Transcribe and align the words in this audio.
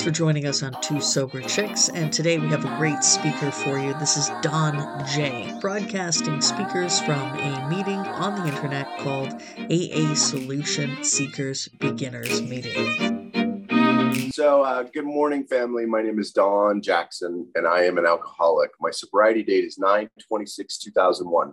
Thanks 0.00 0.16
for 0.16 0.24
joining 0.24 0.46
us 0.46 0.62
on 0.62 0.80
Two 0.80 0.98
Sober 0.98 1.42
Chicks, 1.42 1.90
and 1.90 2.10
today 2.10 2.38
we 2.38 2.48
have 2.48 2.64
a 2.64 2.74
great 2.78 3.04
speaker 3.04 3.50
for 3.50 3.78
you. 3.78 3.92
This 3.98 4.16
is 4.16 4.30
Don 4.40 5.04
J, 5.06 5.58
broadcasting 5.60 6.40
speakers 6.40 7.02
from 7.02 7.20
a 7.38 7.68
meeting 7.68 7.98
on 7.98 8.34
the 8.34 8.48
internet 8.48 8.86
called 9.00 9.34
AA 9.70 10.14
Solution 10.14 11.04
Seekers 11.04 11.68
Beginners 11.80 12.40
Meeting. 12.40 14.30
So, 14.32 14.62
uh, 14.62 14.84
good 14.84 15.04
morning, 15.04 15.44
family. 15.44 15.84
My 15.84 16.00
name 16.00 16.18
is 16.18 16.32
Don 16.32 16.80
Jackson, 16.80 17.46
and 17.54 17.66
I 17.66 17.82
am 17.82 17.98
an 17.98 18.06
alcoholic. 18.06 18.70
My 18.80 18.90
sobriety 18.90 19.42
date 19.42 19.64
is 19.64 19.78
9 19.78 20.08
26, 20.26 20.78
2001. 20.78 21.52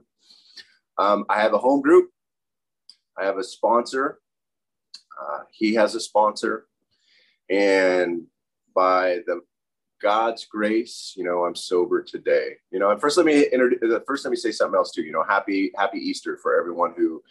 Um, 0.97 1.25
I 1.27 1.41
have 1.41 1.53
a 1.53 1.57
home 1.57 1.81
group, 1.81 2.11
I 3.17 3.25
have 3.25 3.37
a 3.37 3.43
sponsor. 3.43 4.19
Uh, 5.21 5.39
he 5.51 5.73
has 5.73 5.95
a 5.95 5.99
sponsor 5.99 6.67
and 7.49 8.23
by 8.77 9.21
the 9.25 9.41
God's 9.99 10.45
grace, 10.45 11.15
you 11.17 11.23
know, 11.23 11.45
I'm 11.45 11.55
sober 11.55 12.03
today. 12.03 12.57
You 12.69 12.77
know, 12.77 12.91
and 12.91 13.01
first 13.01 13.17
let 13.17 13.25
me 13.25 13.47
introduce, 13.51 13.79
first 14.05 14.23
let 14.23 14.29
me 14.29 14.37
say 14.37 14.51
something 14.51 14.77
else 14.77 14.91
too. 14.91 15.01
You 15.01 15.11
know, 15.11 15.23
happy 15.27 15.71
happy 15.75 15.97
Easter 15.97 16.37
for 16.37 16.59
everyone 16.59 16.93
who, 16.95 17.23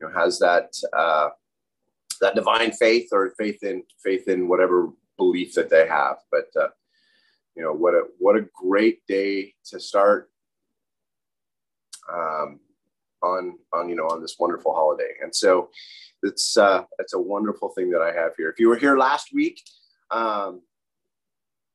you 0.00 0.08
know, 0.08 0.18
has 0.18 0.38
that 0.38 0.72
uh, 0.96 1.28
that 2.22 2.34
divine 2.34 2.72
faith 2.72 3.10
or 3.12 3.34
faith 3.36 3.62
in 3.62 3.82
faith 4.02 4.28
in 4.28 4.48
whatever 4.48 4.88
belief 5.18 5.52
that 5.54 5.68
they 5.68 5.86
have. 5.86 6.16
But 6.32 6.46
uh, 6.58 6.68
you 7.54 7.62
know, 7.62 7.74
what 7.74 7.92
a 7.92 8.04
what 8.18 8.36
a 8.36 8.46
great 8.54 9.06
day 9.06 9.52
to 9.66 9.78
start 9.78 10.30
um, 12.10 12.60
on 13.22 13.58
on 13.74 13.90
you 13.90 13.96
know 13.96 14.06
on 14.06 14.22
this 14.22 14.36
wonderful 14.38 14.72
holiday. 14.72 15.10
And 15.22 15.34
so, 15.34 15.68
it's 16.22 16.56
uh, 16.56 16.84
it's 16.98 17.12
a 17.12 17.20
wonderful 17.20 17.68
thing 17.68 17.90
that 17.90 18.00
I 18.00 18.18
have 18.18 18.32
here. 18.38 18.48
If 18.48 18.58
you 18.58 18.70
were 18.70 18.78
here 18.78 18.96
last 18.96 19.34
week, 19.34 19.60
um, 20.10 20.62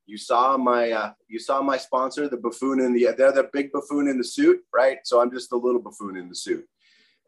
you 0.09 0.17
saw 0.17 0.57
my 0.57 0.91
uh, 0.91 1.13
you 1.27 1.39
saw 1.39 1.61
my 1.61 1.77
sponsor, 1.77 2.27
the 2.27 2.37
buffoon 2.37 2.79
in 2.79 2.93
the 2.93 3.09
they're 3.17 3.31
the 3.31 3.49
big 3.53 3.71
buffoon 3.71 4.07
in 4.07 4.17
the 4.17 4.23
suit, 4.23 4.61
right? 4.73 4.99
So 5.03 5.21
I'm 5.21 5.31
just 5.31 5.49
the 5.49 5.57
little 5.57 5.81
buffoon 5.81 6.17
in 6.17 6.29
the 6.29 6.35
suit, 6.35 6.67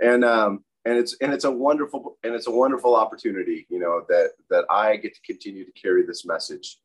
and 0.01 0.25
um, 0.25 0.63
and 0.85 0.97
it's 0.97 1.15
and 1.21 1.33
it's 1.33 1.45
a 1.45 1.51
wonderful 1.51 2.17
and 2.23 2.33
it's 2.33 2.47
a 2.47 2.51
wonderful 2.51 2.95
opportunity, 2.95 3.67
you 3.69 3.79
know, 3.79 4.03
that 4.09 4.31
that 4.49 4.65
I 4.69 4.97
get 4.97 5.13
to 5.15 5.21
continue 5.21 5.65
to 5.65 5.71
carry 5.71 6.05
this 6.05 6.25
message 6.25 6.77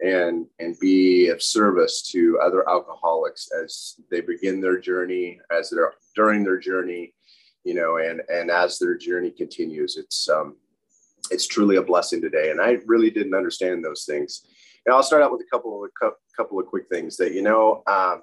and 0.00 0.46
and 0.58 0.78
be 0.80 1.28
of 1.28 1.42
service 1.42 2.02
to 2.12 2.38
other 2.40 2.68
alcoholics 2.68 3.50
as 3.52 3.96
they 4.10 4.20
begin 4.20 4.60
their 4.60 4.78
journey 4.78 5.40
as 5.50 5.70
they're 5.70 5.92
during 6.14 6.42
their 6.44 6.58
journey 6.58 7.14
you 7.64 7.74
know, 7.74 7.98
and 7.98 8.22
and 8.28 8.50
as 8.50 8.78
their 8.78 8.96
journey 8.96 9.30
continues, 9.30 9.96
it's 9.96 10.28
um, 10.28 10.56
it's 11.30 11.46
truly 11.46 11.76
a 11.76 11.82
blessing 11.82 12.20
today. 12.20 12.50
And 12.50 12.60
I 12.60 12.78
really 12.86 13.10
didn't 13.10 13.34
understand 13.34 13.84
those 13.84 14.04
things. 14.04 14.46
And 14.84 14.94
I'll 14.94 15.02
start 15.02 15.22
out 15.22 15.32
with 15.32 15.40
a 15.40 15.50
couple 15.50 15.84
of 15.84 15.90
a 16.02 16.10
couple 16.36 16.58
of 16.58 16.66
quick 16.66 16.84
things 16.90 17.16
that 17.16 17.32
you 17.32 17.42
know. 17.42 17.82
Um, 17.86 18.22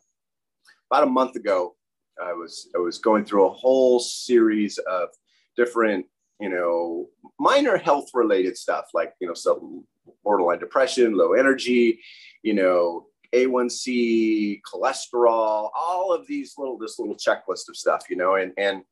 about 0.92 1.04
a 1.04 1.12
month 1.12 1.36
ago, 1.36 1.76
I 2.22 2.34
was 2.34 2.70
I 2.76 2.80
was 2.80 2.98
going 2.98 3.26
through 3.26 3.46
a 3.46 3.54
whole 3.54 4.00
series 4.00 4.78
of 4.80 5.10
different 5.56 6.06
you 6.40 6.50
know 6.50 7.08
minor 7.40 7.78
health 7.78 8.10
related 8.14 8.58
stuff 8.58 8.86
like 8.94 9.14
you 9.20 9.28
know 9.28 9.34
some 9.34 9.86
borderline 10.24 10.60
depression, 10.60 11.16
low 11.16 11.34
energy, 11.34 12.00
you 12.44 12.54
know 12.54 13.08
a1C, 13.34 14.62
cholesterol, 14.62 15.70
all 15.76 16.12
of 16.12 16.26
these 16.28 16.56
little 16.58 16.78
this 16.78 17.00
little 17.00 17.16
checklist 17.16 17.70
of 17.70 17.78
stuff, 17.78 18.04
you 18.10 18.16
know, 18.16 18.36
and 18.36 18.54
and 18.58 18.84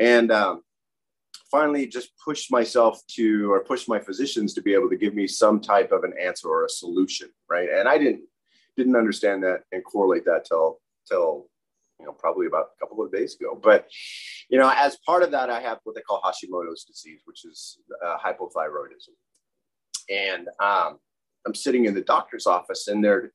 and 0.00 0.30
um, 0.30 0.62
finally 1.50 1.86
just 1.86 2.10
pushed 2.24 2.50
myself 2.50 3.00
to 3.08 3.52
or 3.52 3.64
pushed 3.64 3.88
my 3.88 3.98
physicians 3.98 4.54
to 4.54 4.62
be 4.62 4.74
able 4.74 4.88
to 4.88 4.96
give 4.96 5.14
me 5.14 5.26
some 5.26 5.60
type 5.60 5.92
of 5.92 6.04
an 6.04 6.12
answer 6.20 6.48
or 6.48 6.64
a 6.64 6.68
solution 6.68 7.28
right? 7.50 7.68
And 7.70 7.88
i 7.88 7.98
didn't 7.98 8.22
didn't 8.76 8.96
understand 8.96 9.42
that 9.44 9.62
and 9.72 9.84
correlate 9.84 10.24
that 10.26 10.44
till 10.44 10.78
till 11.08 11.48
you 11.98 12.06
know 12.06 12.12
probably 12.12 12.46
about 12.46 12.66
a 12.76 12.84
couple 12.84 13.04
of 13.04 13.12
days 13.12 13.36
ago. 13.38 13.58
But 13.60 13.88
you 14.48 14.58
know 14.58 14.72
as 14.74 14.98
part 15.04 15.22
of 15.22 15.30
that 15.32 15.50
i 15.50 15.60
have 15.60 15.78
what 15.84 15.94
they 15.94 16.02
call 16.02 16.20
hashimoto's 16.22 16.84
disease 16.84 17.20
which 17.24 17.44
is 17.44 17.78
uh, 18.04 18.16
hypothyroidism. 18.18 19.14
And 20.10 20.48
um, 20.60 20.98
i'm 21.46 21.54
sitting 21.54 21.86
in 21.86 21.94
the 21.94 22.02
doctor's 22.02 22.46
office 22.46 22.88
and 22.88 23.04
they're 23.04 23.32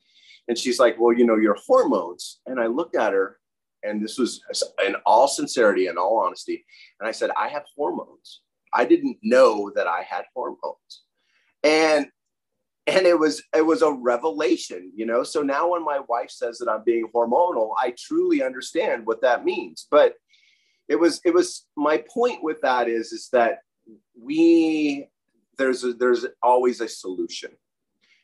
and 0.47 0.57
she's 0.57 0.79
like 0.79 0.99
well 0.99 1.13
you 1.13 1.25
know 1.25 1.37
your 1.37 1.57
hormones 1.67 2.39
and 2.45 2.59
i 2.59 2.67
looked 2.67 2.95
at 2.95 3.13
her 3.13 3.37
and 3.83 4.03
this 4.03 4.17
was 4.17 4.41
in 4.85 4.95
all 5.05 5.27
sincerity 5.27 5.87
and 5.87 5.97
all 5.97 6.19
honesty. 6.19 6.65
And 6.99 7.07
I 7.07 7.11
said, 7.11 7.31
I 7.37 7.47
have 7.47 7.63
hormones. 7.75 8.41
I 8.73 8.85
didn't 8.85 9.17
know 9.21 9.71
that 9.75 9.87
I 9.87 10.03
had 10.07 10.23
hormones. 10.33 11.03
And 11.63 12.07
and 12.87 13.05
it 13.05 13.17
was 13.17 13.43
it 13.55 13.65
was 13.65 13.81
a 13.81 13.91
revelation, 13.91 14.91
you 14.95 15.05
know. 15.05 15.23
So 15.23 15.41
now 15.41 15.71
when 15.71 15.83
my 15.83 15.99
wife 16.07 16.31
says 16.31 16.57
that 16.57 16.69
I'm 16.69 16.83
being 16.83 17.07
hormonal, 17.13 17.71
I 17.77 17.93
truly 17.97 18.43
understand 18.43 19.05
what 19.05 19.21
that 19.21 19.45
means. 19.45 19.87
But 19.89 20.15
it 20.89 20.99
was 20.99 21.21
it 21.23 21.33
was 21.33 21.65
my 21.77 22.03
point 22.13 22.43
with 22.43 22.61
that 22.61 22.87
is 22.87 23.11
is 23.11 23.29
that 23.33 23.59
we 24.19 25.07
there's 25.57 25.83
a, 25.83 25.93
there's 25.93 26.25
always 26.41 26.81
a 26.81 26.87
solution. 26.87 27.51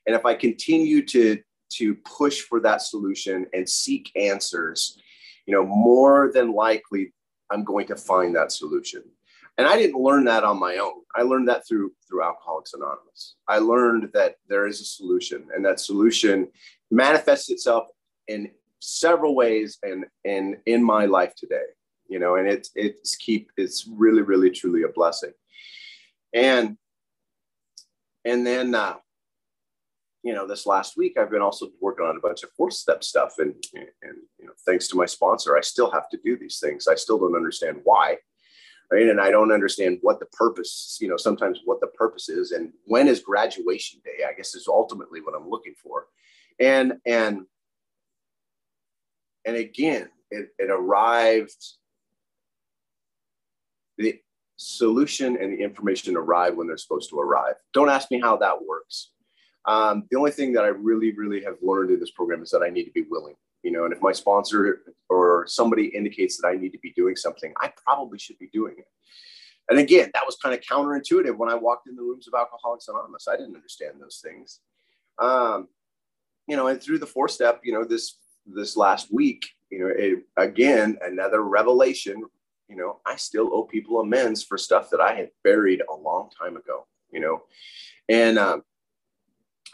And 0.06 0.16
if 0.16 0.26
I 0.26 0.34
continue 0.34 1.06
to 1.08 1.40
to 1.70 1.96
push 1.96 2.42
for 2.42 2.60
that 2.62 2.82
solution 2.82 3.46
and 3.54 3.70
seek 3.70 4.12
answers, 4.16 4.98
you 5.48 5.56
know, 5.56 5.66
more 5.66 6.30
than 6.32 6.54
likely 6.54 7.14
I'm 7.50 7.64
going 7.64 7.88
to 7.88 7.96
find 7.96 8.36
that 8.36 8.52
solution. 8.52 9.04
And 9.58 9.66
I 9.66 9.76
didn't 9.76 10.00
learn 10.00 10.26
that 10.26 10.44
on 10.44 10.60
my 10.60 10.78
own. 10.78 11.02
I 11.16 11.24
learned 11.24 11.48
that 11.48 11.68
through 11.68 11.94
through 12.08 12.24
Alcoholics 12.24 12.76
Anonymous. 12.76 13.38
I 13.48 13.58
learned 13.58 14.12
that 14.14 14.36
there 14.48 14.68
is 14.68 14.82
a 14.82 14.86
solution, 14.86 15.48
and 15.56 15.66
that 15.66 15.80
solution 15.80 16.50
manifests 16.92 17.50
itself 17.50 17.88
in 18.28 18.52
several 18.80 19.34
ways 19.36 19.80
and 19.82 20.06
and 20.26 20.58
in 20.68 20.84
my 20.84 21.06
life 21.06 21.34
today. 21.36 21.66
You 22.08 22.20
know, 22.20 22.36
and 22.36 22.48
it's 22.48 22.70
it's 22.76 23.16
keep 23.16 23.50
it's 23.58 23.88
really 23.88 24.22
really 24.22 24.52
truly 24.52 24.84
a 24.84 24.90
blessing. 24.90 25.32
And 26.34 26.78
and 28.26 28.46
then 28.46 28.76
uh, 28.76 28.98
you 30.28 30.34
know, 30.34 30.46
this 30.46 30.66
last 30.66 30.98
week 30.98 31.18
I've 31.18 31.32
been 31.32 31.42
also 31.42 31.70
working 31.80 32.06
on 32.06 32.18
a 32.18 32.20
bunch 32.20 32.44
of 32.44 32.50
fourth 32.52 32.74
step 32.74 33.02
stuff, 33.02 33.36
and 33.38 33.56
and 33.74 34.18
you 34.38 34.46
know, 34.46 34.52
thanks 34.66 34.90
to 34.90 34.98
my 34.98 35.06
sponsor, 35.06 35.56
I 35.56 35.62
still 35.62 35.90
have 35.90 36.10
to 36.10 36.20
do 36.22 36.38
these 36.38 36.60
things. 36.60 36.86
I 36.86 36.96
still 36.96 37.18
don't 37.18 37.38
understand 37.38 37.78
why, 37.86 38.18
right? 38.92 39.08
And 39.08 39.22
I 39.22 39.32
don't 39.32 39.54
understand 39.54 40.00
what 40.02 40.20
the 40.20 40.26
purpose, 40.26 40.98
you 41.00 41.08
know, 41.08 41.16
sometimes 41.16 41.62
what 41.64 41.80
the 41.80 41.88
purpose 41.88 42.28
is, 42.28 42.52
and 42.52 42.74
when 42.84 43.08
is 43.08 43.22
graduation 43.22 44.02
day? 44.04 44.26
I 44.28 44.34
guess 44.34 44.54
is 44.54 44.68
ultimately 44.68 45.22
what 45.22 45.34
I'm 45.34 45.50
looking 45.50 45.76
for, 45.82 46.08
and 46.60 46.96
and 47.06 47.46
and 49.46 49.56
again, 49.56 50.10
it, 50.30 50.50
it 50.60 50.70
arrived. 50.70 51.66
The 53.98 54.20
solution 54.58 55.38
and 55.38 55.54
the 55.54 55.64
information 55.64 56.18
arrive 56.18 56.58
when 56.58 56.68
they're 56.68 56.76
supposed 56.76 57.12
to 57.12 57.20
arrive. 57.20 57.56
Don't 57.74 57.90
ask 57.90 58.12
me 58.12 58.20
how 58.20 58.36
that 58.38 58.66
works 58.68 59.12
um, 59.68 60.06
the 60.10 60.18
only 60.18 60.32
thing 60.32 60.54
that 60.54 60.64
I 60.64 60.70
really, 60.70 61.12
really 61.12 61.44
have 61.44 61.58
learned 61.62 61.92
in 61.92 62.00
this 62.00 62.12
program 62.12 62.42
is 62.42 62.50
that 62.52 62.64
I 62.64 62.70
need 62.70 62.86
to 62.86 62.92
be 62.92 63.06
willing. 63.10 63.36
You 63.64 63.72
know, 63.72 63.84
and 63.84 63.94
if 63.94 64.02
my 64.02 64.14
sponsor 64.14 64.84
or 65.10 65.46
somebody 65.48 65.88
indicates 65.88 66.38
that 66.38 66.48
I 66.48 66.56
need 66.56 66.72
to 66.72 66.80
be 66.80 66.94
doing 66.94 67.16
something, 67.16 67.54
I 67.60 67.74
probably 67.86 68.18
should 68.18 68.38
be 68.40 68.50
doing 68.54 68.76
it. 68.78 68.88
And 69.70 69.80
again, 69.80 70.10
that 70.14 70.26
was 70.26 70.38
kind 70.38 70.56
of 70.56 70.62
counterintuitive 70.62 71.36
when 71.36 71.50
I 71.50 71.56
walked 71.56 71.90
in 71.90 71.96
the 71.96 72.02
rooms 72.02 72.28
of 72.28 72.34
Alcoholics 72.34 72.88
Anonymous. 72.88 73.28
I 73.28 73.36
didn't 73.36 73.56
understand 73.56 73.96
those 74.00 74.22
things. 74.24 74.62
Um, 75.20 75.68
you 76.48 76.56
know, 76.56 76.68
and 76.68 76.82
through 76.82 77.00
the 77.00 77.06
four 77.06 77.28
step, 77.28 77.62
you 77.64 77.74
know, 77.74 77.84
this 77.84 78.18
this 78.46 78.78
last 78.78 79.14
week, 79.14 79.46
you 79.70 79.80
know, 79.80 79.88
it, 79.88 80.24
again, 80.38 80.98
another 81.02 81.44
revelation. 81.44 82.24
You 82.70 82.78
know, 82.78 83.00
I 83.06 83.18
still 83.18 83.54
owe 83.54 83.64
people 83.64 84.00
amends 84.00 84.44
for 84.44 84.58
stuff 84.58 84.90
that 84.92 85.02
I 85.02 85.14
had 85.14 85.30
buried 85.44 85.82
a 85.82 85.96
long 85.96 86.30
time 86.38 86.56
ago. 86.56 86.88
You 87.12 87.20
know, 87.20 87.44
and 88.08 88.40
um, 88.40 88.64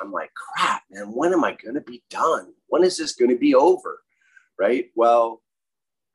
I'm 0.01 0.11
like, 0.11 0.31
crap, 0.33 0.83
man, 0.91 1.07
when 1.13 1.33
am 1.33 1.43
I 1.43 1.55
going 1.61 1.75
to 1.75 1.81
be 1.81 2.03
done? 2.09 2.53
When 2.67 2.83
is 2.83 2.97
this 2.97 3.15
going 3.15 3.31
to 3.31 3.37
be 3.37 3.55
over? 3.55 4.01
Right. 4.59 4.91
Well, 4.95 5.41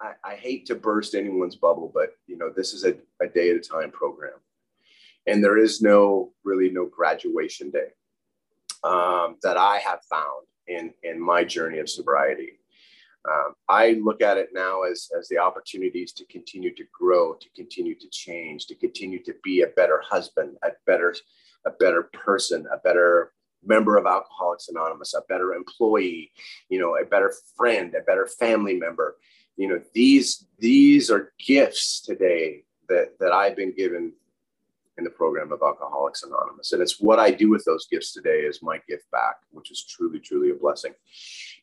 I, 0.00 0.12
I, 0.24 0.34
hate 0.36 0.66
to 0.66 0.76
burst 0.76 1.14
anyone's 1.14 1.56
bubble, 1.56 1.90
but 1.92 2.10
you 2.26 2.38
know, 2.38 2.50
this 2.54 2.72
is 2.72 2.84
a, 2.84 2.94
a 3.20 3.26
day 3.26 3.50
at 3.50 3.56
a 3.56 3.60
time 3.60 3.90
program. 3.90 4.38
And 5.26 5.42
there 5.42 5.58
is 5.58 5.82
no 5.82 6.32
really 6.44 6.70
no 6.70 6.86
graduation 6.86 7.70
day 7.70 7.88
um, 8.84 9.36
that 9.42 9.56
I 9.56 9.78
have 9.78 10.00
found 10.08 10.46
in, 10.68 10.92
in 11.02 11.20
my 11.20 11.44
journey 11.44 11.78
of 11.78 11.90
sobriety. 11.90 12.60
Um, 13.28 13.54
I 13.68 14.00
look 14.02 14.22
at 14.22 14.38
it 14.38 14.50
now 14.54 14.82
as, 14.82 15.08
as 15.18 15.28
the 15.28 15.38
opportunities 15.38 16.12
to 16.12 16.24
continue 16.26 16.74
to 16.74 16.84
grow, 16.98 17.34
to 17.34 17.48
continue 17.56 17.94
to 17.98 18.08
change, 18.10 18.66
to 18.66 18.74
continue 18.74 19.22
to 19.24 19.34
be 19.42 19.62
a 19.62 19.66
better 19.68 20.02
husband, 20.08 20.56
a 20.62 20.70
better, 20.86 21.14
a 21.66 21.70
better 21.70 22.04
person, 22.14 22.66
a 22.72 22.78
better 22.78 23.32
member 23.64 23.96
of 23.96 24.06
Alcoholics 24.06 24.68
Anonymous, 24.68 25.14
a 25.14 25.22
better 25.28 25.54
employee, 25.54 26.32
you 26.68 26.78
know, 26.78 26.96
a 26.96 27.04
better 27.04 27.32
friend, 27.56 27.94
a 27.94 28.02
better 28.02 28.26
family 28.26 28.74
member. 28.74 29.16
You 29.56 29.68
know, 29.68 29.80
these 29.94 30.46
these 30.58 31.10
are 31.10 31.32
gifts 31.38 32.00
today 32.00 32.64
that 32.88 33.18
that 33.18 33.32
I've 33.32 33.56
been 33.56 33.74
given 33.74 34.12
in 34.98 35.04
the 35.04 35.10
program 35.10 35.52
of 35.52 35.62
Alcoholics 35.62 36.24
Anonymous. 36.24 36.72
And 36.72 36.82
it's 36.82 37.00
what 37.00 37.18
I 37.20 37.30
do 37.30 37.48
with 37.48 37.64
those 37.64 37.86
gifts 37.86 38.12
today 38.12 38.40
is 38.40 38.62
my 38.62 38.80
gift 38.88 39.08
back, 39.12 39.36
which 39.52 39.70
is 39.70 39.84
truly, 39.84 40.18
truly 40.18 40.50
a 40.50 40.54
blessing. 40.54 40.92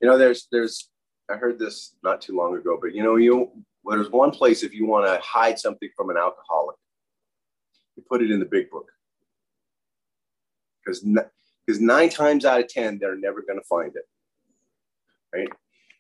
You 0.01 0.07
know, 0.07 0.18
there's, 0.18 0.48
there's, 0.51 0.89
I 1.30 1.36
heard 1.36 1.59
this 1.59 1.95
not 2.01 2.21
too 2.21 2.36
long 2.36 2.56
ago, 2.56 2.77
but 2.81 2.95
you 2.95 3.03
know, 3.03 3.18
you, 3.18 3.51
there's 3.86 4.09
one 4.09 4.31
place 4.31 4.63
if 4.63 4.74
you 4.74 4.86
want 4.86 5.06
to 5.06 5.21
hide 5.21 5.59
something 5.59 5.89
from 5.95 6.09
an 6.09 6.18
alcoholic, 6.18 6.77
you 7.98 8.03
put 8.07 8.21
it 8.21 8.31
in 8.31 8.39
the 8.39 8.45
big 8.45 8.69
book. 8.69 8.89
Because 10.83 11.06
because 11.65 11.81
nine 11.81 12.09
times 12.09 12.45
out 12.45 12.59
of 12.59 12.67
10, 12.67 13.00
they're 13.00 13.17
never 13.17 13.41
going 13.41 13.59
to 13.59 13.65
find 13.65 13.95
it. 13.95 14.03
Right. 15.33 15.50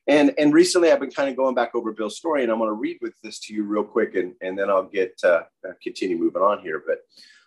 And, 0.07 0.33
and 0.37 0.53
recently 0.53 0.91
I've 0.91 0.99
been 0.99 1.11
kind 1.11 1.29
of 1.29 1.35
going 1.35 1.55
back 1.55 1.73
over 1.73 1.91
Bill's 1.91 2.17
story 2.17 2.43
and 2.43 2.51
I'm 2.51 2.59
going 2.59 2.69
to 2.69 2.73
read 2.73 2.97
with 3.01 3.15
this 3.23 3.39
to 3.41 3.53
you 3.53 3.63
real 3.63 3.83
quick 3.83 4.15
and, 4.15 4.33
and 4.41 4.57
then 4.57 4.69
I'll 4.69 4.83
get 4.83 5.19
uh, 5.23 5.41
continue 5.81 6.17
moving 6.17 6.43
on 6.43 6.59
here. 6.59 6.83
But 6.85 6.99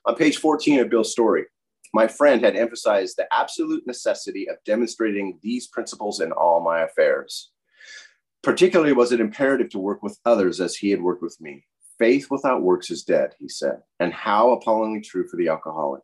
on 0.04 0.16
page 0.16 0.38
14 0.38 0.80
of 0.80 0.90
Bill's 0.90 1.12
story, 1.12 1.44
my 1.94 2.08
friend 2.08 2.44
had 2.44 2.56
emphasized 2.56 3.16
the 3.16 3.32
absolute 3.32 3.86
necessity 3.86 4.48
of 4.48 4.56
demonstrating 4.64 5.38
these 5.42 5.68
principles 5.68 6.20
in 6.20 6.32
all 6.32 6.60
my 6.60 6.80
affairs. 6.80 7.52
Particularly 8.42 8.92
was 8.92 9.12
it 9.12 9.20
imperative 9.20 9.70
to 9.70 9.78
work 9.78 10.02
with 10.02 10.18
others 10.24 10.60
as 10.60 10.76
he 10.76 10.90
had 10.90 11.02
worked 11.02 11.22
with 11.22 11.40
me. 11.40 11.64
Faith 11.98 12.28
without 12.30 12.62
works 12.62 12.90
is 12.90 13.02
dead, 13.02 13.34
he 13.38 13.48
said, 13.48 13.80
and 13.98 14.12
how 14.12 14.50
appallingly 14.52 15.00
true 15.00 15.26
for 15.26 15.36
the 15.36 15.48
alcoholic. 15.48 16.02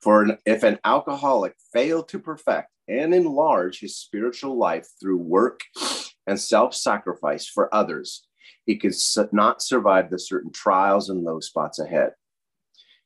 For 0.00 0.38
if 0.46 0.62
an 0.62 0.78
alcoholic 0.84 1.54
failed 1.72 2.08
to 2.08 2.18
perfect 2.18 2.68
and 2.88 3.14
enlarge 3.14 3.80
his 3.80 3.96
spiritual 3.96 4.56
life 4.56 4.86
through 5.00 5.18
work 5.18 5.60
and 6.26 6.38
self 6.38 6.74
sacrifice 6.74 7.46
for 7.46 7.74
others, 7.74 8.26
he 8.64 8.76
could 8.76 8.94
not 9.32 9.62
survive 9.62 10.10
the 10.10 10.18
certain 10.18 10.52
trials 10.52 11.08
and 11.08 11.22
low 11.22 11.40
spots 11.40 11.78
ahead. 11.78 12.12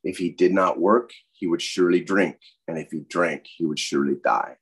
If 0.03 0.19
he 0.19 0.31
did 0.31 0.53
not 0.53 0.81
work, 0.81 1.11
he 1.33 1.47
would 1.47 1.63
surely 1.63 2.01
drink. 2.01 2.37
And 2.67 2.79
if 2.79 2.91
he 2.91 3.01
drank, 3.09 3.47
he 3.47 3.65
would 3.65 3.79
surely 3.79 4.17
die. 4.25 4.57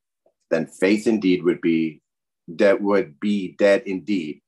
Then 0.51 0.67
faith 0.67 1.07
indeed 1.07 1.43
would 1.45 1.61
be 1.61 2.03
that 2.49 2.81
would 2.81 3.21
be 3.21 3.55
dead 3.59 3.83
indeed. 3.87 4.41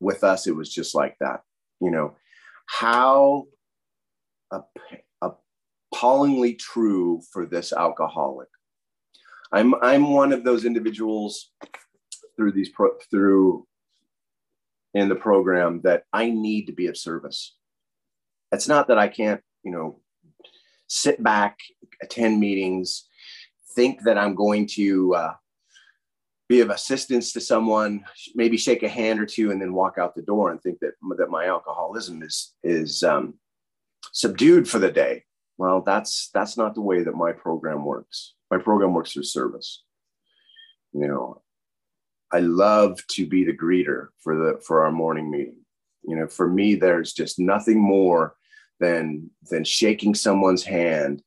With 0.00 0.24
us, 0.24 0.46
it 0.46 0.56
was 0.56 0.72
just 0.72 0.94
like 0.94 1.16
that. 1.20 1.40
You 1.80 1.90
know, 1.90 2.16
how 2.66 3.46
appallingly 5.94 6.54
true 6.54 7.22
for 7.32 7.46
this 7.46 7.72
alcoholic. 7.72 8.48
I'm 9.52 9.74
I'm 9.82 10.12
one 10.12 10.32
of 10.32 10.44
those 10.44 10.64
individuals 10.64 11.52
through 12.36 12.52
these 12.52 12.70
pro, 12.70 12.90
through 13.10 13.66
in 14.94 15.08
the 15.08 15.14
program 15.14 15.80
that 15.84 16.04
I 16.12 16.30
need 16.30 16.66
to 16.66 16.72
be 16.72 16.88
of 16.88 16.96
service. 16.96 17.56
It's 18.52 18.68
not 18.68 18.88
that 18.88 18.98
I 18.98 19.08
can't, 19.08 19.40
you 19.62 19.72
know, 19.72 20.00
sit 20.88 21.22
back, 21.22 21.58
attend 22.02 22.40
meetings, 22.40 23.08
think 23.74 24.02
that 24.02 24.18
I'm 24.18 24.34
going 24.34 24.66
to 24.74 25.14
uh, 25.14 25.34
be 26.48 26.60
of 26.60 26.70
assistance 26.70 27.32
to 27.32 27.40
someone, 27.40 28.04
maybe 28.34 28.56
shake 28.56 28.82
a 28.82 28.88
hand 28.88 29.20
or 29.20 29.26
two, 29.26 29.50
and 29.52 29.60
then 29.60 29.72
walk 29.72 29.98
out 29.98 30.14
the 30.14 30.22
door 30.22 30.50
and 30.50 30.60
think 30.60 30.80
that 30.80 30.94
that 31.18 31.30
my 31.30 31.46
alcoholism 31.46 32.22
is 32.22 32.54
is 32.64 33.04
um, 33.04 33.34
subdued 34.12 34.68
for 34.68 34.80
the 34.80 34.90
day. 34.90 35.24
Well, 35.56 35.82
that's 35.82 36.30
that's 36.34 36.56
not 36.56 36.74
the 36.74 36.80
way 36.80 37.02
that 37.02 37.14
my 37.14 37.32
program 37.32 37.84
works. 37.84 38.34
My 38.50 38.58
program 38.58 38.92
works 38.92 39.12
through 39.12 39.24
service. 39.24 39.84
You 40.92 41.08
know, 41.08 41.42
I 42.32 42.40
love 42.40 43.00
to 43.12 43.26
be 43.26 43.44
the 43.44 43.56
greeter 43.56 44.08
for 44.18 44.36
the 44.36 44.60
for 44.66 44.84
our 44.84 44.92
morning 44.92 45.30
meeting. 45.30 45.58
You 46.02 46.16
know, 46.16 46.26
for 46.26 46.48
me, 46.48 46.74
there's 46.74 47.12
just 47.12 47.38
nothing 47.38 47.80
more 47.80 48.34
than 48.80 49.30
than 49.50 49.64
shaking 49.64 50.14
someone's 50.14 50.64
hand, 50.64 51.22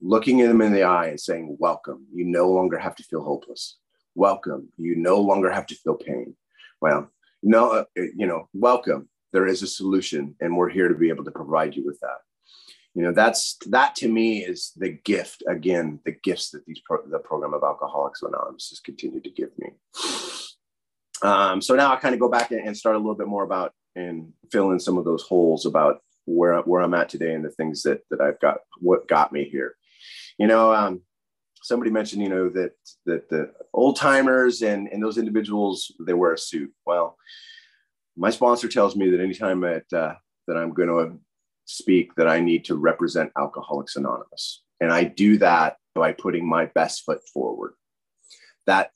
looking 0.00 0.40
at 0.40 0.48
them 0.48 0.62
in 0.62 0.72
the 0.72 0.84
eye, 0.84 1.08
and 1.08 1.20
saying, 1.20 1.56
"Welcome. 1.60 2.06
You 2.12 2.24
no 2.24 2.50
longer 2.50 2.78
have 2.78 2.96
to 2.96 3.02
feel 3.02 3.22
hopeless. 3.22 3.78
Welcome. 4.14 4.72
You 4.78 4.96
no 4.96 5.20
longer 5.20 5.50
have 5.50 5.66
to 5.66 5.74
feel 5.74 5.94
pain. 5.96 6.34
Well, 6.80 7.10
no, 7.42 7.70
uh, 7.72 7.84
you 7.94 8.26
know, 8.26 8.48
welcome. 8.54 9.08
There 9.32 9.46
is 9.46 9.62
a 9.62 9.66
solution, 9.66 10.34
and 10.40 10.56
we're 10.56 10.70
here 10.70 10.88
to 10.88 10.94
be 10.94 11.10
able 11.10 11.24
to 11.24 11.30
provide 11.30 11.76
you 11.76 11.84
with 11.84 12.00
that." 12.00 12.20
You 13.00 13.06
know 13.06 13.12
that's 13.12 13.56
that 13.68 13.94
to 13.94 14.08
me 14.08 14.44
is 14.44 14.72
the 14.76 14.90
gift 14.90 15.42
again 15.48 15.98
the 16.04 16.12
gifts 16.22 16.50
that 16.50 16.66
these 16.66 16.82
pro- 16.84 17.06
the 17.06 17.18
program 17.18 17.54
of 17.54 17.62
alcoholics 17.62 18.20
anonymous 18.20 18.68
has 18.68 18.80
continued 18.80 19.24
to 19.24 19.30
give 19.30 19.48
me. 19.58 19.70
Um, 21.22 21.62
so 21.62 21.74
now 21.74 21.90
i 21.90 21.96
kind 21.96 22.12
of 22.12 22.20
go 22.20 22.28
back 22.28 22.50
and 22.50 22.76
start 22.76 22.96
a 22.96 22.98
little 22.98 23.14
bit 23.14 23.26
more 23.26 23.42
about 23.42 23.72
and 23.96 24.34
fill 24.52 24.72
in 24.72 24.78
some 24.78 24.98
of 24.98 25.06
those 25.06 25.22
holes 25.22 25.64
about 25.64 26.02
where, 26.26 26.60
where 26.60 26.82
i'm 26.82 26.92
at 26.92 27.08
today 27.08 27.32
and 27.32 27.42
the 27.42 27.50
things 27.50 27.82
that 27.84 28.02
that 28.10 28.20
i've 28.20 28.38
got 28.38 28.58
what 28.80 29.08
got 29.08 29.32
me 29.32 29.44
here. 29.44 29.76
You 30.38 30.46
know 30.46 30.74
um, 30.74 31.00
somebody 31.62 31.90
mentioned 31.90 32.20
you 32.20 32.28
know 32.28 32.50
that 32.50 32.72
that 33.06 33.30
the 33.30 33.50
old 33.72 33.96
timers 33.96 34.60
and 34.60 34.88
and 34.88 35.02
those 35.02 35.16
individuals 35.16 35.90
they 36.06 36.12
wear 36.12 36.34
a 36.34 36.38
suit. 36.38 36.70
Well 36.84 37.16
my 38.14 38.28
sponsor 38.28 38.68
tells 38.68 38.94
me 38.94 39.08
that 39.08 39.20
anytime 39.20 39.62
that 39.62 39.90
uh, 39.90 40.16
that 40.46 40.58
i'm 40.58 40.74
going 40.74 40.88
to 40.88 41.18
speak 41.70 42.14
that 42.16 42.28
I 42.28 42.40
need 42.40 42.64
to 42.66 42.74
represent 42.74 43.32
Alcoholics 43.38 43.96
Anonymous. 43.96 44.62
And 44.80 44.92
I 44.92 45.04
do 45.04 45.38
that 45.38 45.76
by 45.94 46.12
putting 46.12 46.48
my 46.48 46.66
best 46.66 47.04
foot 47.04 47.20
forward. 47.32 47.74
That, 48.66 48.90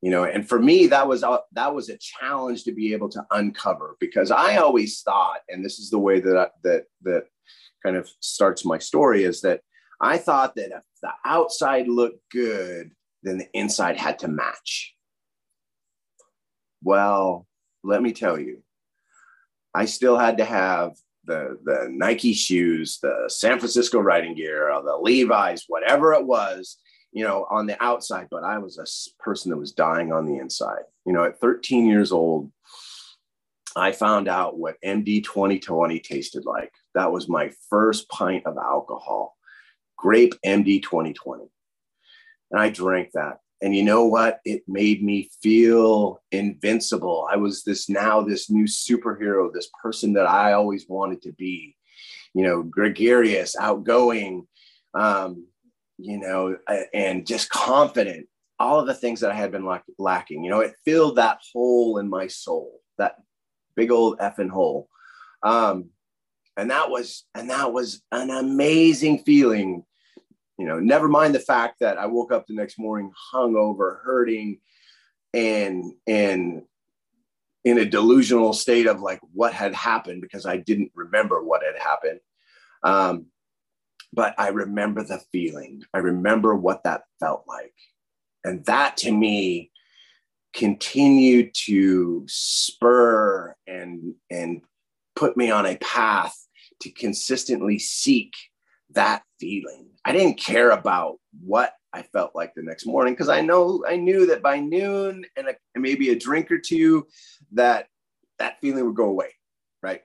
you 0.00 0.10
know, 0.10 0.24
and 0.24 0.48
for 0.48 0.58
me, 0.58 0.88
that 0.88 1.06
was 1.06 1.22
a, 1.22 1.40
that 1.52 1.74
was 1.74 1.88
a 1.88 1.98
challenge 1.98 2.64
to 2.64 2.72
be 2.72 2.92
able 2.92 3.08
to 3.10 3.24
uncover 3.30 3.96
because 4.00 4.30
I 4.30 4.56
always 4.56 5.00
thought, 5.02 5.40
and 5.48 5.64
this 5.64 5.78
is 5.78 5.90
the 5.90 5.98
way 5.98 6.20
that 6.20 6.36
I, 6.36 6.48
that 6.64 6.84
that 7.02 7.24
kind 7.84 7.96
of 7.96 8.08
starts 8.20 8.64
my 8.64 8.78
story, 8.78 9.24
is 9.24 9.40
that 9.42 9.60
I 10.00 10.18
thought 10.18 10.56
that 10.56 10.72
if 10.72 10.82
the 11.02 11.12
outside 11.24 11.88
looked 11.88 12.20
good, 12.30 12.90
then 13.22 13.38
the 13.38 13.48
inside 13.54 13.96
had 13.96 14.18
to 14.20 14.28
match. 14.28 14.94
Well, 16.82 17.46
let 17.84 18.02
me 18.02 18.12
tell 18.12 18.38
you, 18.38 18.62
I 19.74 19.84
still 19.84 20.18
had 20.18 20.38
to 20.38 20.44
have 20.44 20.96
the 21.24 21.58
the 21.64 21.88
Nike 21.90 22.32
shoes, 22.32 22.98
the 23.02 23.24
San 23.28 23.58
Francisco 23.58 24.00
riding 24.00 24.34
gear, 24.34 24.70
or 24.70 24.82
the 24.82 24.96
Levi's, 24.96 25.64
whatever 25.68 26.12
it 26.14 26.24
was, 26.24 26.78
you 27.12 27.24
know, 27.24 27.46
on 27.50 27.66
the 27.66 27.82
outside. 27.82 28.28
But 28.30 28.44
I 28.44 28.58
was 28.58 28.78
a 28.78 29.22
person 29.22 29.50
that 29.50 29.58
was 29.58 29.72
dying 29.72 30.12
on 30.12 30.26
the 30.26 30.38
inside. 30.38 30.82
You 31.06 31.12
know, 31.12 31.24
at 31.24 31.40
13 31.40 31.86
years 31.86 32.12
old, 32.12 32.50
I 33.76 33.92
found 33.92 34.28
out 34.28 34.58
what 34.58 34.76
MD 34.84 35.24
2020 35.24 36.00
tasted 36.00 36.44
like. 36.44 36.72
That 36.94 37.12
was 37.12 37.28
my 37.28 37.52
first 37.70 38.08
pint 38.08 38.46
of 38.46 38.56
alcohol, 38.56 39.36
grape 39.96 40.34
MD 40.44 40.82
2020. 40.82 41.44
And 42.50 42.60
I 42.60 42.68
drank 42.68 43.12
that. 43.14 43.38
And 43.62 43.76
you 43.76 43.84
know 43.84 44.04
what? 44.04 44.40
It 44.44 44.64
made 44.66 45.04
me 45.04 45.30
feel 45.40 46.20
invincible. 46.32 47.28
I 47.30 47.36
was 47.36 47.62
this 47.62 47.88
now, 47.88 48.20
this 48.20 48.50
new 48.50 48.64
superhero, 48.64 49.52
this 49.52 49.70
person 49.80 50.14
that 50.14 50.26
I 50.26 50.54
always 50.54 50.88
wanted 50.88 51.22
to 51.22 51.32
be, 51.32 51.76
you 52.34 52.42
know, 52.42 52.64
gregarious, 52.64 53.54
outgoing, 53.56 54.48
um, 54.94 55.46
you 55.96 56.18
know, 56.18 56.56
and 56.92 57.24
just 57.24 57.50
confident. 57.50 58.26
All 58.58 58.80
of 58.80 58.88
the 58.88 58.94
things 58.94 59.20
that 59.20 59.30
I 59.30 59.34
had 59.34 59.52
been 59.52 59.64
lack- 59.64 59.84
lacking, 59.96 60.42
you 60.42 60.50
know, 60.50 60.60
it 60.60 60.74
filled 60.84 61.16
that 61.16 61.38
hole 61.52 61.98
in 61.98 62.10
my 62.10 62.26
soul, 62.26 62.80
that 62.98 63.16
big 63.76 63.92
old 63.92 64.18
effing 64.18 64.50
hole. 64.50 64.88
Um, 65.44 65.90
and 66.56 66.70
that 66.72 66.90
was, 66.90 67.24
and 67.34 67.50
that 67.50 67.72
was 67.72 68.02
an 68.10 68.30
amazing 68.30 69.20
feeling 69.20 69.84
you 70.58 70.66
know 70.66 70.78
never 70.78 71.08
mind 71.08 71.34
the 71.34 71.40
fact 71.40 71.80
that 71.80 71.98
i 71.98 72.06
woke 72.06 72.32
up 72.32 72.46
the 72.46 72.54
next 72.54 72.78
morning 72.78 73.10
hungover 73.32 73.98
hurting 74.02 74.58
and 75.34 75.92
and 76.06 76.62
in 77.64 77.78
a 77.78 77.84
delusional 77.84 78.52
state 78.52 78.86
of 78.86 79.00
like 79.00 79.20
what 79.32 79.52
had 79.52 79.74
happened 79.74 80.20
because 80.20 80.46
i 80.46 80.56
didn't 80.56 80.90
remember 80.94 81.42
what 81.42 81.62
had 81.62 81.80
happened. 81.80 82.20
Um, 82.82 83.26
but 84.12 84.34
i 84.38 84.48
remember 84.48 85.02
the 85.02 85.22
feeling. 85.32 85.82
I 85.94 85.98
remember 85.98 86.54
what 86.54 86.84
that 86.84 87.04
felt 87.20 87.44
like. 87.46 87.74
And 88.44 88.64
that 88.66 88.96
to 88.98 89.12
me 89.12 89.70
continued 90.52 91.54
to 91.54 92.24
spur 92.28 93.54
and 93.66 94.14
and 94.30 94.62
put 95.16 95.36
me 95.36 95.50
on 95.50 95.64
a 95.64 95.76
path 95.76 96.36
to 96.80 96.90
consistently 96.90 97.78
seek 97.78 98.32
that 98.90 99.22
feeling 99.40 99.91
I 100.04 100.12
didn't 100.12 100.38
care 100.38 100.70
about 100.70 101.18
what 101.44 101.72
I 101.92 102.02
felt 102.02 102.34
like 102.34 102.54
the 102.54 102.62
next 102.62 102.86
morning 102.86 103.14
because 103.14 103.28
I 103.28 103.40
know 103.40 103.84
I 103.88 103.96
knew 103.96 104.26
that 104.26 104.42
by 104.42 104.58
noon 104.58 105.24
and, 105.36 105.48
a, 105.48 105.54
and 105.74 105.82
maybe 105.82 106.10
a 106.10 106.18
drink 106.18 106.50
or 106.50 106.58
two, 106.58 107.06
that 107.52 107.86
that 108.38 108.60
feeling 108.60 108.84
would 108.86 108.96
go 108.96 109.04
away, 109.04 109.28
right? 109.82 110.02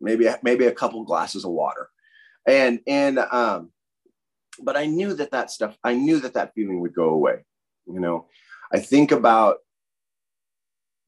Maybe 0.00 0.28
maybe 0.42 0.66
a 0.66 0.72
couple 0.72 1.04
glasses 1.04 1.44
of 1.44 1.52
water, 1.52 1.88
and 2.46 2.80
and 2.86 3.18
um, 3.18 3.70
but 4.62 4.76
I 4.76 4.86
knew 4.86 5.14
that 5.14 5.30
that 5.30 5.50
stuff. 5.50 5.76
I 5.84 5.94
knew 5.94 6.20
that 6.20 6.34
that 6.34 6.52
feeling 6.54 6.80
would 6.80 6.94
go 6.94 7.10
away. 7.10 7.44
You 7.86 8.00
know, 8.00 8.26
I 8.72 8.80
think 8.80 9.12
about 9.12 9.58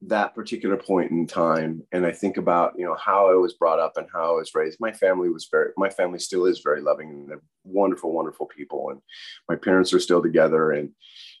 that 0.01 0.33
particular 0.33 0.77
point 0.77 1.11
in 1.11 1.27
time 1.27 1.83
and 1.91 2.05
i 2.05 2.11
think 2.11 2.37
about 2.37 2.73
you 2.77 2.85
know 2.85 2.95
how 2.95 3.29
i 3.29 3.33
was 3.33 3.53
brought 3.53 3.79
up 3.79 3.97
and 3.97 4.07
how 4.13 4.31
i 4.31 4.37
was 4.37 4.55
raised. 4.55 4.79
My 4.79 4.93
family 4.93 5.29
was 5.29 5.49
very 5.51 5.71
my 5.77 5.89
family 5.89 6.19
still 6.19 6.45
is 6.45 6.61
very 6.63 6.81
loving 6.81 7.09
and 7.09 7.29
they're 7.29 7.41
wonderful 7.65 8.13
wonderful 8.13 8.45
people 8.45 8.91
and 8.91 9.01
my 9.49 9.55
parents 9.55 9.93
are 9.93 9.99
still 9.99 10.21
together 10.21 10.71
and 10.71 10.91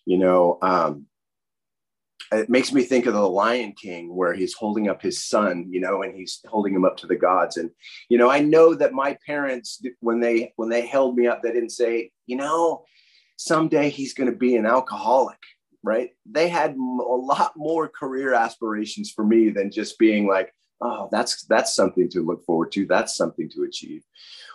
you 0.05 0.17
know 0.17 0.57
um, 0.61 1.05
it 2.31 2.49
makes 2.49 2.73
me 2.73 2.83
think 2.83 3.05
of 3.05 3.13
the 3.13 3.29
lion 3.29 3.73
king 3.81 4.13
where 4.13 4.33
he's 4.33 4.53
holding 4.53 4.89
up 4.89 5.01
his 5.01 5.23
son 5.23 5.65
you 5.69 5.79
know 5.79 6.03
and 6.03 6.13
he's 6.13 6.41
holding 6.47 6.73
him 6.73 6.83
up 6.83 6.97
to 6.97 7.07
the 7.07 7.15
gods 7.15 7.55
and 7.55 7.69
you 8.09 8.17
know 8.17 8.29
i 8.29 8.39
know 8.39 8.75
that 8.75 8.91
my 8.91 9.17
parents 9.25 9.81
when 10.01 10.19
they 10.19 10.51
when 10.57 10.67
they 10.67 10.85
held 10.85 11.15
me 11.15 11.27
up 11.27 11.41
they 11.41 11.53
didn't 11.53 11.71
say 11.71 12.11
you 12.25 12.35
know 12.35 12.83
someday 13.37 13.89
he's 13.89 14.13
going 14.13 14.29
to 14.29 14.35
be 14.35 14.57
an 14.57 14.65
alcoholic 14.65 15.39
right? 15.83 16.09
They 16.25 16.49
had 16.49 16.71
a 16.71 16.75
lot 16.75 17.53
more 17.55 17.87
career 17.87 18.33
aspirations 18.33 19.11
for 19.11 19.25
me 19.25 19.49
than 19.49 19.71
just 19.71 19.97
being 19.97 20.27
like, 20.27 20.53
oh, 20.81 21.09
that's 21.11 21.43
that's 21.45 21.75
something 21.75 22.09
to 22.09 22.25
look 22.25 22.43
forward 22.45 22.71
to. 22.73 22.85
That's 22.85 23.15
something 23.15 23.49
to 23.49 23.63
achieve. 23.63 24.03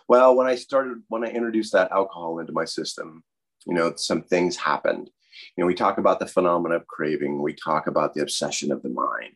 Well, 0.08 0.36
when 0.36 0.46
I 0.46 0.54
started, 0.54 1.02
when 1.08 1.24
I 1.24 1.28
introduced 1.28 1.72
that 1.72 1.92
alcohol 1.92 2.38
into 2.38 2.52
my 2.52 2.64
system, 2.64 3.24
you 3.66 3.74
know, 3.74 3.94
some 3.96 4.22
things 4.22 4.56
happened. 4.56 5.10
You 5.56 5.62
know, 5.62 5.66
we 5.66 5.74
talk 5.74 5.98
about 5.98 6.20
the 6.20 6.26
phenomena 6.26 6.76
of 6.76 6.86
craving. 6.86 7.42
We 7.42 7.54
talk 7.54 7.86
about 7.86 8.14
the 8.14 8.22
obsession 8.22 8.70
of 8.70 8.82
the 8.82 8.90
mind. 8.90 9.34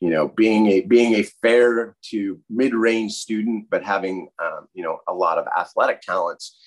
You 0.00 0.10
know, 0.10 0.28
being 0.28 0.66
a 0.66 0.80
being 0.80 1.14
a 1.14 1.22
fair 1.22 1.96
to 2.10 2.40
mid 2.50 2.74
range 2.74 3.12
student, 3.12 3.66
but 3.70 3.84
having 3.84 4.28
um, 4.42 4.66
you 4.74 4.82
know 4.82 4.98
a 5.08 5.14
lot 5.14 5.38
of 5.38 5.46
athletic 5.56 6.00
talents 6.00 6.58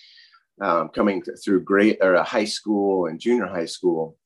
um, 0.62 0.90
coming 0.90 1.24
through 1.44 1.64
great 1.64 1.98
or 2.02 2.22
high 2.24 2.46
school 2.46 3.08
and 3.08 3.20
junior 3.20 3.48
high 3.48 3.66
school 3.66 4.18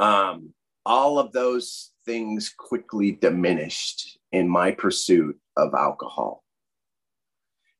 um, 0.00 0.52
all 0.86 1.18
of 1.18 1.32
those 1.32 1.92
things 2.04 2.52
quickly 2.56 3.12
diminished 3.12 4.18
in 4.32 4.48
my 4.48 4.70
pursuit 4.70 5.38
of 5.56 5.74
alcohol. 5.74 6.42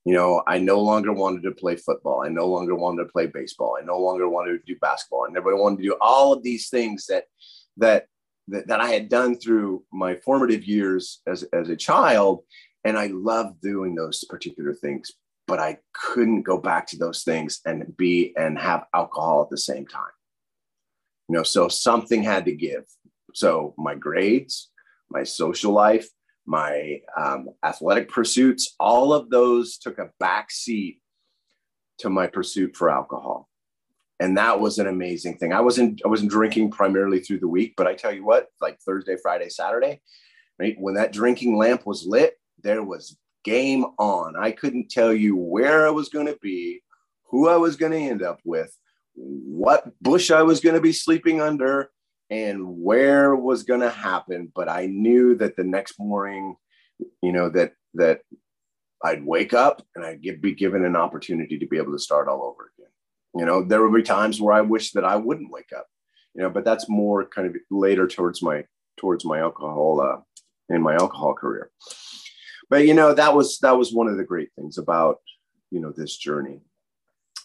You 0.04 0.14
know, 0.14 0.42
I 0.46 0.58
no 0.58 0.80
longer 0.80 1.12
wanted 1.12 1.42
to 1.44 1.52
play 1.52 1.76
football. 1.76 2.22
I 2.24 2.28
no 2.28 2.46
longer 2.46 2.74
wanted 2.74 3.04
to 3.04 3.08
play 3.10 3.26
baseball. 3.26 3.78
I 3.80 3.84
no 3.84 3.98
longer 3.98 4.28
wanted 4.28 4.58
to 4.58 4.74
do 4.74 4.78
basketball. 4.80 5.26
I 5.28 5.32
never 5.32 5.56
wanted 5.56 5.78
to 5.78 5.82
do 5.82 5.96
all 6.00 6.32
of 6.32 6.42
these 6.42 6.68
things 6.68 7.06
that 7.06 7.24
that 7.78 8.06
that, 8.48 8.66
that 8.68 8.80
I 8.80 8.88
had 8.88 9.08
done 9.08 9.38
through 9.38 9.84
my 9.90 10.16
formative 10.16 10.64
years 10.64 11.22
as, 11.26 11.44
as 11.54 11.70
a 11.70 11.76
child. 11.76 12.44
And 12.84 12.98
I 12.98 13.06
loved 13.06 13.62
doing 13.62 13.94
those 13.94 14.22
particular 14.24 14.74
things, 14.74 15.10
but 15.46 15.58
I 15.58 15.78
couldn't 15.94 16.42
go 16.42 16.58
back 16.58 16.86
to 16.88 16.98
those 16.98 17.22
things 17.22 17.60
and 17.64 17.96
be 17.96 18.34
and 18.36 18.58
have 18.58 18.84
alcohol 18.92 19.42
at 19.42 19.48
the 19.48 19.56
same 19.56 19.86
time 19.86 20.13
you 21.28 21.36
know 21.36 21.42
so 21.42 21.68
something 21.68 22.22
had 22.22 22.44
to 22.46 22.52
give. 22.52 22.84
So 23.34 23.74
my 23.78 23.94
grades 23.94 24.70
my 25.10 25.22
social 25.22 25.72
life 25.72 26.08
my 26.46 27.00
um, 27.16 27.48
athletic 27.64 28.10
pursuits 28.10 28.74
all 28.78 29.12
of 29.12 29.30
those 29.30 29.78
took 29.78 29.98
a 29.98 30.10
back 30.20 30.50
seat 30.50 31.00
to 31.98 32.10
my 32.10 32.26
pursuit 32.26 32.76
for 32.76 32.90
alcohol. 32.90 33.48
And 34.20 34.36
that 34.36 34.60
was 34.60 34.78
an 34.78 34.86
amazing 34.86 35.38
thing. 35.38 35.52
I 35.52 35.60
wasn't 35.60 36.02
i 36.04 36.08
wasn't 36.08 36.30
drinking 36.30 36.70
primarily 36.70 37.20
through 37.20 37.40
the 37.40 37.48
week 37.48 37.74
but 37.76 37.86
i 37.86 37.94
tell 37.94 38.12
you 38.12 38.24
what 38.24 38.48
like 38.60 38.78
thursday 38.80 39.16
friday 39.22 39.48
saturday 39.48 40.00
right? 40.60 40.76
When 40.78 40.94
that 40.94 41.12
drinking 41.12 41.56
lamp 41.56 41.86
was 41.86 42.06
lit 42.06 42.34
there 42.62 42.82
was 42.82 43.18
game 43.44 43.84
on. 43.98 44.36
I 44.36 44.52
couldn't 44.52 44.90
tell 44.90 45.12
you 45.12 45.36
where 45.36 45.86
i 45.86 45.90
was 45.90 46.08
going 46.08 46.26
to 46.26 46.38
be 46.40 46.82
who 47.30 47.48
i 47.48 47.56
was 47.56 47.76
going 47.76 47.92
to 47.92 47.98
end 47.98 48.22
up 48.22 48.40
with 48.44 48.76
what 49.14 49.90
bush 50.00 50.30
I 50.30 50.42
was 50.42 50.60
going 50.60 50.74
to 50.74 50.80
be 50.80 50.92
sleeping 50.92 51.40
under 51.40 51.90
and 52.30 52.78
where 52.78 53.34
was 53.34 53.62
going 53.62 53.80
to 53.80 53.90
happen. 53.90 54.50
But 54.54 54.68
I 54.68 54.86
knew 54.86 55.34
that 55.36 55.56
the 55.56 55.64
next 55.64 55.98
morning, 55.98 56.56
you 57.22 57.32
know, 57.32 57.48
that, 57.50 57.74
that 57.94 58.20
I'd 59.02 59.24
wake 59.24 59.52
up 59.52 59.82
and 59.94 60.04
I'd 60.04 60.22
give, 60.22 60.40
be 60.40 60.54
given 60.54 60.84
an 60.84 60.96
opportunity 60.96 61.58
to 61.58 61.66
be 61.66 61.76
able 61.76 61.92
to 61.92 61.98
start 61.98 62.28
all 62.28 62.42
over 62.42 62.72
again. 62.76 62.90
You 63.34 63.44
know, 63.44 63.62
there 63.62 63.82
would 63.82 63.94
be 63.94 64.02
times 64.02 64.40
where 64.40 64.54
I 64.54 64.62
wish 64.62 64.92
that 64.92 65.04
I 65.04 65.16
wouldn't 65.16 65.52
wake 65.52 65.72
up, 65.76 65.86
you 66.34 66.42
know, 66.42 66.50
but 66.50 66.64
that's 66.64 66.88
more 66.88 67.26
kind 67.26 67.48
of 67.48 67.56
later 67.70 68.06
towards 68.06 68.42
my, 68.42 68.64
towards 68.96 69.24
my 69.24 69.40
alcohol, 69.40 70.00
uh, 70.00 70.20
in 70.74 70.82
my 70.82 70.94
alcohol 70.94 71.34
career. 71.34 71.70
But, 72.70 72.86
you 72.86 72.94
know, 72.94 73.12
that 73.12 73.34
was, 73.34 73.58
that 73.58 73.76
was 73.76 73.92
one 73.92 74.08
of 74.08 74.16
the 74.16 74.24
great 74.24 74.50
things 74.56 74.78
about, 74.78 75.18
you 75.70 75.80
know, 75.80 75.92
this 75.94 76.16
journey. 76.16 76.60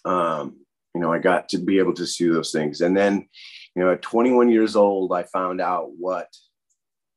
Um, 0.06 0.66
you 0.96 1.02
know, 1.02 1.14
I 1.14 1.20
got 1.20 1.50
to 1.50 1.58
be 1.58 1.80
able 1.80 1.94
to 1.94 2.08
see 2.08 2.28
those 2.28 2.52
things. 2.52 2.82
And 2.82 2.96
then, 2.96 3.28
you 3.76 3.84
know, 3.84 3.92
at 3.92 4.02
21 4.02 4.50
years 4.50 4.76
old, 4.76 5.14
I 5.14 5.24
found 5.24 5.62
out 5.62 5.92
what 5.98 6.28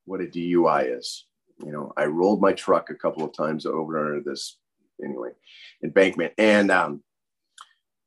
what 0.04 0.20
a 0.20 0.24
DUI 0.24 0.98
is. 0.98 1.26
You 1.64 1.72
know, 1.72 1.92
I 1.96 2.06
rolled 2.06 2.40
my 2.40 2.52
truck 2.52 2.90
a 2.90 2.94
couple 2.94 3.24
of 3.24 3.36
times 3.36 3.66
over 3.66 3.98
under 3.98 4.20
this 4.20 4.58
anyway 5.02 5.30
embankment 5.82 6.32
and 6.38 6.70
um 6.70 7.02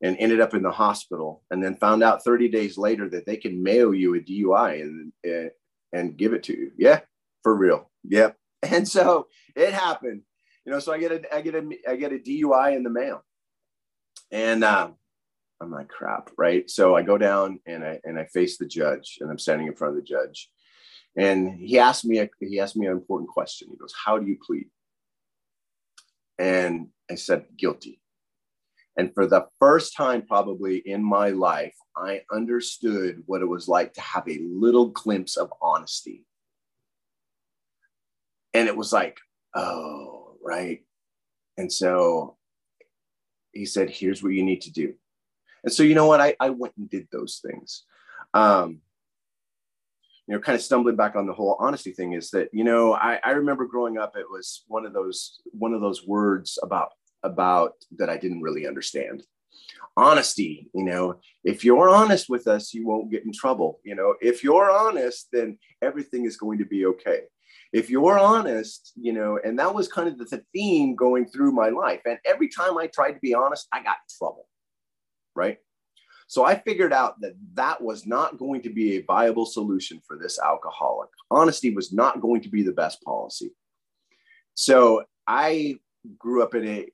and 0.02 0.18
ended 0.18 0.40
up 0.40 0.54
in 0.54 0.62
the 0.62 0.72
hospital 0.72 1.44
and 1.50 1.64
then 1.64 1.76
found 1.76 2.04
out 2.04 2.24
30 2.24 2.50
days 2.50 2.78
later 2.78 3.10
that 3.10 3.26
they 3.26 3.38
can 3.38 3.64
mail 3.64 3.94
you 3.94 4.16
a 4.16 4.20
DUI 4.20 4.82
and 4.82 5.12
and, 5.24 5.52
and 5.94 6.18
give 6.18 6.34
it 6.34 6.44
to 6.44 6.54
you. 6.54 6.72
Yeah, 6.78 7.00
for 7.44 7.56
real. 7.56 7.90
Yep. 8.04 8.38
And 8.64 8.88
so 8.88 9.28
it 9.56 9.74
happened. 9.74 10.24
You 10.66 10.72
know, 10.72 10.80
so 10.80 10.92
I 10.92 10.98
get 10.98 11.12
a 11.12 11.36
I 11.36 11.42
get 11.42 11.54
a 11.54 11.70
I 11.88 11.96
get 11.98 12.14
a 12.14 12.18
DUI 12.18 12.76
in 12.76 12.84
the 12.84 12.90
mail. 12.90 13.24
And 14.32 14.64
um 14.64 14.96
I'm 15.62 15.72
like, 15.72 15.88
crap, 15.88 16.32
right? 16.38 16.70
So 16.70 16.96
I 16.96 17.02
go 17.02 17.18
down 17.18 17.60
and 17.66 17.84
I 17.84 18.00
and 18.04 18.20
I 18.20 18.26
face 18.26 18.58
the 18.58 18.66
judge, 18.66 19.18
and 19.22 19.30
I'm 19.30 19.40
standing 19.40 19.68
in 19.68 19.76
front 19.76 19.96
of 19.96 20.02
the 20.02 20.08
judge, 20.08 20.50
and 21.18 21.58
he 21.60 21.80
asked 21.80 22.06
me 22.06 22.20
a, 22.20 22.30
he 22.40 22.60
asked 22.60 22.76
me 22.76 22.88
an 22.88 22.92
important 22.92 23.30
question. 23.30 23.70
He 23.72 23.78
goes, 23.78 23.94
"How 24.06 24.18
do 24.18 24.28
you 24.28 24.38
plead?" 24.46 24.68
And 26.38 26.88
I 27.10 27.16
said, 27.16 27.46
"Guilty." 27.58 28.02
And 28.98 29.14
for 29.14 29.28
the 29.28 29.48
first 29.60 29.96
time, 29.96 30.22
probably 30.26 30.78
in 30.78 31.04
my 31.04 31.30
life, 31.30 31.76
I 31.98 32.22
understood 32.32 33.24
what 33.26 33.42
it 33.42 33.46
was 33.46 33.68
like 33.68 33.94
to 33.94 34.02
have 34.02 34.28
a 34.28 34.40
little 34.42 34.88
glimpse 34.88 35.36
of 35.38 35.52
honesty. 35.62 36.26
And 38.54 38.70
it 38.70 38.78
was 38.78 38.94
like, 38.94 39.18
oh, 39.54 40.38
right. 40.42 40.86
And 41.58 41.72
so 41.72 42.38
he 43.52 43.66
said, 43.66 43.90
here's 43.90 44.24
what 44.24 44.34
you 44.34 44.44
need 44.44 44.62
to 44.62 44.72
do 44.72 44.94
and 45.66 45.74
so, 45.74 45.82
you 45.82 45.96
know 45.96 46.06
what? 46.06 46.22
I, 46.22 46.36
I 46.40 46.52
went 46.52 46.76
and 46.78 46.88
did 46.88 47.08
those 47.12 47.42
things. 47.44 47.84
Um, 48.36 48.82
you 50.28 50.36
know, 50.36 50.40
kind 50.40 50.56
of 50.56 50.62
stumbling 50.62 50.96
back 50.96 51.16
on 51.16 51.26
the 51.26 51.34
whole 51.34 51.58
honesty 51.60 51.92
thing 51.92 52.14
is 52.14 52.30
that, 52.32 52.50
you 52.54 52.64
know, 52.64 52.94
I, 52.94 53.20
I 53.24 53.32
remember 53.32 53.66
growing 53.66 53.98
up, 53.98 54.16
it 54.16 54.30
was 54.30 54.64
one 54.68 54.86
of 54.86 54.94
those, 54.94 55.40
one 55.52 55.74
of 55.74 55.82
those 55.82 56.06
words 56.06 56.60
about, 56.62 56.90
about 57.24 57.74
that 57.98 58.10
I 58.10 58.18
didn't 58.18 58.42
really 58.42 58.68
understand. 58.68 59.24
Honesty, 59.98 60.70
you 60.74 60.84
know, 60.84 61.20
if 61.44 61.64
you're 61.64 61.90
honest 61.90 62.30
with 62.30 62.48
us, 62.48 62.74
you 62.74 62.86
won't 62.86 63.12
get 63.12 63.26
in 63.26 63.32
trouble. 63.34 63.80
You 63.84 63.96
know, 63.96 64.16
if 64.22 64.44
you're 64.44 64.70
honest, 64.70 65.30
then 65.32 65.58
everything 65.82 66.26
is 66.26 66.38
going 66.38 66.60
to 66.60 66.66
be 66.66 66.86
okay 66.86 67.22
if 67.74 67.90
you're 67.90 68.18
honest, 68.18 68.94
you 68.96 69.12
know, 69.12 69.40
and 69.44 69.60
that 69.60 69.74
was 69.74 69.88
kind 69.90 70.08
of 70.08 70.18
the 70.18 70.44
theme 70.54 70.96
going 70.96 71.26
through 71.26 71.52
my 71.52 71.70
life. 71.70 72.00
And 72.06 72.18
every 72.24 72.48
time 72.48 72.78
I 72.78 72.88
tried 72.88 73.14
to 73.14 73.20
be 73.20 73.34
honest, 73.34 73.68
I 73.74 73.84
got 73.84 73.98
in 73.98 74.18
trouble 74.18 74.48
right? 75.36 75.58
So 76.28 76.44
I 76.46 76.56
figured 76.56 76.92
out 76.92 77.22
that 77.22 77.36
that 77.54 77.82
was 77.82 78.08
not 78.08 78.38
going 78.38 78.62
to 78.64 78.70
be 78.70 78.96
a 78.98 79.04
viable 79.04 79.46
solution 79.46 80.02
for 80.08 80.18
this 80.18 80.40
alcoholic. 80.40 81.10
Honesty 81.30 81.74
was 81.74 81.94
not 81.94 82.22
going 82.22 82.42
to 82.42 82.50
be 82.50 82.64
the 82.64 82.72
best 82.72 83.02
policy. 83.04 83.52
So 84.56 85.04
I 85.28 85.76
grew 86.18 86.42
up 86.42 86.56
in 86.56 86.68
a 86.68 86.88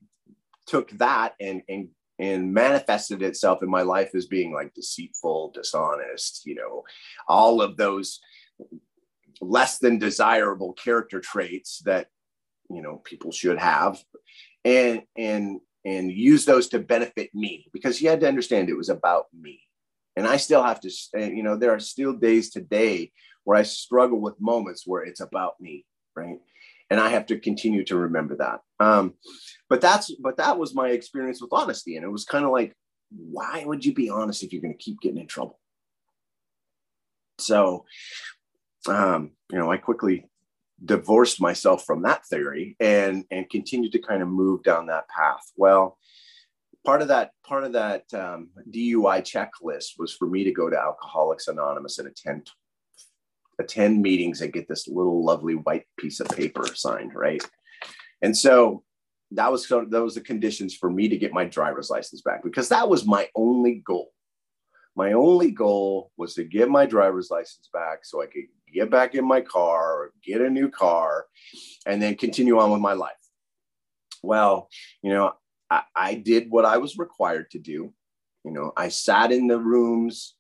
took 0.68 0.90
that 0.92 1.34
and 1.40 1.62
and 1.70 1.90
and 2.20 2.54
manifested 2.54 3.24
itself 3.24 3.64
in 3.64 3.70
my 3.70 3.82
life 3.82 4.14
as 4.14 4.28
being 4.28 4.54
like 4.54 4.74
deceitful, 4.76 5.52
dishonest, 5.56 6.46
you 6.46 6.54
know, 6.54 6.84
all 7.28 7.62
of 7.64 7.78
those 7.78 8.20
less 9.42 9.80
than 9.80 9.98
desirable 9.98 10.74
character 10.74 11.20
traits 11.20 11.80
that 11.86 12.08
you 12.70 12.82
know 12.82 12.98
people 12.98 13.32
should 13.32 13.58
have 13.58 14.02
and 14.64 15.02
and 15.18 15.60
and 15.86 16.12
use 16.12 16.46
those 16.46 16.68
to 16.70 16.80
benefit 16.80 17.30
me 17.34 17.68
because 17.74 17.98
he 17.98 18.06
had 18.06 18.20
to 18.22 18.28
understand 18.28 18.70
it 18.70 18.78
was 18.78 18.90
about 18.90 19.26
me. 19.34 19.62
And 20.16 20.28
I 20.28 20.38
still 20.38 20.62
have 20.62 20.80
to, 20.82 20.92
you 21.16 21.44
know, 21.44 21.56
there 21.56 21.72
are 21.72 21.80
still 21.80 22.14
days 22.14 22.50
today 22.50 23.12
where 23.44 23.58
I 23.58 23.64
struggle 23.64 24.20
with 24.20 24.40
moments 24.40 24.84
where 24.86 25.04
it's 25.04 25.22
about 25.22 25.60
me, 25.60 25.86
right? 26.16 26.38
And 26.90 27.00
I 27.00 27.10
have 27.10 27.26
to 27.28 27.40
continue 27.40 27.86
to 27.86 27.96
remember 27.96 28.36
that. 28.38 28.60
Um, 28.80 29.14
but 29.70 29.82
that's, 29.82 30.14
but 30.16 30.38
that 30.38 30.60
was 30.60 30.76
my 30.76 30.90
experience 30.90 31.42
with 31.42 31.54
honesty. 31.54 31.96
And 31.96 32.06
it 32.06 32.10
was 32.12 32.26
kind 32.26 32.46
of 32.46 32.52
like, 32.52 32.76
why 33.10 33.64
would 33.66 33.86
you 33.86 33.94
be 33.94 34.10
honest 34.10 34.44
if 34.44 34.52
you're 34.52 34.62
going 34.62 34.78
to 34.78 34.84
keep 34.84 35.00
getting 35.00 35.20
in 35.20 35.28
trouble? 35.28 35.60
So, 37.40 37.86
um, 38.88 39.32
you 39.52 39.58
know, 39.58 39.72
I 39.72 39.78
quickly 39.78 40.30
divorced 40.84 41.42
myself 41.42 41.86
from 41.86 42.02
that 42.02 42.26
theory 42.26 42.76
and 42.80 43.26
and 43.32 43.50
continued 43.50 43.92
to 43.92 44.00
kind 44.00 44.22
of 44.22 44.28
move 44.28 44.64
down 44.64 44.88
that 44.88 45.08
path 45.10 45.52
well 45.56 45.98
part 46.84 47.02
of 47.02 47.08
that 47.08 47.32
part 47.46 47.64
of 47.64 47.74
that 47.74 48.04
um, 48.14 48.50
dui 48.72 49.22
checklist 49.22 49.92
was 50.00 50.14
for 50.14 50.28
me 50.28 50.44
to 50.44 50.52
go 50.52 50.70
to 50.70 50.78
alcoholics 50.78 51.48
anonymous 51.48 52.00
and 52.00 52.08
attend 52.08 52.50
attend 53.62 54.02
meetings, 54.02 54.42
and 54.42 54.52
get 54.52 54.68
this 54.68 54.88
little 54.88 55.24
lovely 55.24 55.56
white 55.56 55.86
piece 55.98 56.20
of 56.20 56.28
paper 56.30 56.66
signed, 56.74 57.14
right? 57.16 57.44
And 58.22 58.38
so 58.38 58.84
that 59.32 59.52
was 59.52 59.68
so 59.68 59.86
that 59.90 60.04
was 60.04 60.16
the 60.16 60.22
conditions 60.22 60.76
for 60.76 60.90
me 60.90 61.08
to 61.08 61.18
get 61.18 61.34
my 61.34 61.46
driver's 61.46 61.90
license 61.90 62.22
back 62.22 62.44
because 62.44 62.70
that 62.70 62.90
was 62.90 63.06
my 63.06 63.30
only 63.36 63.82
goal. 63.86 64.12
My 64.96 65.14
only 65.14 65.52
goal 65.52 66.12
was 66.18 66.34
to 66.34 66.44
get 66.44 66.70
my 66.70 66.86
driver's 66.86 67.32
license 67.32 67.70
back 67.72 68.00
so 68.04 68.22
I 68.22 68.26
could 68.26 68.44
get 68.74 68.90
back 68.90 69.16
in 69.16 69.26
my 69.28 69.42
car 69.42 70.12
get 70.24 70.42
a 70.42 70.50
new 70.50 70.70
car 70.70 71.26
and 71.86 72.02
then 72.02 72.16
continue 72.16 72.60
on 72.60 72.72
with 72.72 72.82
my 72.82 72.94
life. 72.94 73.12
Well, 74.24 74.70
you 75.02 75.12
know, 75.12 75.34
I, 75.70 75.84
I 75.96 76.14
did 76.16 76.50
what 76.50 76.66
I 76.66 76.78
was 76.78 76.98
required 76.98 77.50
to 77.52 77.60
do. 77.60 77.94
You 78.44 78.52
know, 78.52 78.72
I 78.76 78.90
sat 78.90 79.32
in 79.32 79.48
the 79.48 79.60
rooms, 79.60 80.36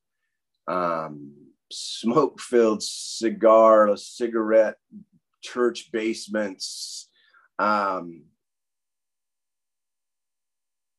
um, 0.67 1.33
smoke 1.71 2.39
filled 2.39 2.83
cigar, 2.83 3.95
cigarette, 3.97 4.75
church 5.41 5.89
basements, 5.91 7.09
um, 7.59 8.23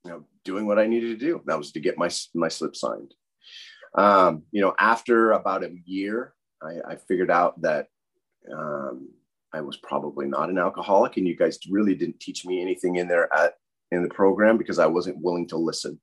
you 0.05 0.11
know, 0.11 0.25
doing 0.45 0.67
what 0.67 0.79
I 0.79 0.87
needed 0.87 1.19
to 1.19 1.27
do. 1.27 1.43
That 1.47 1.59
was 1.59 1.73
to 1.73 1.81
get 1.81 1.99
my, 1.99 2.11
my 2.35 2.49
slip 2.49 2.75
signed. 2.75 3.15
Um, 3.95 4.45
you 4.51 4.61
know, 4.61 4.75
after 4.79 5.33
about 5.33 5.65
a 5.65 5.75
year, 5.85 6.35
I, 6.65 6.93
I 6.93 6.97
figured 6.97 7.31
out 7.31 7.61
that 7.63 7.89
um, 8.53 9.09
I 9.53 9.61
was 9.61 9.77
probably 9.77 10.27
not 10.27 10.51
an 10.51 10.59
alcoholic, 10.59 11.17
and 11.17 11.27
you 11.27 11.37
guys 11.37 11.59
really 11.69 11.95
didn't 11.95 12.21
teach 12.21 12.45
me 12.47 12.61
anything 12.61 12.97
in 12.97 13.09
there 13.09 13.33
at 13.33 13.55
in 13.91 14.03
the 14.03 14.09
program 14.09 14.57
because 14.57 14.79
I 14.79 14.87
wasn't 14.87 15.21
willing 15.21 15.47
to 15.49 15.59
listen. 15.59 16.01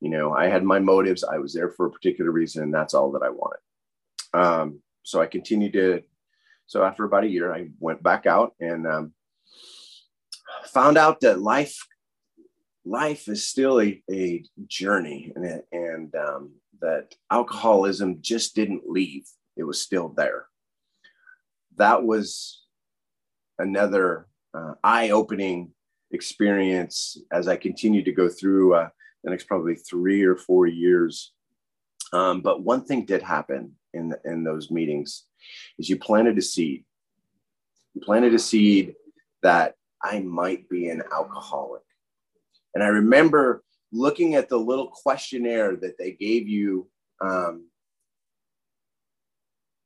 You 0.00 0.10
know, 0.10 0.34
I 0.34 0.46
had 0.46 0.64
my 0.64 0.78
motives. 0.80 1.22
I 1.22 1.38
was 1.38 1.54
there 1.54 1.70
for 1.70 1.86
a 1.86 1.90
particular 1.90 2.30
reason, 2.30 2.62
and 2.62 2.74
that's 2.74 2.94
all 2.94 3.12
that 3.12 3.22
I 3.22 3.30
wanted. 3.30 3.60
Um, 4.32 4.80
so 5.02 5.20
I 5.20 5.26
continued 5.26 5.72
to. 5.74 6.02
So 6.66 6.84
after 6.84 7.04
about 7.04 7.24
a 7.24 7.28
year, 7.28 7.52
I 7.52 7.68
went 7.78 8.02
back 8.02 8.26
out 8.26 8.54
and 8.60 8.86
um, 8.86 9.12
found 10.66 10.98
out 10.98 11.20
that 11.20 11.40
life 11.40 11.76
life 12.84 13.28
is 13.28 13.46
still 13.46 13.80
a, 13.80 14.02
a 14.10 14.42
journey 14.66 15.32
and, 15.36 15.62
and 15.70 16.14
um, 16.14 16.50
that 16.80 17.14
alcoholism 17.30 18.18
just 18.22 18.54
didn't 18.54 18.88
leave 18.88 19.26
it 19.60 19.66
was 19.66 19.80
still 19.80 20.08
there. 20.08 20.46
That 21.76 22.02
was 22.02 22.64
another 23.58 24.26
uh, 24.54 24.74
eye-opening 24.82 25.70
experience 26.12 27.16
as 27.30 27.46
i 27.46 27.54
continued 27.56 28.04
to 28.04 28.10
go 28.10 28.28
through 28.28 28.74
uh, 28.74 28.88
the 29.22 29.30
next 29.30 29.44
probably 29.44 29.76
three 29.76 30.24
or 30.24 30.34
four 30.34 30.66
years. 30.66 31.32
Um, 32.12 32.40
but 32.40 32.64
one 32.64 32.84
thing 32.84 33.04
did 33.04 33.22
happen 33.22 33.76
in, 33.94 34.12
in 34.24 34.42
those 34.42 34.70
meetings 34.70 35.24
is 35.78 35.88
you 35.88 35.96
planted 35.98 36.36
a 36.38 36.42
seed. 36.42 36.84
You 37.94 38.00
planted 38.00 38.34
a 38.34 38.38
seed 38.38 38.94
that 39.42 39.74
i 40.02 40.18
might 40.20 40.68
be 40.68 40.88
an 40.88 41.02
alcoholic. 41.12 41.82
And 42.74 42.82
I 42.82 42.88
remember 42.88 43.62
looking 43.92 44.34
at 44.34 44.48
the 44.48 44.56
little 44.56 44.88
questionnaire 44.88 45.76
that 45.76 45.98
they 45.98 46.12
gave 46.12 46.48
you. 46.48 46.88
Um, 47.20 47.69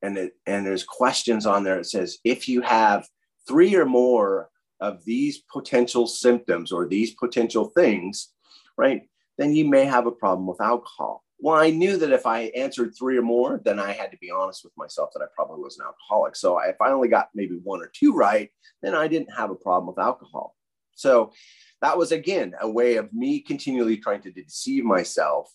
and, 0.05 0.17
it, 0.17 0.33
and 0.45 0.65
there's 0.65 0.83
questions 0.83 1.45
on 1.45 1.63
there. 1.63 1.79
It 1.79 1.85
says, 1.85 2.19
if 2.23 2.47
you 2.47 2.61
have 2.61 3.07
three 3.47 3.75
or 3.75 3.85
more 3.85 4.49
of 4.79 5.03
these 5.05 5.39
potential 5.51 6.07
symptoms 6.07 6.71
or 6.71 6.87
these 6.87 7.15
potential 7.15 7.65
things, 7.75 8.33
right, 8.77 9.03
then 9.37 9.55
you 9.55 9.67
may 9.67 9.85
have 9.85 10.05
a 10.05 10.11
problem 10.11 10.47
with 10.47 10.61
alcohol. 10.61 11.23
Well, 11.39 11.55
I 11.55 11.69
knew 11.69 11.97
that 11.97 12.11
if 12.11 12.25
I 12.25 12.43
answered 12.55 12.93
three 12.97 13.17
or 13.17 13.21
more, 13.21 13.61
then 13.65 13.79
I 13.79 13.91
had 13.91 14.11
to 14.11 14.17
be 14.17 14.31
honest 14.31 14.63
with 14.63 14.73
myself 14.77 15.09
that 15.13 15.23
I 15.23 15.27
probably 15.35 15.61
was 15.61 15.77
an 15.77 15.85
alcoholic. 15.85 16.35
So 16.35 16.59
if 16.59 16.79
I 16.81 16.91
only 16.91 17.09
got 17.09 17.29
maybe 17.33 17.59
one 17.63 17.81
or 17.81 17.91
two 17.93 18.13
right, 18.13 18.49
then 18.81 18.95
I 18.95 19.07
didn't 19.07 19.33
have 19.35 19.49
a 19.49 19.55
problem 19.55 19.87
with 19.87 19.99
alcohol. 19.99 20.55
So 20.95 21.33
that 21.81 21.97
was 21.97 22.11
again 22.11 22.53
a 22.61 22.69
way 22.69 22.95
of 22.95 23.11
me 23.13 23.41
continually 23.41 23.97
trying 23.97 24.21
to 24.21 24.31
deceive 24.31 24.85
myself 24.85 25.51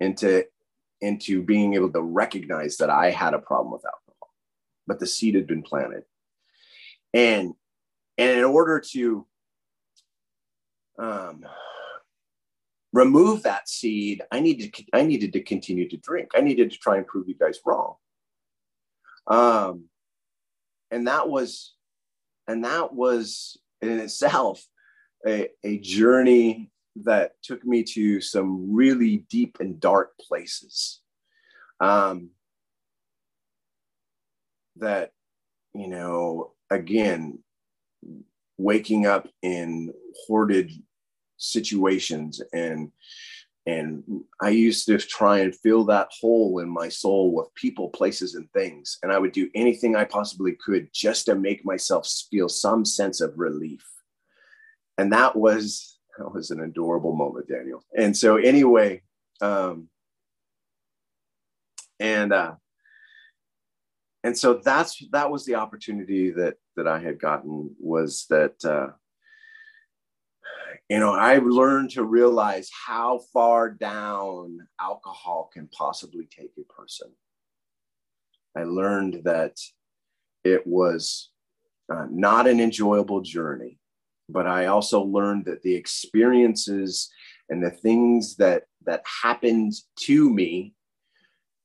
into 0.00 0.44
into 1.00 1.42
being 1.42 1.74
able 1.74 1.90
to 1.92 2.02
recognize 2.02 2.76
that 2.78 2.90
I 2.90 3.10
had 3.10 3.34
a 3.34 3.38
problem 3.38 3.72
with 3.72 3.84
alcohol, 3.84 4.34
but 4.86 4.98
the 4.98 5.06
seed 5.06 5.34
had 5.34 5.46
been 5.46 5.62
planted. 5.62 6.04
And 7.14 7.54
and 8.18 8.38
in 8.38 8.44
order 8.44 8.80
to 8.92 9.26
um, 10.98 11.46
remove 12.92 13.42
that 13.44 13.68
seed, 13.68 14.22
I 14.30 14.40
needed 14.40 14.74
I 14.92 15.02
needed 15.02 15.32
to 15.32 15.42
continue 15.42 15.88
to 15.88 15.96
drink. 15.96 16.30
I 16.34 16.40
needed 16.40 16.70
to 16.70 16.78
try 16.78 16.96
and 16.96 17.06
prove 17.06 17.28
you 17.28 17.34
guys 17.34 17.58
wrong. 17.64 17.94
Um, 19.26 19.84
and 20.90 21.06
that 21.06 21.28
was 21.28 21.74
and 22.46 22.64
that 22.64 22.92
was 22.92 23.58
in 23.80 23.98
itself 23.98 24.66
a, 25.26 25.48
a 25.64 25.78
journey 25.78 26.70
that 27.04 27.32
took 27.42 27.64
me 27.64 27.82
to 27.82 28.20
some 28.20 28.74
really 28.74 29.18
deep 29.28 29.58
and 29.60 29.80
dark 29.80 30.12
places. 30.18 31.00
Um, 31.80 32.30
that, 34.76 35.12
you 35.74 35.88
know, 35.88 36.52
again, 36.70 37.38
waking 38.58 39.06
up 39.06 39.28
in 39.42 39.92
hoarded 40.26 40.70
situations 41.36 42.42
and 42.52 42.90
and 43.66 44.02
I 44.40 44.48
used 44.48 44.86
to 44.86 44.96
try 44.98 45.40
and 45.40 45.54
fill 45.54 45.84
that 45.84 46.08
hole 46.18 46.60
in 46.60 46.68
my 46.68 46.88
soul 46.88 47.32
with 47.32 47.54
people, 47.54 47.90
places, 47.90 48.34
and 48.34 48.50
things. 48.52 48.98
And 49.02 49.12
I 49.12 49.18
would 49.18 49.32
do 49.32 49.50
anything 49.54 49.94
I 49.94 50.04
possibly 50.04 50.56
could 50.64 50.88
just 50.94 51.26
to 51.26 51.34
make 51.34 51.64
myself 51.64 52.08
feel 52.30 52.48
some 52.48 52.86
sense 52.86 53.20
of 53.20 53.38
relief 53.38 53.86
and 55.00 55.14
that 55.14 55.34
was 55.34 55.98
that 56.20 56.34
was 56.34 56.50
an 56.50 56.60
adorable 56.60 57.14
moment, 57.14 57.48
Daniel. 57.48 57.82
And 57.96 58.14
so 58.14 58.36
anyway, 58.36 59.00
um, 59.40 59.88
and 61.98 62.30
uh, 62.32 62.54
and 64.22 64.36
so 64.36 64.60
that's 64.62 65.02
that 65.12 65.30
was 65.30 65.46
the 65.46 65.54
opportunity 65.54 66.30
that 66.30 66.56
that 66.76 66.86
I 66.86 66.98
had 66.98 67.18
gotten 67.18 67.74
was 67.80 68.26
that 68.28 68.62
uh, 68.64 68.88
you 70.90 70.98
know 70.98 71.14
I 71.14 71.38
learned 71.38 71.90
to 71.92 72.04
realize 72.04 72.68
how 72.86 73.20
far 73.32 73.70
down 73.70 74.58
alcohol 74.78 75.50
can 75.50 75.68
possibly 75.68 76.28
take 76.30 76.52
a 76.58 76.70
person. 76.70 77.10
I 78.54 78.64
learned 78.64 79.22
that 79.24 79.56
it 80.44 80.66
was 80.66 81.30
uh, 81.90 82.06
not 82.10 82.46
an 82.46 82.60
enjoyable 82.60 83.22
journey 83.22 83.79
but 84.32 84.46
I 84.46 84.66
also 84.66 85.02
learned 85.02 85.44
that 85.46 85.62
the 85.62 85.74
experiences 85.74 87.10
and 87.48 87.62
the 87.62 87.70
things 87.70 88.36
that 88.36 88.64
that 88.86 89.02
happened 89.22 89.74
to 90.00 90.30
me 90.30 90.74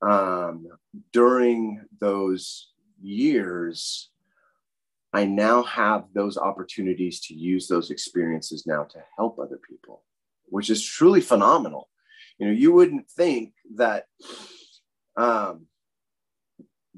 um, 0.01 0.67
during 1.13 1.85
those 1.99 2.71
years, 3.01 4.09
I 5.13 5.25
now 5.25 5.63
have 5.63 6.05
those 6.13 6.37
opportunities 6.37 7.21
to 7.21 7.33
use 7.33 7.67
those 7.67 7.89
experiences 7.89 8.67
now 8.67 8.83
to 8.83 9.03
help 9.17 9.39
other 9.39 9.59
people, 9.67 10.03
which 10.45 10.69
is 10.69 10.83
truly 10.83 11.21
phenomenal. 11.21 11.89
You 12.37 12.47
know, 12.47 12.53
you 12.53 12.73
wouldn't 12.73 13.09
think 13.09 13.53
that 13.75 14.07
um, 15.15 15.67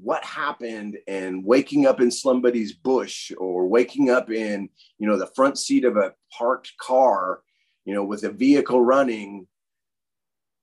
what 0.02 0.24
happened 0.24 0.96
and 1.06 1.44
waking 1.44 1.86
up 1.86 2.00
in 2.00 2.10
somebody's 2.10 2.72
bush 2.72 3.32
or 3.38 3.66
waking 3.66 4.10
up 4.10 4.30
in 4.30 4.68
you 4.98 5.08
know 5.08 5.18
the 5.18 5.30
front 5.34 5.58
seat 5.58 5.84
of 5.84 5.96
a 5.96 6.14
parked 6.36 6.72
car 6.78 7.40
you 7.84 7.94
know 7.94 8.04
with 8.04 8.22
a 8.24 8.30
vehicle 8.30 8.80
running 8.80 9.46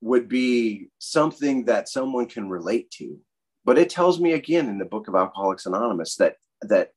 would 0.02 0.30
be 0.30 0.90
something 1.00 1.66
that 1.66 1.90
someone 1.90 2.28
can 2.28 2.48
relate 2.48 2.92
to. 2.92 3.20
But 3.64 3.80
it 3.80 3.90
tells 3.90 4.20
me 4.20 4.34
again 4.34 4.70
in 4.70 4.78
the 4.78 4.86
book 4.86 5.08
of 5.08 5.16
alcoholics 5.16 5.66
anonymous 5.66 6.16
that 6.18 6.36
that 6.62 6.92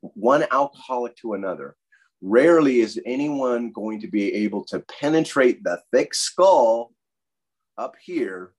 one 0.00 0.44
alcoholic 0.52 1.16
to 1.16 1.34
another 1.34 1.74
rarely 2.20 2.78
is 2.78 3.00
anyone 3.04 3.72
going 3.72 4.00
to 4.00 4.06
be 4.06 4.32
able 4.32 4.64
to 4.66 4.78
penetrate 5.00 5.64
the 5.64 5.80
thick 5.92 6.14
skull 6.14 6.92
up 7.76 7.96
here 8.00 8.52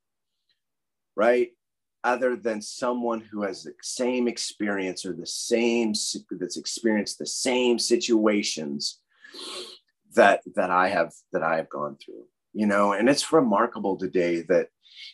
right 1.15 1.51
other 2.03 2.35
than 2.35 2.61
someone 2.61 3.21
who 3.21 3.43
has 3.43 3.63
the 3.63 3.73
same 3.81 4.27
experience 4.27 5.05
or 5.05 5.13
the 5.13 5.25
same 5.25 5.93
that's 6.31 6.57
experienced 6.57 7.19
the 7.19 7.25
same 7.25 7.79
situations 7.79 8.99
that 10.15 10.41
that 10.55 10.69
I 10.69 10.89
have 10.89 11.13
that 11.31 11.43
I 11.43 11.57
have 11.57 11.69
gone 11.69 11.97
through 11.97 12.25
you 12.53 12.67
know? 12.67 12.93
And 12.93 13.09
it's 13.09 13.33
remarkable 13.33 13.97
today 13.97 14.41
that 14.43 14.69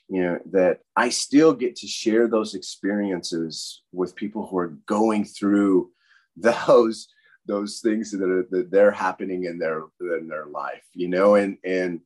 you 0.10 0.22
know 0.22 0.40
that 0.52 0.80
I 0.96 1.10
still 1.10 1.54
get 1.54 1.78
to 1.78 1.88
share 1.88 2.28
those 2.28 2.54
experiences 2.54 3.82
with 3.94 4.16
people 4.16 4.46
who 4.46 4.58
are 4.58 4.78
going 4.86 5.26
through 5.26 5.92
those 6.38 7.08
those 7.46 7.80
things 7.80 8.12
that 8.12 8.30
are 8.30 8.46
that 8.52 8.70
they're 8.70 8.92
happening 8.92 9.46
in 9.46 9.58
their 9.58 9.84
in 10.02 10.28
their 10.28 10.46
life 10.46 10.84
you 10.94 11.08
know? 11.08 11.36
And 11.36 11.58
and 11.64 12.02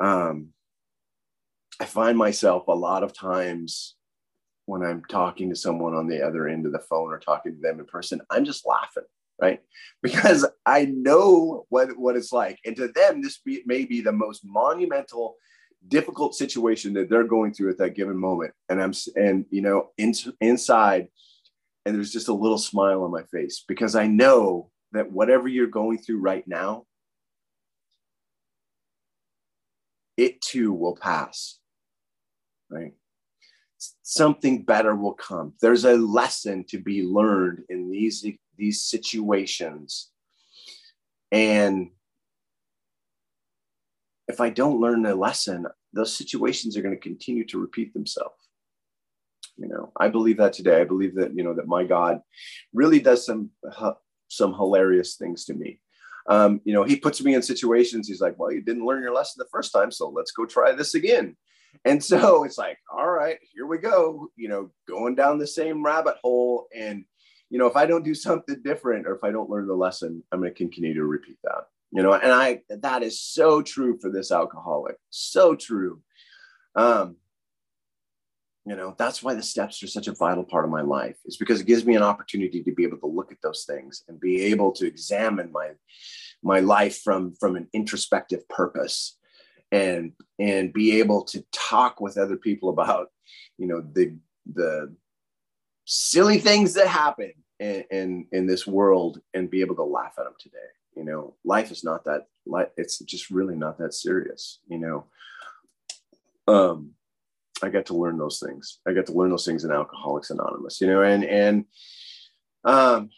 um 0.00 0.50
I 1.80 1.84
find 1.84 2.18
myself 2.18 2.66
a 2.68 2.72
lot 2.72 3.02
of 3.02 3.12
times 3.12 3.94
when 4.66 4.82
I'm 4.82 5.02
talking 5.04 5.48
to 5.50 5.56
someone 5.56 5.94
on 5.94 6.08
the 6.08 6.22
other 6.26 6.46
end 6.48 6.66
of 6.66 6.72
the 6.72 6.78
phone 6.78 7.10
or 7.10 7.18
talking 7.18 7.54
to 7.54 7.60
them 7.60 7.80
in 7.80 7.86
person, 7.86 8.20
I'm 8.30 8.44
just 8.44 8.66
laughing, 8.66 9.04
right? 9.40 9.60
Because 10.02 10.46
I 10.66 10.84
know 10.86 11.64
what, 11.70 11.96
what 11.96 12.16
it's 12.16 12.32
like. 12.32 12.58
And 12.66 12.76
to 12.76 12.88
them, 12.88 13.22
this 13.22 13.38
be, 13.38 13.62
may 13.64 13.84
be 13.84 14.00
the 14.00 14.12
most 14.12 14.42
monumental, 14.44 15.36
difficult 15.86 16.34
situation 16.34 16.92
that 16.94 17.08
they're 17.08 17.24
going 17.24 17.54
through 17.54 17.70
at 17.70 17.78
that 17.78 17.94
given 17.94 18.16
moment. 18.16 18.52
And 18.68 18.82
I'm, 18.82 18.92
and, 19.16 19.46
you 19.50 19.62
know, 19.62 19.90
in, 19.96 20.12
inside, 20.40 21.08
and 21.86 21.96
there's 21.96 22.12
just 22.12 22.28
a 22.28 22.34
little 22.34 22.58
smile 22.58 23.04
on 23.04 23.10
my 23.10 23.22
face 23.32 23.64
because 23.66 23.94
I 23.94 24.06
know 24.06 24.70
that 24.92 25.10
whatever 25.10 25.48
you're 25.48 25.66
going 25.66 25.98
through 25.98 26.20
right 26.20 26.46
now, 26.46 26.84
it 30.18 30.40
too 30.42 30.72
will 30.72 30.96
pass, 30.96 31.58
right? 32.70 32.92
Something 34.02 34.64
better 34.64 34.94
will 34.94 35.14
come. 35.14 35.54
There's 35.60 35.84
a 35.84 35.96
lesson 35.96 36.64
to 36.68 36.78
be 36.78 37.02
learned 37.02 37.64
in 37.68 37.90
these, 37.90 38.26
these 38.56 38.82
situations. 38.82 40.10
And 41.30 41.90
if 44.26 44.40
I 44.40 44.50
don't 44.50 44.80
learn 44.80 45.06
a 45.06 45.14
lesson, 45.14 45.66
those 45.92 46.16
situations 46.16 46.76
are 46.76 46.82
going 46.82 46.94
to 46.94 47.00
continue 47.00 47.46
to 47.46 47.60
repeat 47.60 47.94
themselves. 47.94 48.34
You 49.56 49.68
know, 49.68 49.92
I 49.98 50.08
believe 50.08 50.36
that 50.38 50.52
today. 50.52 50.80
I 50.80 50.84
believe 50.84 51.14
that, 51.16 51.34
you 51.34 51.42
know, 51.42 51.54
that 51.54 51.66
my 51.66 51.84
God 51.84 52.20
really 52.72 53.00
does 53.00 53.24
some, 53.24 53.50
some 54.28 54.54
hilarious 54.54 55.16
things 55.16 55.44
to 55.46 55.54
me 55.54 55.80
um, 56.28 56.60
you 56.64 56.74
know, 56.74 56.84
he 56.84 56.96
puts 56.96 57.22
me 57.22 57.34
in 57.34 57.42
situations. 57.42 58.06
He's 58.06 58.20
like, 58.20 58.38
well, 58.38 58.52
you 58.52 58.60
didn't 58.60 58.84
learn 58.84 59.02
your 59.02 59.14
lesson 59.14 59.38
the 59.38 59.48
first 59.50 59.72
time, 59.72 59.90
so 59.90 60.10
let's 60.10 60.30
go 60.30 60.44
try 60.44 60.72
this 60.72 60.94
again. 60.94 61.36
And 61.84 62.02
so 62.02 62.44
it's 62.44 62.58
like, 62.58 62.78
all 62.92 63.08
right, 63.08 63.38
here 63.52 63.66
we 63.66 63.78
go, 63.78 64.28
you 64.36 64.48
know, 64.48 64.70
going 64.86 65.14
down 65.14 65.38
the 65.38 65.46
same 65.46 65.84
rabbit 65.84 66.16
hole. 66.22 66.66
And, 66.74 67.04
you 67.50 67.58
know, 67.58 67.66
if 67.66 67.76
I 67.76 67.86
don't 67.86 68.04
do 68.04 68.14
something 68.14 68.60
different 68.62 69.06
or 69.06 69.14
if 69.14 69.24
I 69.24 69.30
don't 69.30 69.50
learn 69.50 69.66
the 69.66 69.74
lesson, 69.74 70.22
I'm 70.32 70.40
going 70.40 70.52
to 70.52 70.56
continue 70.58 70.94
to 70.94 71.04
repeat 71.04 71.38
that, 71.44 71.64
you 71.92 72.02
know, 72.02 72.12
and 72.12 72.32
I, 72.32 72.60
that 72.68 73.02
is 73.02 73.20
so 73.20 73.62
true 73.62 73.98
for 74.00 74.10
this 74.10 74.30
alcoholic. 74.30 74.96
So 75.10 75.54
true. 75.54 76.02
Um, 76.74 77.16
you 78.68 78.76
know 78.76 78.94
that's 78.98 79.22
why 79.22 79.32
the 79.32 79.42
steps 79.42 79.82
are 79.82 79.86
such 79.86 80.08
a 80.08 80.14
vital 80.14 80.44
part 80.44 80.66
of 80.66 80.70
my 80.70 80.82
life 80.82 81.16
is 81.24 81.38
because 81.38 81.60
it 81.60 81.66
gives 81.66 81.86
me 81.86 81.96
an 81.96 82.02
opportunity 82.02 82.62
to 82.62 82.72
be 82.72 82.84
able 82.84 82.98
to 82.98 83.06
look 83.06 83.32
at 83.32 83.38
those 83.42 83.64
things 83.66 84.04
and 84.08 84.20
be 84.20 84.42
able 84.42 84.72
to 84.72 84.86
examine 84.86 85.50
my 85.50 85.70
my 86.42 86.60
life 86.60 87.00
from 87.02 87.34
from 87.40 87.56
an 87.56 87.66
introspective 87.72 88.46
purpose 88.50 89.16
and 89.72 90.12
and 90.38 90.72
be 90.72 90.98
able 90.98 91.24
to 91.24 91.44
talk 91.52 92.00
with 92.00 92.16
other 92.16 92.36
people 92.36 92.70
about 92.70 93.10
you 93.58 93.66
know 93.66 93.82
the 93.92 94.16
the 94.54 94.94
silly 95.84 96.38
things 96.38 96.74
that 96.74 96.86
happen 96.86 97.32
in, 97.60 97.84
in 97.90 98.26
in 98.32 98.46
this 98.46 98.66
world 98.66 99.20
and 99.34 99.50
be 99.50 99.60
able 99.60 99.74
to 99.74 99.82
laugh 99.82 100.14
at 100.18 100.24
them 100.24 100.34
today 100.38 100.56
you 100.96 101.04
know 101.04 101.34
life 101.44 101.70
is 101.70 101.84
not 101.84 102.04
that 102.04 102.26
it's 102.76 102.98
just 103.00 103.30
really 103.30 103.56
not 103.56 103.78
that 103.78 103.92
serious 103.92 104.60
you 104.68 104.78
know 104.78 105.04
um 106.46 106.94
I 107.62 107.68
got 107.68 107.86
to 107.86 107.94
learn 107.94 108.18
those 108.18 108.40
things. 108.44 108.78
I 108.86 108.92
got 108.92 109.06
to 109.06 109.12
learn 109.12 109.30
those 109.30 109.44
things 109.44 109.64
in 109.64 109.70
Alcoholics 109.70 110.30
Anonymous, 110.30 110.80
you 110.80 110.86
know, 110.86 111.02
and 111.02 111.24
and 111.24 111.64
um, 112.64 113.10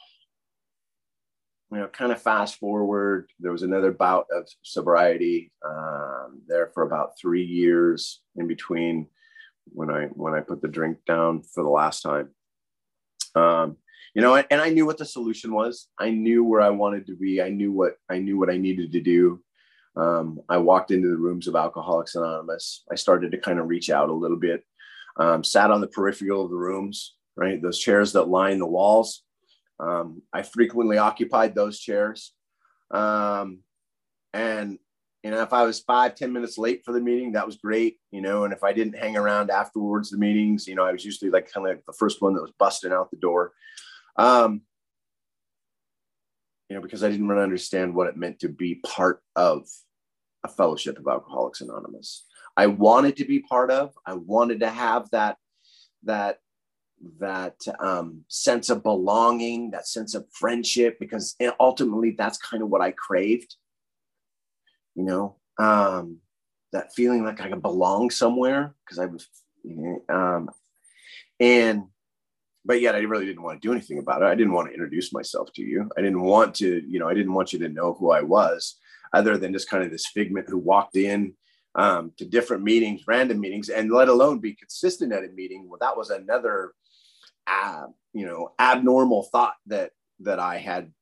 you 1.72 1.78
know, 1.78 1.86
kind 1.88 2.12
of 2.12 2.20
fast 2.20 2.56
forward. 2.58 3.30
There 3.38 3.52
was 3.52 3.62
another 3.62 3.92
bout 3.92 4.26
of 4.32 4.48
sobriety 4.62 5.52
um, 5.64 6.42
there 6.46 6.70
for 6.74 6.82
about 6.82 7.18
three 7.20 7.44
years 7.44 8.20
in 8.36 8.48
between 8.48 9.06
when 9.66 9.90
I 9.90 10.06
when 10.06 10.34
I 10.34 10.40
put 10.40 10.62
the 10.62 10.68
drink 10.68 10.98
down 11.06 11.42
for 11.42 11.62
the 11.62 11.70
last 11.70 12.02
time. 12.02 12.30
Um, 13.34 13.76
you 14.14 14.22
know, 14.22 14.34
and, 14.34 14.60
I 14.60 14.70
knew 14.70 14.86
what 14.86 14.98
the 14.98 15.04
solution 15.04 15.52
was. 15.52 15.86
I 15.98 16.10
knew 16.10 16.42
where 16.42 16.60
I 16.60 16.70
wanted 16.70 17.06
to 17.06 17.16
be. 17.16 17.40
I 17.40 17.48
knew 17.50 17.70
what 17.70 17.94
I 18.08 18.18
knew 18.18 18.38
what 18.38 18.50
I 18.50 18.56
needed 18.56 18.90
to 18.92 19.00
do. 19.00 19.40
Um, 19.96 20.40
I 20.48 20.56
walked 20.56 20.90
into 20.90 21.08
the 21.08 21.16
rooms 21.16 21.46
of 21.46 21.54
Alcoholics 21.54 22.16
Anonymous. 22.16 22.84
I 22.90 22.96
started 22.96 23.30
to 23.32 23.38
kind 23.38 23.60
of 23.60 23.68
reach 23.68 23.90
out 23.90 24.08
a 24.08 24.14
little 24.14 24.36
bit, 24.36 24.64
um, 25.18 25.44
sat 25.44 25.70
on 25.70 25.80
the 25.80 25.88
peripheral 25.88 26.44
of 26.44 26.50
the 26.50 26.56
rooms, 26.56 27.14
right? 27.36 27.60
Those 27.60 27.78
chairs 27.78 28.12
that 28.12 28.28
line 28.28 28.58
the 28.58 28.66
walls. 28.66 29.22
Um, 29.80 30.22
I 30.32 30.42
frequently 30.42 30.98
occupied 30.98 31.54
those 31.54 31.80
chairs. 31.80 32.34
Um, 32.90 33.60
and, 34.34 34.78
you 35.22 35.30
know, 35.30 35.42
if 35.42 35.52
I 35.52 35.64
was 35.64 35.80
five 35.80 36.14
ten 36.14 36.32
minutes 36.32 36.58
late 36.58 36.82
for 36.84 36.92
the 36.92 37.00
meeting, 37.00 37.32
that 37.32 37.46
was 37.46 37.56
great, 37.56 37.98
you 38.10 38.20
know, 38.20 38.44
and 38.44 38.52
if 38.52 38.62
I 38.62 38.72
didn't 38.72 38.98
hang 38.98 39.16
around 39.16 39.50
afterwards, 39.50 40.10
the 40.10 40.18
meetings, 40.18 40.66
you 40.66 40.74
know, 40.74 40.84
I 40.84 40.92
was 40.92 41.04
usually 41.04 41.30
like 41.30 41.50
kind 41.50 41.66
of 41.66 41.76
like 41.76 41.86
the 41.86 41.92
first 41.92 42.20
one 42.20 42.34
that 42.34 42.42
was 42.42 42.52
busting 42.58 42.92
out 42.92 43.10
the 43.10 43.16
door. 43.16 43.52
Um, 44.16 44.62
you 46.68 46.76
know, 46.76 46.82
because 46.82 47.02
I 47.02 47.10
didn't 47.10 47.28
really 47.28 47.42
understand 47.42 47.94
what 47.94 48.06
it 48.06 48.16
meant 48.16 48.40
to 48.40 48.48
be 48.48 48.76
part 48.76 49.22
of 49.34 49.66
a 50.44 50.48
fellowship 50.48 50.98
of 50.98 51.06
Alcoholics 51.06 51.60
Anonymous. 51.60 52.24
I 52.56 52.66
wanted 52.66 53.16
to 53.16 53.24
be 53.24 53.40
part 53.40 53.70
of. 53.70 53.94
I 54.06 54.14
wanted 54.14 54.60
to 54.60 54.70
have 54.70 55.10
that 55.10 55.36
that 56.04 56.38
that 57.18 57.56
um, 57.78 58.24
sense 58.28 58.68
of 58.70 58.82
belonging, 58.82 59.70
that 59.70 59.88
sense 59.88 60.14
of 60.14 60.26
friendship, 60.32 60.98
because 60.98 61.36
ultimately 61.58 62.10
that's 62.12 62.38
kind 62.38 62.62
of 62.62 62.68
what 62.68 62.82
I 62.82 62.90
craved. 62.92 63.56
You 64.94 65.04
know, 65.04 65.36
um, 65.58 66.18
that 66.72 66.92
feeling 66.94 67.24
like 67.24 67.40
I 67.40 67.48
could 67.48 67.62
belong 67.62 68.10
somewhere 68.10 68.74
because 68.84 68.98
I 68.98 69.06
was, 69.06 69.26
you 69.62 70.02
know, 70.08 70.14
um, 70.14 70.50
and 71.38 71.84
but 72.64 72.80
yet 72.80 72.94
I 72.94 72.98
really 72.98 73.24
didn't 73.24 73.42
want 73.42 73.60
to 73.60 73.66
do 73.66 73.72
anything 73.72 73.98
about 73.98 74.22
it. 74.22 74.26
I 74.26 74.34
didn't 74.34 74.52
want 74.52 74.68
to 74.68 74.74
introduce 74.74 75.12
myself 75.12 75.48
to 75.54 75.62
you. 75.62 75.88
I 75.96 76.02
didn't 76.02 76.20
want 76.20 76.54
to, 76.56 76.82
you 76.86 76.98
know, 76.98 77.08
I 77.08 77.14
didn't 77.14 77.32
want 77.32 77.52
you 77.52 77.58
to 77.60 77.68
know 77.68 77.94
who 77.94 78.10
I 78.10 78.20
was, 78.20 78.76
other 79.14 79.38
than 79.38 79.52
just 79.52 79.70
kind 79.70 79.82
of 79.82 79.90
this 79.90 80.06
figment 80.06 80.48
who 80.48 80.58
walked 80.58 80.96
in 80.96 81.34
um, 81.74 82.12
to 82.18 82.26
different 82.26 82.62
meetings, 82.62 83.02
random 83.06 83.40
meetings, 83.40 83.70
and 83.70 83.90
let 83.90 84.08
alone 84.08 84.40
be 84.40 84.54
consistent 84.54 85.12
at 85.12 85.24
a 85.24 85.28
meeting. 85.28 85.68
Well, 85.68 85.78
that 85.80 85.96
was 85.96 86.10
another, 86.10 86.72
you 88.12 88.26
know, 88.26 88.52
abnormal 88.58 89.24
thought 89.24 89.54
that 89.66 89.92
that 90.20 90.38
I 90.38 90.58
had, 90.58 90.92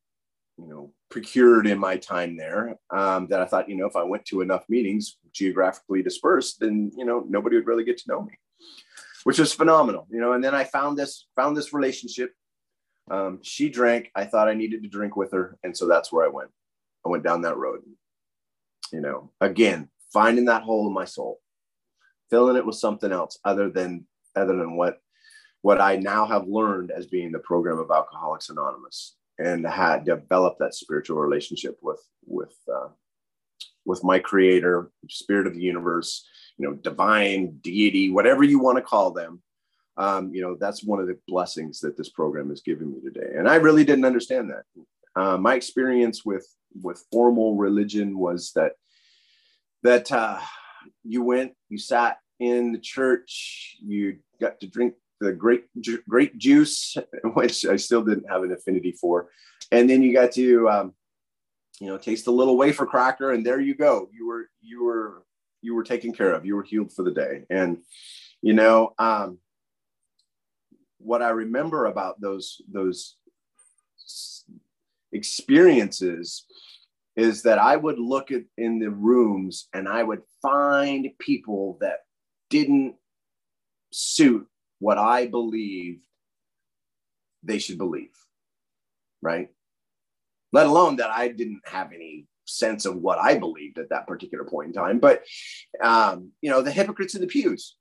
you 0.59 0.69
know, 0.69 0.93
procured 1.11 1.67
in 1.67 1.79
my 1.79 1.97
time 1.97 2.37
there. 2.37 2.77
Um, 2.91 3.29
that 3.29 3.41
I 3.41 3.47
thought, 3.47 3.69
you 3.69 3.77
know, 3.77 3.87
if 3.87 3.97
I 3.97 4.03
went 4.03 4.25
to 4.27 4.41
enough 4.41 4.65
meetings 4.69 5.17
geographically 5.33 6.03
dispersed, 6.03 6.61
then 6.61 6.93
you 6.97 7.05
know 7.05 7.25
nobody 7.29 7.57
would 7.57 7.67
really 7.67 7.85
get 7.85 7.99
to 7.99 8.09
know 8.09 8.23
me 8.23 8.33
which 9.25 9.39
was 9.39 9.53
phenomenal, 9.53 10.07
you 10.11 10.21
know. 10.21 10.33
And 10.33 10.43
then 10.43 10.55
I 10.55 10.65
found 10.65 10.97
this 10.97 11.27
found 11.37 11.57
this 11.57 11.73
relationship. 11.73 12.33
Um, 13.11 13.41
she 13.43 13.69
drank. 13.69 14.11
I 14.15 14.25
thought 14.25 14.49
I 14.49 14.55
needed 14.55 14.83
to 14.83 14.89
drink 14.89 15.17
with 15.17 15.33
her, 15.33 15.59
and 15.63 15.77
so 15.77 15.87
that's 15.87 16.13
where 16.13 16.25
I 16.25 16.29
went. 16.29 16.51
I 17.05 17.09
went 17.09 17.25
down 17.25 17.43
that 17.43 17.57
road. 17.57 17.81
You 18.93 19.01
know, 19.01 19.31
again, 19.41 19.91
finding 20.13 20.47
that 20.47 20.63
hole 20.63 20.87
in 20.87 20.95
my 20.95 21.05
soul, 21.05 21.41
filling 22.31 22.57
it 22.57 22.65
with 22.65 22.77
something 22.77 23.13
else 23.13 23.39
other 23.45 23.71
than 23.71 24.07
other 24.35 24.57
than 24.57 24.77
what 24.77 25.01
what 25.63 25.81
I 25.81 25.97
now 25.97 26.27
have 26.27 26.47
learned 26.47 26.91
as 26.91 27.07
being 27.07 27.33
the 27.33 27.39
program 27.41 27.79
of 27.79 27.91
Alcoholics 27.91 28.49
Anonymous, 28.49 29.17
and 29.39 29.67
had 29.67 30.05
developed 30.05 30.59
that 30.61 30.75
spiritual 30.75 31.19
relationship 31.19 31.79
with 31.83 32.01
with 32.27 32.55
uh, 32.73 32.89
with 33.85 34.05
my 34.05 34.19
Creator, 34.19 34.91
Spirit 35.09 35.47
of 35.47 35.55
the 35.55 35.63
Universe, 35.63 36.27
you 36.59 36.67
know, 36.67 36.75
divine 36.75 37.59
deity, 37.63 38.11
whatever 38.11 38.45
you 38.45 38.59
want 38.59 38.77
to 38.77 38.83
call 38.83 39.13
them. 39.13 39.43
Um, 39.97 40.33
you 40.33 40.43
know, 40.43 40.57
that's 40.61 40.85
one 40.85 41.01
of 41.01 41.09
the 41.09 41.19
blessings 41.27 41.81
that 41.81 41.97
this 41.97 42.09
program 42.09 42.51
has 42.51 42.61
given 42.61 42.93
me 42.93 43.01
today. 43.01 43.33
And 43.37 43.49
I 43.49 43.57
really 43.57 43.85
didn't 43.85 44.05
understand 44.05 44.51
that. 44.51 44.65
Uh, 45.21 45.37
my 45.37 45.55
experience 45.55 46.25
with 46.25 46.47
with 46.83 47.05
formal 47.11 47.57
religion 47.57 48.17
was 48.19 48.53
that 48.55 48.73
that 49.83 50.13
uh, 50.13 50.39
you 51.03 51.23
went, 51.23 51.53
you 51.69 51.79
sat 51.79 52.19
in 52.39 52.73
the 52.73 52.79
church, 52.79 53.77
you 53.83 54.19
got 54.41 54.61
to 54.61 54.67
drink 54.67 54.95
the 55.21 55.33
great 55.33 55.65
grape 56.09 56.37
juice, 56.37 56.97
which 57.35 57.65
I 57.67 57.77
still 57.77 58.03
didn't 58.05 58.31
have 58.31 58.43
an 58.43 58.53
affinity 58.53 58.93
for, 58.93 59.31
and 59.73 59.89
then 59.89 60.03
you 60.03 60.13
got 60.13 60.33
to 60.33 60.69
um, 60.69 60.95
you 61.81 61.87
know 61.87 61.99
taste 61.99 62.27
a 62.27 62.33
little 62.33 62.57
wafer 62.57 62.87
cracker, 62.87 63.33
and 63.33 63.45
there 63.45 63.61
you 63.61 63.75
go. 63.75 64.09
You 64.13 64.27
were 64.27 64.49
you 64.61 64.85
were 64.85 65.25
you 65.63 65.75
were 65.75 65.85
taken 65.85 66.13
care 66.13 66.33
of. 66.33 66.47
You 66.47 66.57
were 66.57 66.63
healed 66.63 66.93
for 66.93 67.03
the 67.03 67.11
day. 67.11 67.45
And 67.51 67.79
you 68.43 68.53
know 68.53 68.95
um, 68.99 69.39
what 70.99 71.23
i 71.23 71.31
remember 71.31 71.87
about 71.87 72.21
those 72.21 72.61
those 72.71 73.17
experiences 75.13 76.45
is 77.17 77.43
that 77.43 77.59
i 77.59 77.77
would 77.77 77.99
look 77.99 78.31
at 78.31 78.43
in 78.57 78.79
the 78.79 78.91
rooms 78.91 79.69
and 79.73 79.89
i 79.89 80.03
would 80.03 80.23
find 80.43 81.09
people 81.19 81.79
that 81.81 82.01
didn't 82.51 82.95
suit 83.93 84.47
what 84.79 84.99
i 84.99 85.27
believed 85.27 86.01
they 87.43 87.59
should 87.59 87.79
believe 87.79 88.15
right 89.23 89.49
let 90.53 90.67
alone 90.67 90.97
that 90.97 91.11
i 91.11 91.29
didn't 91.29 91.63
have 91.67 91.93
any 91.93 92.27
sense 92.49 92.87
of 92.87 92.97
what 92.97 93.19
I 93.19 93.39
believed 93.39 93.79
at 93.79 93.91
that 93.91 94.07
particular 94.07 94.45
point 94.45 94.69
in 94.69 94.73
time. 94.73 94.99
But 94.99 95.23
um, 95.83 96.33
you 96.41 96.51
know, 96.51 96.63
the 96.63 96.73
hypocrites 96.73 97.15
in 97.15 97.21
the 97.21 97.27
pews. 97.27 97.77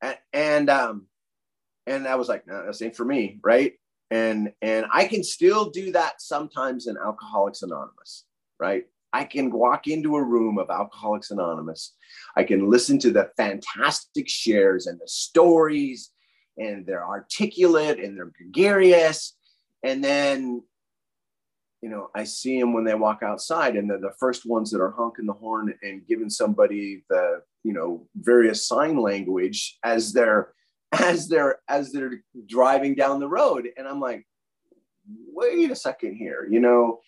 and, 0.00 0.16
and 0.32 0.70
um 0.70 1.06
and 1.86 2.06
I 2.06 2.14
was 2.14 2.28
like, 2.28 2.46
no, 2.46 2.64
that's 2.64 2.80
ain't 2.80 2.96
for 2.96 3.04
me, 3.04 3.38
right? 3.42 3.74
And 4.10 4.52
and 4.62 4.86
I 4.92 5.06
can 5.06 5.24
still 5.24 5.70
do 5.70 5.92
that 5.92 6.22
sometimes 6.22 6.86
in 6.86 6.96
Alcoholics 6.96 7.62
Anonymous, 7.62 8.24
right? 8.58 8.84
I 9.14 9.22
can 9.22 9.52
walk 9.52 9.86
into 9.86 10.16
a 10.16 10.24
room 10.24 10.58
of 10.58 10.70
Alcoholics 10.70 11.30
Anonymous. 11.30 11.94
I 12.36 12.42
can 12.42 12.68
listen 12.68 12.98
to 12.98 13.12
the 13.12 13.30
fantastic 13.36 14.28
shares 14.28 14.88
and 14.88 14.98
the 14.98 15.06
stories, 15.06 16.10
and 16.58 16.84
they're 16.84 17.06
articulate 17.06 18.00
and 18.00 18.16
they're 18.16 18.32
gregarious. 18.36 19.36
And 19.84 20.02
then, 20.02 20.64
you 21.80 21.90
know, 21.90 22.08
I 22.16 22.24
see 22.24 22.58
them 22.58 22.72
when 22.72 22.82
they 22.82 22.96
walk 22.96 23.22
outside, 23.22 23.76
and 23.76 23.88
they're 23.88 24.00
the 24.00 24.16
first 24.18 24.46
ones 24.46 24.72
that 24.72 24.80
are 24.80 24.90
honking 24.90 25.26
the 25.26 25.32
horn 25.32 25.72
and 25.82 26.04
giving 26.08 26.28
somebody 26.28 27.04
the, 27.08 27.42
you 27.62 27.72
know, 27.72 28.08
various 28.16 28.66
sign 28.66 28.96
language 28.96 29.78
as 29.84 30.12
they're 30.12 30.52
as 31.00 31.28
they're 31.28 31.60
as 31.68 31.92
they're 31.92 32.22
driving 32.46 32.94
down 32.94 33.18
the 33.18 33.28
road 33.28 33.68
and 33.76 33.88
i'm 33.88 33.98
like 33.98 34.24
wait 35.32 35.70
a 35.70 35.74
second 35.74 36.14
here 36.14 36.46
you 36.48 36.60
know 36.60 37.00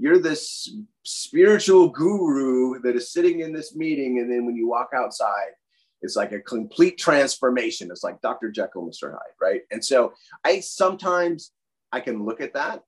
you're 0.00 0.18
this 0.18 0.68
spiritual 1.02 1.88
guru 1.88 2.80
that 2.80 2.96
is 2.96 3.12
sitting 3.12 3.40
in 3.40 3.52
this 3.52 3.74
meeting 3.74 4.18
and 4.18 4.30
then 4.30 4.44
when 4.44 4.56
you 4.56 4.68
walk 4.68 4.90
outside 4.94 5.52
it's 6.02 6.16
like 6.16 6.32
a 6.32 6.40
complete 6.40 6.96
transformation. 6.96 7.90
It's 7.90 8.04
like 8.04 8.20
dr 8.20 8.50
jekyll 8.50 8.88
mr 8.88 9.10
hyde 9.12 9.34
right? 9.40 9.62
And 9.70 9.84
so 9.84 10.12
i 10.44 10.60
sometimes 10.60 11.52
i 11.92 12.00
can 12.00 12.24
look 12.24 12.40
at 12.40 12.54
that 12.54 12.82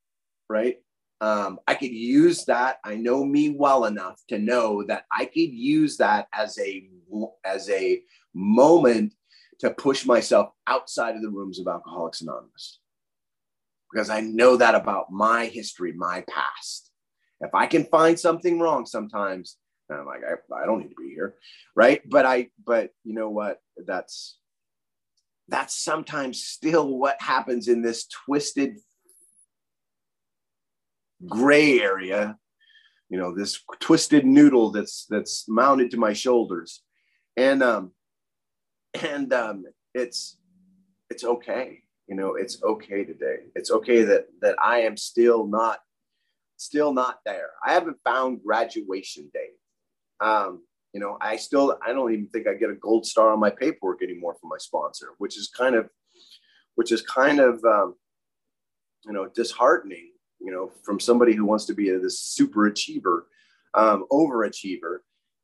right? 0.49 0.79
Um, 1.21 1.61
i 1.67 1.75
could 1.75 1.93
use 1.93 2.45
that. 2.47 2.79
I 2.85 2.97
know 2.97 3.25
me 3.25 3.51
well 3.51 3.85
enough 3.87 4.21
to 4.29 4.39
know 4.39 4.83
that 4.85 5.05
i 5.13 5.25
could 5.25 5.53
use 5.53 5.97
that 5.99 6.29
as 6.33 6.59
a 6.59 6.89
as 7.45 7.69
a 7.71 8.03
moment 8.35 9.15
to 9.63 9.71
push 9.71 10.05
myself 10.05 10.51
outside 10.67 11.15
of 11.15 11.23
the 11.23 11.31
rooms 11.31 11.61
of 11.61 11.69
Alcoholics 11.69 12.21
Anonymous. 12.21 12.81
Because 13.93 14.11
I 14.11 14.21
know 14.21 14.57
that 14.57 14.75
about 14.75 15.13
my 15.13 15.47
history, 15.47 15.93
my 15.93 16.25
past. 16.29 16.91
If 17.43 17.55
I 17.55 17.67
can 17.67 17.85
find 17.85 18.19
something 18.19 18.59
wrong 18.59 18.87
sometimes, 18.87 19.57
I'm 19.91 20.07
like, 20.07 20.23
I, 20.25 20.63
I 20.63 20.65
don't 20.65 20.81
need 20.81 20.89
to 20.89 21.03
be 21.03 21.11
here. 21.11 21.35
Right. 21.77 22.01
But 22.09 22.25
I, 22.25 22.49
but 22.65 22.91
you 23.05 23.15
know 23.15 23.29
what? 23.29 23.59
That's, 23.77 24.39
that's 25.49 25.77
sometimes 25.77 26.43
still 26.43 26.97
what 26.97 27.21
happens 27.21 27.69
in 27.69 27.83
this 27.83 28.07
twisted 28.07 28.79
gray 31.27 31.81
area 31.81 32.37
you 33.13 33.19
know 33.19 33.35
this 33.35 33.61
twisted 33.79 34.25
noodle 34.25 34.71
that's 34.71 35.07
that's 35.09 35.49
mounted 35.49 35.91
to 35.91 35.97
my 35.99 36.13
shoulders 36.13 36.83
and 37.37 37.63
um 37.63 37.93
and 39.03 39.33
um, 39.33 39.65
it's 39.95 40.39
it's 41.11 41.25
okay 41.25 41.81
you 42.09 42.17
know 42.17 42.35
it's 42.35 42.63
okay 42.63 43.05
today 43.05 43.37
it's 43.55 43.71
okay 43.71 44.03
that 44.03 44.27
that 44.41 44.57
i 44.63 44.81
am 44.81 44.97
still 44.97 45.47
not 45.47 45.79
still 46.63 46.93
not 46.93 47.19
there. 47.25 47.51
I 47.65 47.73
haven't 47.73 47.99
found 48.05 48.43
graduation 48.43 49.31
day. 49.33 49.51
Um, 50.21 50.63
you 50.93 51.01
know 51.01 51.17
i 51.23 51.37
still 51.37 51.79
i 51.83 51.91
don't 51.91 52.13
even 52.13 52.27
think 52.27 52.47
i 52.47 52.53
get 52.53 52.69
a 52.69 52.75
gold 52.75 53.07
star 53.07 53.33
on 53.33 53.41
my 53.41 53.49
paperwork 53.49 54.03
anymore 54.03 54.37
from 54.39 54.51
my 54.51 54.59
sponsor 54.59 55.15
which 55.17 55.39
is 55.39 55.49
kind 55.49 55.75
of 55.75 55.89
which 56.75 56.93
is 56.93 57.01
kind 57.01 57.41
of 57.41 57.65
um, 57.65 57.95
you 59.07 59.13
know 59.13 59.27
disheartening 59.35 60.11
you 60.41 60.53
know 60.53 60.71
from 60.85 61.01
somebody 61.01 61.35
who 61.35 61.45
wants 61.45 61.65
to 61.67 61.75
be 61.75 61.91
a, 61.91 61.99
this 61.99 62.21
super 62.21 62.67
achiever 62.67 63.27
um, 63.75 64.07
overachiever. 64.11 64.99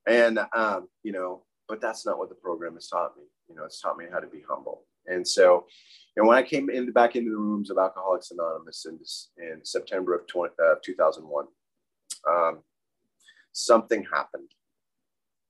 And 0.07 0.38
um, 0.54 0.88
you 1.02 1.12
know 1.12 1.44
but 1.68 1.81
that's 1.83 2.07
not 2.07 2.18
what 2.18 2.31
the 2.31 2.35
program 2.35 2.74
has 2.74 2.88
taught 2.88 3.16
me. 3.16 3.24
You 3.48 3.54
know, 3.54 3.64
it's 3.64 3.81
taught 3.81 3.98
me 3.98 4.07
how 4.11 4.20
to 4.20 4.26
be 4.26 4.42
humble. 4.48 4.85
And 5.08 5.26
so, 5.26 5.66
and 6.16 6.26
when 6.26 6.36
I 6.36 6.42
came 6.42 6.70
in 6.70 6.90
back 6.92 7.16
into 7.16 7.30
the 7.30 7.36
rooms 7.36 7.70
of 7.70 7.78
Alcoholics 7.78 8.30
Anonymous 8.30 8.86
in, 8.86 8.98
in 9.44 9.64
September 9.64 10.14
of 10.14 10.26
20, 10.26 10.54
uh, 10.58 10.74
2001, 10.82 11.46
um, 12.28 12.58
something 13.52 14.04
happened. 14.12 14.48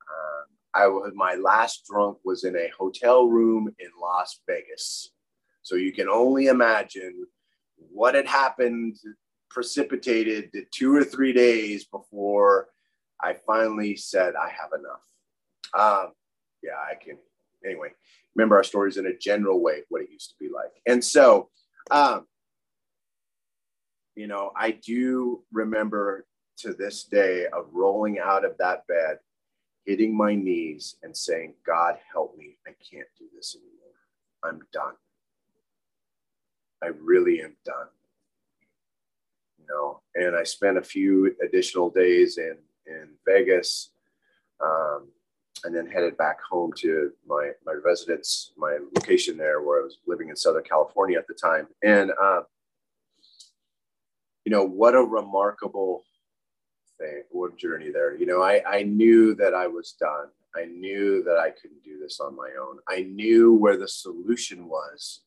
Uh, 0.03 0.79
I 0.79 0.87
was 0.87 1.13
my 1.15 1.35
last 1.35 1.85
drunk 1.91 2.19
was 2.25 2.45
in 2.45 2.57
a 2.57 2.71
hotel 2.77 3.27
room 3.27 3.75
in 3.79 3.89
Las 4.01 4.41
Vegas. 4.47 5.11
So 5.63 5.77
you 5.77 5.93
can 5.93 6.09
only 6.09 6.47
imagine 6.47 7.27
what 7.77 8.15
had 8.15 8.27
happened, 8.27 8.97
precipitated 9.51 10.51
the 10.53 10.67
two 10.71 10.95
or 10.95 11.05
three 11.05 11.33
days 11.33 11.85
before 11.85 12.69
I 13.21 13.35
finally 13.47 13.97
said, 13.97 14.35
I 14.35 14.51
have 14.51 14.71
enough. 14.73 15.03
Um, 15.75 16.13
yeah, 16.63 16.77
I 16.79 16.95
can 16.95 17.19
anyway, 17.65 17.89
remember 18.35 18.57
our 18.57 18.65
stories 18.65 18.97
in 18.97 19.07
a 19.07 19.17
general 19.17 19.61
way, 19.61 19.83
what 19.89 20.03
it 20.03 20.11
used 20.11 20.31
to 20.31 20.37
be 20.39 20.51
like. 20.53 20.71
And 20.87 21.05
so, 21.05 21.51
um, 21.91 22.27
you 24.15 24.27
know, 24.27 24.53
I 24.57 24.73
do 24.73 25.45
remember 25.53 26.27
to 26.59 26.73
this 26.73 27.05
day 27.05 27.47
of 27.47 27.67
rolling 27.73 28.19
out 28.19 28.45
of 28.45 28.57
that 28.59 28.87
bed, 28.87 29.19
hitting 29.85 30.17
my 30.17 30.35
knees 30.35 30.97
and 31.03 31.17
saying, 31.17 31.55
God, 31.65 31.97
help 32.13 32.37
me. 32.37 32.59
I 32.67 32.71
can't 32.91 33.07
do 33.19 33.27
this 33.35 33.57
anymore. 33.57 33.79
I'm 34.45 34.61
done. 34.73 34.95
I 36.83 36.89
really 37.01 37.43
am 37.43 37.57
done. 37.65 37.89
You 39.59 39.67
know, 39.69 40.01
and 40.15 40.37
I 40.37 40.43
spent 40.43 40.79
a 40.79 40.83
few 40.83 41.35
additional 41.43 41.91
days 41.91 42.39
in, 42.39 42.57
in 42.87 43.09
Vegas. 43.27 43.91
Um, 44.65 45.09
and 45.65 45.75
then 45.75 45.87
headed 45.87 46.17
back 46.17 46.39
home 46.43 46.73
to 46.79 47.13
my 47.27 47.51
my 47.65 47.75
residence, 47.85 48.53
my 48.57 48.79
location 48.95 49.37
there, 49.37 49.61
where 49.63 49.81
I 49.81 49.85
was 49.85 49.99
living 50.07 50.29
in 50.29 50.37
Southern 50.37 50.65
California 50.65 51.19
at 51.19 51.27
the 51.27 51.35
time. 51.35 51.69
And 51.83 52.13
uh, 52.21 52.43
you 54.45 54.53
know, 54.53 54.65
what 54.65 54.95
a 54.95 55.03
remarkable 55.03 56.05
thing, 56.99 57.23
what 57.31 57.57
journey 57.57 57.91
there. 57.91 58.17
You 58.17 58.27
know, 58.27 58.43
I 58.43 58.63
I 58.67 58.83
knew 58.83 59.35
that 59.37 59.55
I 59.55 59.67
was 59.67 59.93
done. 59.93 60.29
I 60.57 60.65
knew 60.65 61.23
that 61.25 61.39
I 61.39 61.51
couldn't 61.51 61.85
do 61.85 61.99
this 62.01 62.21
on 62.21 62.35
my 62.35 62.51
own. 62.61 62.79
I 62.89 63.03
knew 63.03 63.55
where 63.55 63.77
the 63.77 63.89
solution 63.89 64.67
was. 64.67 65.21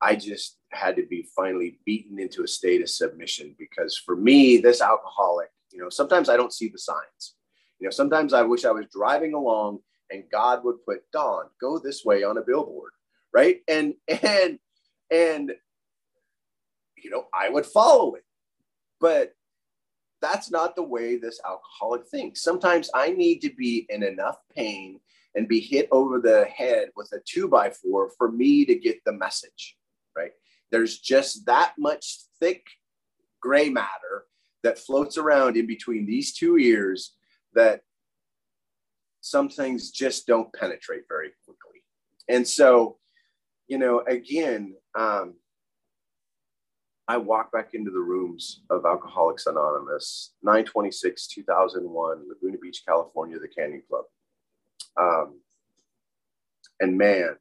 I 0.00 0.16
just 0.16 0.58
had 0.70 0.96
to 0.96 1.06
be 1.06 1.28
finally 1.36 1.78
beaten 1.84 2.18
into 2.18 2.42
a 2.42 2.48
state 2.48 2.82
of 2.82 2.88
submission 2.88 3.54
because 3.58 3.96
for 3.96 4.16
me, 4.16 4.56
this 4.56 4.80
alcoholic, 4.80 5.50
you 5.70 5.80
know, 5.80 5.90
sometimes 5.90 6.28
I 6.28 6.36
don't 6.36 6.52
see 6.52 6.68
the 6.68 6.78
signs 6.78 7.34
you 7.82 7.88
know, 7.88 7.90
sometimes 7.90 8.32
I 8.32 8.42
wish 8.42 8.64
I 8.64 8.70
was 8.70 8.86
driving 8.92 9.34
along 9.34 9.80
and 10.08 10.22
God 10.30 10.62
would 10.62 10.84
put 10.84 11.02
Don, 11.12 11.46
go 11.60 11.80
this 11.80 12.04
way 12.04 12.22
on 12.22 12.38
a 12.38 12.42
billboard, 12.42 12.92
right? 13.34 13.60
And 13.66 13.94
and 14.22 14.60
and 15.10 15.52
you 16.96 17.10
know, 17.10 17.26
I 17.34 17.48
would 17.48 17.66
follow 17.66 18.14
it. 18.14 18.24
But 19.00 19.34
that's 20.20 20.48
not 20.48 20.76
the 20.76 20.84
way 20.84 21.16
this 21.16 21.40
alcoholic 21.44 22.06
thinks. 22.06 22.40
Sometimes 22.40 22.88
I 22.94 23.10
need 23.10 23.40
to 23.40 23.52
be 23.52 23.84
in 23.88 24.04
enough 24.04 24.36
pain 24.54 25.00
and 25.34 25.48
be 25.48 25.58
hit 25.58 25.88
over 25.90 26.20
the 26.20 26.44
head 26.44 26.90
with 26.94 27.10
a 27.12 27.18
two 27.24 27.48
by 27.48 27.70
four 27.70 28.10
for 28.16 28.30
me 28.30 28.64
to 28.64 28.76
get 28.76 29.04
the 29.04 29.12
message, 29.12 29.76
right? 30.16 30.30
There's 30.70 31.00
just 31.00 31.46
that 31.46 31.72
much 31.78 32.18
thick 32.38 32.64
gray 33.40 33.70
matter 33.70 34.26
that 34.62 34.78
floats 34.78 35.18
around 35.18 35.56
in 35.56 35.66
between 35.66 36.06
these 36.06 36.32
two 36.32 36.56
ears 36.56 37.16
that 37.54 37.82
some 39.20 39.48
things 39.48 39.90
just 39.90 40.26
don't 40.26 40.52
penetrate 40.52 41.04
very 41.08 41.30
quickly. 41.44 41.82
And 42.28 42.46
so, 42.46 42.98
you 43.68 43.78
know, 43.78 44.00
again, 44.06 44.74
um, 44.98 45.34
I 47.08 47.16
walk 47.16 47.52
back 47.52 47.74
into 47.74 47.90
the 47.90 48.00
rooms 48.00 48.62
of 48.70 48.84
Alcoholics 48.86 49.46
Anonymous, 49.46 50.32
926, 50.42 51.26
2001, 51.28 52.28
Laguna 52.28 52.58
Beach, 52.58 52.82
California, 52.86 53.38
the 53.38 53.48
Canyon 53.48 53.82
Club. 53.88 54.04
Um, 54.98 55.40
and 56.80 56.96
man, 56.96 57.36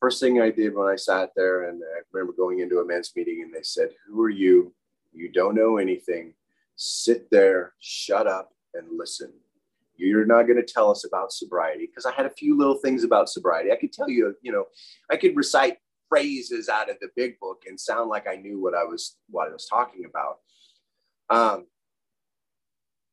first 0.00 0.20
thing 0.20 0.40
I 0.40 0.50
did 0.50 0.74
when 0.74 0.88
I 0.88 0.96
sat 0.96 1.30
there, 1.36 1.68
and 1.68 1.82
I 1.82 2.00
remember 2.12 2.32
going 2.32 2.60
into 2.60 2.80
a 2.80 2.84
men's 2.84 3.12
meeting, 3.14 3.42
and 3.42 3.54
they 3.54 3.62
said, 3.62 3.90
Who 4.06 4.20
are 4.22 4.30
you? 4.30 4.74
You 5.12 5.30
don't 5.30 5.54
know 5.54 5.78
anything. 5.78 6.34
Sit 6.76 7.30
there, 7.30 7.74
shut 7.78 8.26
up, 8.26 8.52
and 8.74 8.86
listen. 8.96 9.32
You're 9.96 10.24
not 10.24 10.44
going 10.44 10.56
to 10.56 10.72
tell 10.72 10.90
us 10.90 11.04
about 11.04 11.32
sobriety 11.32 11.86
because 11.86 12.06
I 12.06 12.12
had 12.12 12.24
a 12.24 12.30
few 12.30 12.56
little 12.56 12.76
things 12.76 13.04
about 13.04 13.28
sobriety. 13.28 13.70
I 13.70 13.76
could 13.76 13.92
tell 13.92 14.08
you, 14.08 14.34
you 14.40 14.50
know, 14.50 14.64
I 15.10 15.16
could 15.16 15.36
recite 15.36 15.76
phrases 16.08 16.68
out 16.68 16.90
of 16.90 16.96
the 17.00 17.08
big 17.16 17.38
book 17.38 17.64
and 17.66 17.78
sound 17.78 18.08
like 18.08 18.26
I 18.26 18.36
knew 18.36 18.60
what 18.60 18.74
I 18.74 18.84
was 18.84 19.16
what 19.28 19.48
I 19.48 19.52
was 19.52 19.66
talking 19.66 20.06
about. 20.06 20.38
Um, 21.28 21.66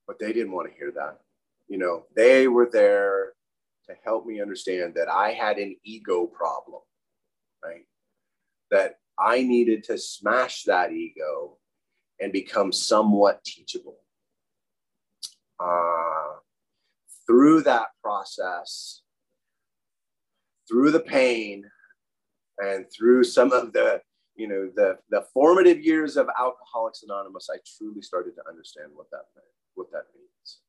but 0.07 0.17
they 0.17 0.31
didn't 0.31 0.53
want 0.53 0.69
to 0.69 0.77
hear 0.77 0.91
that. 0.95 1.19
You 1.67 1.77
know, 1.77 2.05
they 2.15 2.47
were 2.47 2.69
there 2.71 3.33
to 3.89 3.95
help 4.03 4.25
me 4.25 4.41
understand 4.41 4.93
that 4.95 5.09
I 5.09 5.31
had 5.31 5.57
an 5.57 5.75
ego 5.83 6.25
problem, 6.25 6.81
right? 7.63 7.85
That 8.71 8.95
I 9.19 9.41
needed 9.41 9.83
to 9.85 9.97
smash 9.97 10.63
that 10.63 10.91
ego 10.91 11.57
and 12.19 12.31
become 12.31 12.71
somewhat 12.71 13.43
teachable 13.43 13.97
uh, 15.59 16.39
through 17.25 17.61
that 17.63 17.87
process, 18.01 19.01
through 20.67 20.91
the 20.91 20.99
pain 20.99 21.63
and 22.59 22.85
through 22.91 23.23
some 23.23 23.51
of 23.51 23.73
the 23.73 24.01
you 24.35 24.47
know 24.47 24.69
the 24.75 24.97
the 25.09 25.23
formative 25.33 25.79
years 25.79 26.17
of 26.17 26.27
alcoholics 26.39 27.03
anonymous 27.03 27.49
i 27.51 27.57
truly 27.77 28.01
started 28.01 28.35
to 28.35 28.41
understand 28.47 28.89
what 28.93 29.09
that 29.11 29.23
meant 29.35 29.47
what 29.75 29.91
that 29.91 30.05
means. 30.15 30.59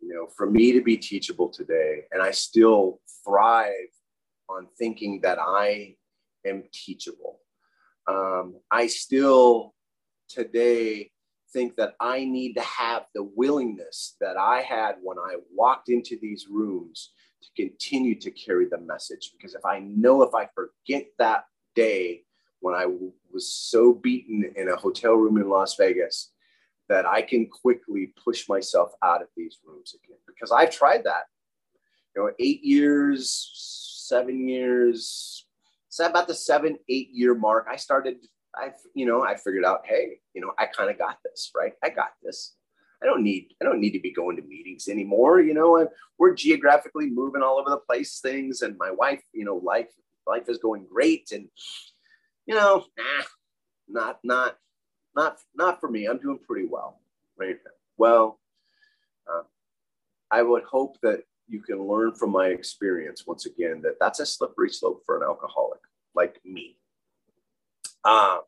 You 0.00 0.14
know 0.14 0.26
for 0.36 0.50
me 0.50 0.72
to 0.72 0.80
be 0.80 0.96
teachable 0.96 1.48
today 1.48 2.02
and 2.12 2.22
i 2.22 2.30
still 2.30 3.00
thrive 3.24 3.92
on 4.48 4.66
thinking 4.78 5.20
that 5.22 5.38
i 5.40 5.94
am 6.46 6.64
teachable 6.72 7.40
um, 8.06 8.56
i 8.70 8.86
still 8.86 9.74
today 10.28 11.10
think 11.54 11.74
that 11.76 11.94
i 12.00 12.24
need 12.24 12.52
to 12.52 12.60
have 12.60 13.06
the 13.14 13.22
willingness 13.34 14.16
that 14.20 14.36
i 14.36 14.60
had 14.60 14.96
when 15.02 15.18
i 15.18 15.36
walked 15.50 15.88
into 15.88 16.18
these 16.20 16.46
rooms 16.50 17.12
to 17.42 17.48
continue 17.62 18.18
to 18.18 18.30
carry 18.30 18.66
the 18.66 18.78
message 18.78 19.30
because 19.32 19.54
if 19.54 19.64
i 19.64 19.78
know 19.78 20.22
if 20.22 20.34
i 20.34 20.46
forget 20.54 21.06
that 21.18 21.44
day 21.74 22.24
when 22.64 22.74
I 22.74 22.86
was 23.30 23.52
so 23.52 23.92
beaten 23.92 24.50
in 24.56 24.70
a 24.70 24.76
hotel 24.76 25.12
room 25.12 25.36
in 25.36 25.50
Las 25.50 25.76
Vegas 25.76 26.32
that 26.88 27.04
I 27.04 27.20
can 27.20 27.46
quickly 27.46 28.14
push 28.24 28.48
myself 28.48 28.92
out 29.02 29.20
of 29.20 29.28
these 29.36 29.58
rooms 29.66 29.94
again 30.02 30.16
because 30.26 30.50
I've 30.50 30.70
tried 30.70 31.04
that. 31.04 31.24
You 32.16 32.22
know, 32.22 32.30
eight 32.38 32.64
years, 32.64 33.50
seven 34.08 34.48
years, 34.48 35.46
so 35.90 36.06
about 36.06 36.26
the 36.26 36.34
seven, 36.34 36.78
eight 36.88 37.10
year 37.12 37.34
mark, 37.34 37.66
I 37.70 37.76
started, 37.76 38.16
I, 38.56 38.70
you 38.94 39.06
know, 39.06 39.22
I 39.22 39.36
figured 39.36 39.64
out, 39.64 39.82
hey, 39.84 40.20
you 40.34 40.40
know, 40.40 40.52
I 40.58 40.66
kind 40.66 40.90
of 40.90 40.98
got 40.98 41.18
this, 41.24 41.50
right? 41.56 41.72
I 41.82 41.90
got 41.90 42.12
this. 42.22 42.54
I 43.02 43.06
don't 43.06 43.22
need, 43.22 43.52
I 43.60 43.64
don't 43.64 43.80
need 43.80 43.92
to 43.92 44.00
be 44.00 44.12
going 44.12 44.36
to 44.36 44.42
meetings 44.42 44.88
anymore. 44.88 45.40
You 45.40 45.54
know, 45.54 45.76
and 45.76 45.88
we're 46.18 46.34
geographically 46.34 47.10
moving 47.10 47.42
all 47.42 47.58
over 47.58 47.70
the 47.70 47.78
place, 47.78 48.20
things, 48.20 48.62
and 48.62 48.78
my 48.78 48.90
wife, 48.90 49.22
you 49.32 49.44
know, 49.44 49.56
life, 49.56 49.88
life 50.26 50.48
is 50.48 50.58
going 50.58 50.86
great, 50.90 51.32
and 51.32 51.48
you 52.46 52.54
know, 52.54 52.84
nah, 52.96 53.24
not 53.88 54.18
not 54.24 54.56
not 55.14 55.38
not 55.54 55.80
for 55.80 55.90
me. 55.90 56.06
I'm 56.06 56.18
doing 56.18 56.38
pretty 56.46 56.66
well, 56.66 57.00
right? 57.36 57.58
Well, 57.96 58.40
uh, 59.30 59.42
I 60.30 60.42
would 60.42 60.64
hope 60.64 60.96
that 61.02 61.24
you 61.46 61.60
can 61.60 61.86
learn 61.86 62.14
from 62.14 62.30
my 62.30 62.48
experience 62.48 63.26
once 63.26 63.46
again 63.46 63.82
that 63.82 63.98
that's 64.00 64.20
a 64.20 64.26
slippery 64.26 64.70
slope 64.70 65.02
for 65.04 65.16
an 65.16 65.22
alcoholic 65.22 65.80
like 66.14 66.40
me. 66.44 66.76
Uh, 68.04 68.38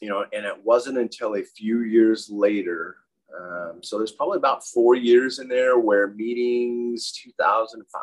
you 0.00 0.08
know, 0.08 0.24
and 0.32 0.44
it 0.44 0.64
wasn't 0.64 0.98
until 0.98 1.36
a 1.36 1.42
few 1.42 1.80
years 1.82 2.28
later. 2.30 2.96
Um, 3.34 3.80
so 3.82 3.98
there's 3.98 4.12
probably 4.12 4.38
about 4.38 4.64
four 4.64 4.94
years 4.94 5.38
in 5.38 5.48
there 5.48 5.78
where 5.78 6.08
meetings 6.08 7.12
2005 7.12 8.00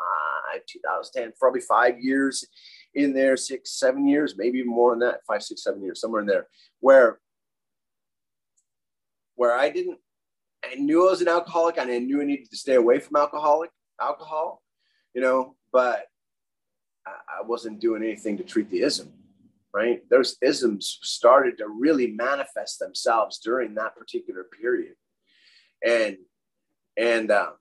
2010, 0.68 1.32
probably 1.38 1.60
five 1.60 1.98
years 1.98 2.44
in 2.94 3.12
there, 3.12 3.36
six, 3.36 3.78
seven 3.78 4.06
years, 4.06 4.36
maybe 4.36 4.58
even 4.58 4.70
more 4.70 4.92
than 4.92 5.00
that, 5.00 5.20
five, 5.26 5.42
six, 5.42 5.64
seven 5.64 5.82
years, 5.82 6.00
somewhere 6.00 6.20
in 6.20 6.26
there, 6.26 6.46
where 6.80 7.20
where 9.34 9.56
I 9.56 9.70
didn't, 9.70 9.98
I 10.64 10.74
knew 10.74 11.06
I 11.06 11.10
was 11.10 11.22
an 11.22 11.28
alcoholic 11.28 11.78
and 11.78 11.90
I 11.90 11.98
knew 11.98 12.20
I 12.20 12.24
needed 12.24 12.50
to 12.50 12.56
stay 12.56 12.74
away 12.74 12.98
from 13.00 13.16
alcoholic 13.16 13.70
alcohol, 14.00 14.62
you 15.14 15.22
know, 15.22 15.56
but 15.72 16.04
I 17.06 17.42
wasn't 17.44 17.80
doing 17.80 18.02
anything 18.02 18.36
to 18.38 18.44
treat 18.44 18.70
the 18.70 18.82
ism, 18.82 19.12
right? 19.74 20.02
Those 20.10 20.36
isms 20.40 20.98
started 21.02 21.58
to 21.58 21.68
really 21.68 22.08
manifest 22.08 22.78
themselves 22.78 23.38
during 23.38 23.74
that 23.74 23.96
particular 23.96 24.44
period, 24.44 24.94
and 25.84 26.18
and 26.96 27.30
um, 27.30 27.54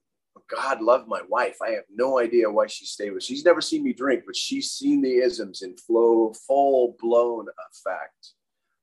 God 0.47 0.81
love 0.81 1.07
my 1.07 1.21
wife. 1.27 1.57
I 1.61 1.71
have 1.71 1.85
no 1.93 2.19
idea 2.19 2.51
why 2.51 2.67
she 2.67 2.85
stayed 2.85 3.11
with. 3.11 3.23
She's 3.23 3.45
never 3.45 3.61
seen 3.61 3.83
me 3.83 3.93
drink, 3.93 4.23
but 4.25 4.35
she's 4.35 4.71
seen 4.71 5.01
the 5.01 5.15
isms 5.17 5.61
in 5.61 5.77
flow, 5.77 6.33
full 6.33 6.95
blown 6.99 7.47
effect 7.69 8.33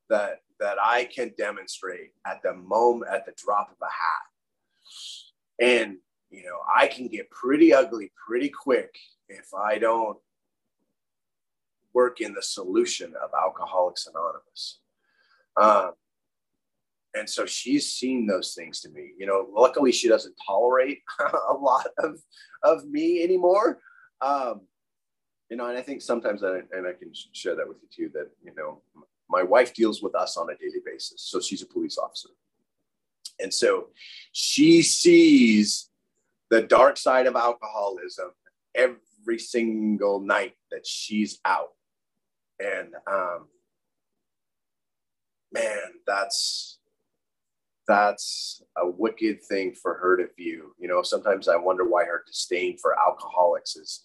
that 0.08 0.40
that 0.60 0.76
I 0.82 1.04
can 1.04 1.32
demonstrate 1.38 2.10
at 2.26 2.42
the 2.42 2.54
moment, 2.54 3.12
at 3.12 3.26
the 3.26 3.32
drop 3.36 3.70
of 3.70 3.76
a 3.80 3.84
hat. 3.84 5.70
And 5.80 5.98
you 6.30 6.42
know, 6.42 6.58
I 6.74 6.86
can 6.88 7.08
get 7.08 7.30
pretty 7.30 7.72
ugly 7.72 8.12
pretty 8.26 8.48
quick 8.48 8.94
if 9.28 9.54
I 9.54 9.78
don't 9.78 10.18
work 11.94 12.20
in 12.20 12.34
the 12.34 12.42
solution 12.42 13.14
of 13.22 13.30
Alcoholics 13.42 14.06
Anonymous. 14.06 14.80
Um, 15.56 15.92
and 17.14 17.28
so 17.28 17.46
she's 17.46 17.92
seen 17.92 18.26
those 18.26 18.54
things 18.54 18.80
to 18.80 18.90
me. 18.90 19.12
You 19.18 19.26
know 19.26 19.48
luckily 19.54 19.92
she 19.92 20.08
doesn't 20.08 20.34
tolerate 20.46 21.00
a 21.50 21.54
lot 21.54 21.88
of 21.98 22.20
of 22.62 22.86
me 22.88 23.22
anymore. 23.22 23.80
Um 24.20 24.62
you 25.50 25.56
know 25.56 25.66
and 25.66 25.78
i 25.78 25.82
think 25.82 26.02
sometimes 26.02 26.44
I, 26.44 26.58
and 26.72 26.86
i 26.86 26.92
can 26.92 27.10
share 27.32 27.56
that 27.56 27.66
with 27.66 27.78
you 27.80 27.88
too 27.90 28.10
that 28.12 28.28
you 28.44 28.52
know 28.54 28.82
my 29.28 29.42
wife 29.42 29.74
deals 29.74 30.02
with 30.02 30.14
us 30.14 30.36
on 30.36 30.48
a 30.50 30.56
daily 30.56 30.80
basis. 30.84 31.22
So 31.22 31.40
she's 31.40 31.62
a 31.62 31.66
police 31.66 31.98
officer. 31.98 32.30
And 33.40 33.52
so 33.52 33.88
she 34.32 34.82
sees 34.82 35.90
the 36.50 36.62
dark 36.62 36.96
side 36.96 37.26
of 37.26 37.36
alcoholism 37.36 38.30
every 38.74 39.38
single 39.38 40.20
night 40.20 40.54
that 40.70 40.86
she's 40.86 41.38
out 41.44 41.74
and 42.60 42.94
um 43.06 43.46
man 45.52 45.78
that's 46.06 46.78
that's 47.88 48.62
a 48.76 48.86
wicked 48.86 49.42
thing 49.42 49.74
for 49.74 49.94
her 49.94 50.18
to 50.18 50.28
view. 50.36 50.74
You 50.78 50.88
know, 50.88 51.02
sometimes 51.02 51.48
I 51.48 51.56
wonder 51.56 51.84
why 51.84 52.04
her 52.04 52.22
disdain 52.26 52.76
for 52.80 52.94
alcoholics 53.00 53.74
is 53.76 54.04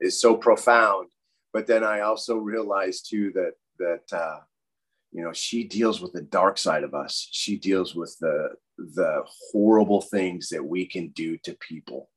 is 0.00 0.20
so 0.20 0.36
profound. 0.36 1.10
But 1.52 1.66
then 1.66 1.84
I 1.84 2.00
also 2.00 2.36
realize 2.36 3.02
too 3.02 3.32
that 3.34 3.52
that 3.78 4.16
uh, 4.16 4.38
you 5.12 5.22
know 5.22 5.32
she 5.32 5.64
deals 5.64 6.00
with 6.00 6.12
the 6.12 6.22
dark 6.22 6.56
side 6.56 6.84
of 6.84 6.94
us. 6.94 7.28
She 7.32 7.56
deals 7.56 7.94
with 7.94 8.16
the 8.20 8.50
the 8.78 9.24
horrible 9.52 10.00
things 10.00 10.48
that 10.48 10.64
we 10.64 10.86
can 10.86 11.08
do 11.08 11.36
to 11.38 11.54
people. 11.54 12.08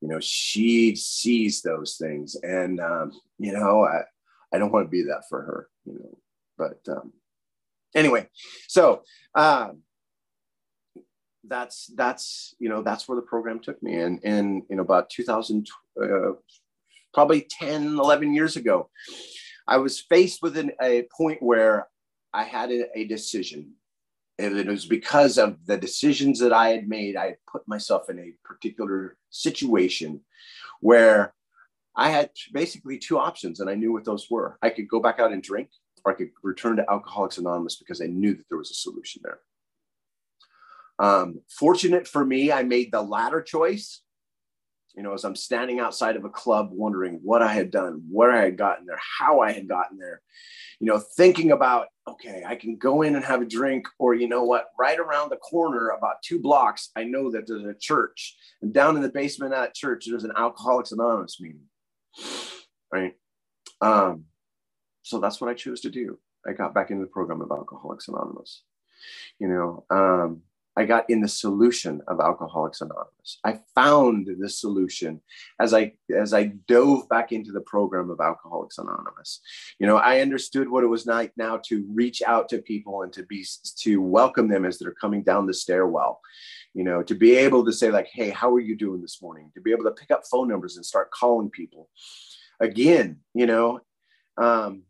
You 0.00 0.08
know, 0.08 0.20
she 0.20 0.94
sees 0.96 1.62
those 1.62 1.96
things, 1.96 2.36
and 2.42 2.80
um, 2.80 3.12
you 3.38 3.52
know, 3.52 3.84
I 3.84 4.02
I 4.52 4.58
don't 4.58 4.72
want 4.72 4.86
to 4.86 4.90
be 4.90 5.02
that 5.02 5.24
for 5.28 5.42
her. 5.42 5.68
You 5.84 5.94
know, 5.94 6.18
but 6.58 6.92
um, 6.92 7.12
anyway, 7.94 8.28
so. 8.68 9.02
Um, 9.34 9.82
that's 11.48 11.86
that's 11.94 12.54
you 12.58 12.68
know 12.68 12.82
that's 12.82 13.08
where 13.08 13.16
the 13.16 13.22
program 13.22 13.60
took 13.60 13.82
me 13.82 13.96
and 13.96 14.22
in 14.24 14.62
in 14.70 14.78
about 14.78 15.10
2000 15.10 15.68
uh, 16.02 16.32
probably 17.14 17.46
10 17.48 17.98
11 17.98 18.34
years 18.34 18.56
ago 18.56 18.90
i 19.66 19.76
was 19.76 20.00
faced 20.00 20.42
with 20.42 20.56
an, 20.56 20.72
a 20.82 21.06
point 21.16 21.42
where 21.42 21.88
i 22.32 22.44
had 22.44 22.70
a, 22.70 22.86
a 22.98 23.04
decision 23.04 23.72
and 24.38 24.58
it 24.58 24.66
was 24.66 24.86
because 24.86 25.38
of 25.38 25.56
the 25.66 25.76
decisions 25.76 26.38
that 26.38 26.52
i 26.52 26.70
had 26.70 26.88
made 26.88 27.16
i 27.16 27.26
had 27.26 27.38
put 27.50 27.66
myself 27.66 28.10
in 28.10 28.18
a 28.18 28.32
particular 28.44 29.16
situation 29.30 30.20
where 30.80 31.34
i 31.96 32.10
had 32.10 32.30
basically 32.52 32.98
two 32.98 33.18
options 33.18 33.60
and 33.60 33.70
i 33.70 33.74
knew 33.74 33.92
what 33.92 34.04
those 34.04 34.28
were 34.30 34.58
i 34.62 34.70
could 34.70 34.88
go 34.88 35.00
back 35.00 35.18
out 35.18 35.32
and 35.32 35.42
drink 35.42 35.68
or 36.04 36.12
i 36.12 36.14
could 36.14 36.30
return 36.42 36.76
to 36.76 36.90
alcoholics 36.90 37.38
anonymous 37.38 37.76
because 37.76 38.00
i 38.00 38.06
knew 38.06 38.34
that 38.34 38.44
there 38.48 38.58
was 38.58 38.70
a 38.70 38.74
solution 38.74 39.20
there 39.24 39.40
um, 40.98 41.40
fortunate 41.48 42.08
for 42.08 42.24
me, 42.24 42.52
I 42.52 42.62
made 42.62 42.92
the 42.92 43.02
latter 43.02 43.42
choice. 43.42 44.02
You 44.94 45.02
know, 45.02 45.12
as 45.12 45.24
I'm 45.24 45.36
standing 45.36 45.78
outside 45.78 46.16
of 46.16 46.24
a 46.24 46.30
club 46.30 46.70
wondering 46.72 47.20
what 47.22 47.42
I 47.42 47.52
had 47.52 47.70
done, 47.70 48.02
where 48.10 48.32
I 48.32 48.44
had 48.44 48.56
gotten 48.56 48.86
there, 48.86 48.98
how 49.18 49.40
I 49.40 49.52
had 49.52 49.68
gotten 49.68 49.98
there, 49.98 50.22
you 50.80 50.86
know, 50.86 50.98
thinking 50.98 51.52
about, 51.52 51.88
okay, 52.08 52.44
I 52.46 52.56
can 52.56 52.76
go 52.76 53.02
in 53.02 53.14
and 53.14 53.22
have 53.22 53.42
a 53.42 53.46
drink, 53.46 53.86
or 53.98 54.14
you 54.14 54.26
know 54.26 54.44
what, 54.44 54.68
right 54.78 54.98
around 54.98 55.28
the 55.28 55.36
corner, 55.36 55.88
about 55.90 56.22
two 56.24 56.40
blocks, 56.40 56.92
I 56.96 57.04
know 57.04 57.30
that 57.32 57.46
there's 57.46 57.66
a 57.66 57.74
church. 57.74 58.36
And 58.62 58.72
down 58.72 58.96
in 58.96 59.02
the 59.02 59.10
basement 59.10 59.52
of 59.52 59.60
that 59.60 59.74
church, 59.74 60.06
there's 60.08 60.24
an 60.24 60.32
Alcoholics 60.34 60.92
Anonymous 60.92 61.40
meeting. 61.42 61.64
Right. 62.92 63.16
Um, 63.80 64.26
so 65.02 65.18
that's 65.18 65.40
what 65.40 65.50
I 65.50 65.54
chose 65.54 65.80
to 65.80 65.90
do. 65.90 66.20
I 66.46 66.52
got 66.52 66.72
back 66.72 66.92
into 66.92 67.04
the 67.04 67.10
program 67.10 67.40
of 67.40 67.50
Alcoholics 67.50 68.06
Anonymous. 68.06 68.62
You 69.40 69.48
know, 69.48 69.84
um, 69.90 70.42
I 70.78 70.84
got 70.84 71.08
in 71.08 71.22
the 71.22 71.28
solution 71.28 72.02
of 72.06 72.20
Alcoholics 72.20 72.82
Anonymous. 72.82 73.38
I 73.44 73.60
found 73.74 74.28
the 74.38 74.48
solution 74.48 75.22
as 75.58 75.72
I 75.72 75.94
as 76.14 76.34
I 76.34 76.52
dove 76.68 77.08
back 77.08 77.32
into 77.32 77.50
the 77.50 77.62
program 77.62 78.10
of 78.10 78.20
Alcoholics 78.20 78.76
Anonymous. 78.76 79.40
You 79.78 79.86
know, 79.86 79.96
I 79.96 80.20
understood 80.20 80.68
what 80.68 80.84
it 80.84 80.88
was 80.88 81.06
like 81.06 81.32
now 81.36 81.60
to 81.66 81.86
reach 81.90 82.20
out 82.22 82.50
to 82.50 82.58
people 82.58 83.02
and 83.02 83.12
to 83.14 83.22
be 83.22 83.44
to 83.78 84.02
welcome 84.02 84.48
them 84.48 84.66
as 84.66 84.78
they're 84.78 84.92
coming 84.92 85.22
down 85.22 85.46
the 85.46 85.54
stairwell. 85.54 86.20
You 86.76 86.84
know, 86.84 87.02
to 87.04 87.14
be 87.14 87.34
able 87.36 87.64
to 87.64 87.72
say 87.72 87.90
like, 87.90 88.08
"Hey, 88.12 88.28
how 88.28 88.52
are 88.52 88.60
you 88.60 88.76
doing 88.76 89.00
this 89.00 89.22
morning?" 89.22 89.50
To 89.54 89.62
be 89.62 89.72
able 89.72 89.84
to 89.84 89.92
pick 89.92 90.10
up 90.10 90.24
phone 90.30 90.46
numbers 90.46 90.76
and 90.76 90.84
start 90.84 91.10
calling 91.10 91.48
people. 91.48 91.88
Again, 92.60 93.20
you 93.32 93.46
know, 93.46 93.80
um, 94.36 94.82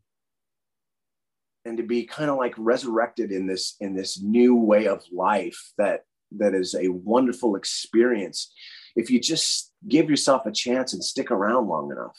and 1.65 1.77
to 1.77 1.85
be 1.85 2.05
kind 2.05 2.29
of 2.29 2.39
like 2.39 2.55
resurrected 2.59 3.31
in 3.31 3.47
this 3.47 3.77
in 3.79 3.95
this 3.95 4.21
new 4.21 4.57
way 4.57 4.89
of 4.89 5.05
life 5.13 5.73
that 5.79 6.01
that 6.33 6.55
is 6.55 6.75
a 6.75 6.89
wonderful 6.89 7.55
experience 7.55 8.53
if 8.97 9.09
you 9.09 9.21
just 9.21 9.73
give 9.87 10.11
yourself 10.11 10.45
a 10.45 10.51
chance 10.51 10.93
and 10.93 11.05
stick 11.05 11.31
around 11.31 11.69
long 11.69 11.93
enough. 11.93 12.19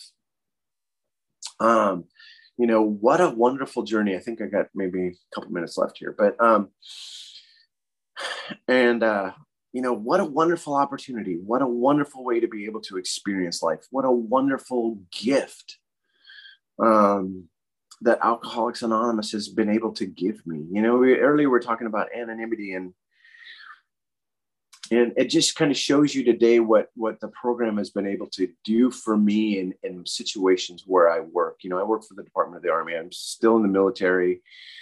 Um, 1.60 2.06
you 2.58 2.68
know, 2.68 2.82
what 2.82 3.20
a 3.20 3.32
wonderful 3.32 3.84
journey. 3.84 4.16
I 4.16 4.20
think 4.20 4.42
I 4.42 4.46
got 4.46 4.68
maybe 4.74 5.08
a 5.08 5.36
couple 5.36 5.52
minutes 5.52 5.78
left 5.78 5.98
here, 5.98 6.16
but 6.18 6.40
um, 6.42 6.70
and 8.70 9.04
uh, 9.04 9.34
you 9.78 9.84
know, 9.84 9.94
what 9.94 10.20
a 10.20 10.26
wonderful 10.26 10.74
opportunity. 10.74 11.36
What 11.36 11.62
a 11.62 11.68
wonderful 11.68 12.24
way 12.24 12.40
to 12.40 12.48
be 12.48 12.66
able 12.66 12.82
to 12.82 12.98
experience 12.98 13.62
life. 13.62 13.86
What 13.92 14.06
a 14.06 14.12
wonderful 14.12 14.98
gift 15.12 15.78
um, 16.80 17.44
that 18.02 18.18
Alcoholics 18.24 18.82
Anonymous 18.82 19.32
has 19.34 19.50
been 19.50 19.70
able 19.70 19.94
to 19.94 20.08
give 20.08 20.42
me. 20.48 20.66
You 20.72 20.82
know, 20.82 20.98
we, 20.98 21.18
earlier 21.18 21.48
we 21.48 21.58
are 21.58 21.62
talking 21.62 21.86
about 21.86 22.08
anonymity 22.12 22.74
and 22.74 22.96
and 24.90 25.14
it 25.16 25.26
just 25.26 25.56
kind 25.56 25.70
of 25.70 25.78
shows 25.78 26.16
you 26.16 26.24
today 26.24 26.60
what 26.60 26.88
what 26.96 27.20
the 27.20 27.28
program 27.28 27.78
has 27.78 27.92
been 27.92 28.08
able 28.08 28.28
to 28.30 28.50
do 28.64 28.90
for 28.90 29.16
me 29.16 29.60
in, 29.60 29.76
in 29.84 30.08
situations 30.08 30.86
where 30.88 31.08
I 31.08 31.20
work. 31.20 31.58
You 31.62 31.70
know, 31.70 31.80
I 31.80 31.84
work 31.84 32.04
for 32.04 32.16
the 32.16 32.24
Department 32.24 32.58
of 32.58 32.64
the 32.64 32.72
Army. 32.72 32.96
I'm 32.96 33.12
still 33.12 33.58
in 33.58 33.62
the 33.62 33.68
military, 33.68 34.42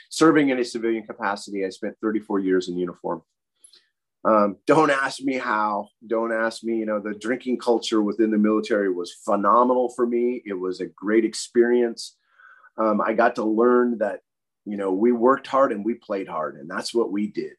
serving 0.10 0.52
in 0.52 0.60
a 0.60 0.64
civilian 0.64 1.06
capacity. 1.06 1.66
I 1.66 1.70
spent 1.70 1.98
34 2.02 2.40
years 2.40 2.70
in 2.70 2.78
uniform. 2.78 3.24
Um, 4.28 4.58
don't 4.66 4.90
ask 4.90 5.22
me 5.22 5.36
how. 5.36 5.90
Don't 6.08 6.34
ask 6.34 6.64
me. 6.64 6.78
You 6.78 6.86
know, 6.86 7.00
the 7.00 7.14
drinking 7.14 7.60
culture 7.60 8.02
within 8.02 8.32
the 8.32 8.38
military 8.38 8.92
was 8.92 9.14
phenomenal 9.24 9.90
for 9.96 10.08
me. 10.08 10.42
It 10.46 10.54
was 10.54 10.82
a 10.82 10.88
great 10.88 11.26
experience. 11.26 12.18
Um, 12.78 13.02
I 13.02 13.14
got 13.14 13.36
to 13.36 13.44
learn 13.44 14.00
that, 14.00 14.22
you 14.66 14.78
know, 14.78 14.92
we 14.92 15.12
worked 15.12 15.48
hard 15.48 15.72
and 15.72 15.86
we 15.86 15.94
played 15.94 16.28
hard, 16.28 16.56
and 16.56 16.70
that's 16.70 16.94
what 16.94 17.12
we 17.12 17.28
did 17.28 17.54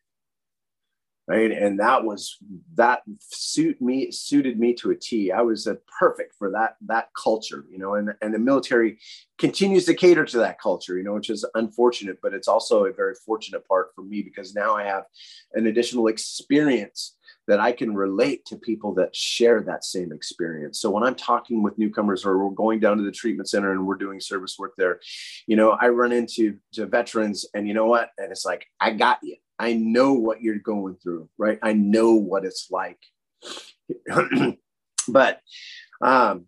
right 1.27 1.51
and 1.51 1.79
that 1.81 2.05
was 2.05 2.37
that 2.75 3.03
suit 3.21 3.81
me 3.81 4.11
suited 4.11 4.59
me 4.59 4.73
to 4.73 4.91
a 4.91 4.97
t 4.97 5.33
i 5.33 5.41
was 5.41 5.67
a 5.67 5.77
perfect 5.99 6.35
for 6.39 6.51
that 6.51 6.77
that 6.81 7.09
culture 7.21 7.65
you 7.71 7.79
know 7.79 7.95
and 7.95 8.15
and 8.23 8.33
the 8.33 8.39
military 8.39 8.99
continues 9.39 9.85
to 9.85 9.95
cater 9.95 10.25
to 10.25 10.39
that 10.39 10.61
culture 10.61 10.97
you 10.97 11.05
know 11.05 11.15
which 11.15 11.31
is 11.31 11.45
unfortunate 11.55 12.19
but 12.23 12.35
it's 12.35 12.49
also 12.49 12.85
a 12.85 12.93
very 12.93 13.15
fortunate 13.25 13.67
part 13.67 13.89
for 13.95 14.03
me 14.03 14.23
because 14.23 14.55
now 14.55 14.75
i 14.77 14.85
have 14.85 15.05
an 15.55 15.67
additional 15.67 16.07
experience 16.07 17.17
that 17.47 17.61
I 17.61 17.73
can 17.73 17.95
relate 17.95 18.45
to 18.47 18.57
people 18.57 18.93
that 18.95 19.15
share 19.15 19.63
that 19.63 19.85
same 19.85 20.13
experience. 20.13 20.81
So 20.81 20.91
when 20.91 21.05
I'm 21.05 21.15
talking 21.15 21.63
with 21.63 21.79
newcomers 21.79 22.25
or 22.25 22.45
we're 22.45 22.55
going 22.55 22.81
down 22.81 22.97
to 22.99 23.05
the 23.05 23.13
treatment 23.13 23.49
center 23.49 23.73
and 23.73 23.87
we're 23.87 23.97
doing 23.97 24.21
service 24.21 24.57
work 24.59 24.75
there, 24.77 25.01
you 25.47 25.57
know, 25.57 25.71
I 25.81 25.89
run 25.89 26.13
into 26.13 26.57
to 26.73 26.87
veterans 26.87 27.47
and 27.55 27.69
you 27.69 27.75
know 27.75 27.87
what? 27.87 28.11
And 28.19 28.33
it's 28.33 28.45
like, 28.45 28.67
I 28.81 28.93
got 28.93 29.19
you. 29.23 29.37
I 29.59 29.75
know 29.75 30.15
what 30.15 30.43
you're 30.43 30.59
going 30.59 30.97
through, 30.97 31.29
right? 31.39 31.59
I 31.63 31.73
know 31.73 32.15
what 32.15 32.45
it's 32.45 32.69
like. 32.71 32.99
but 35.09 35.41
um 36.03 36.47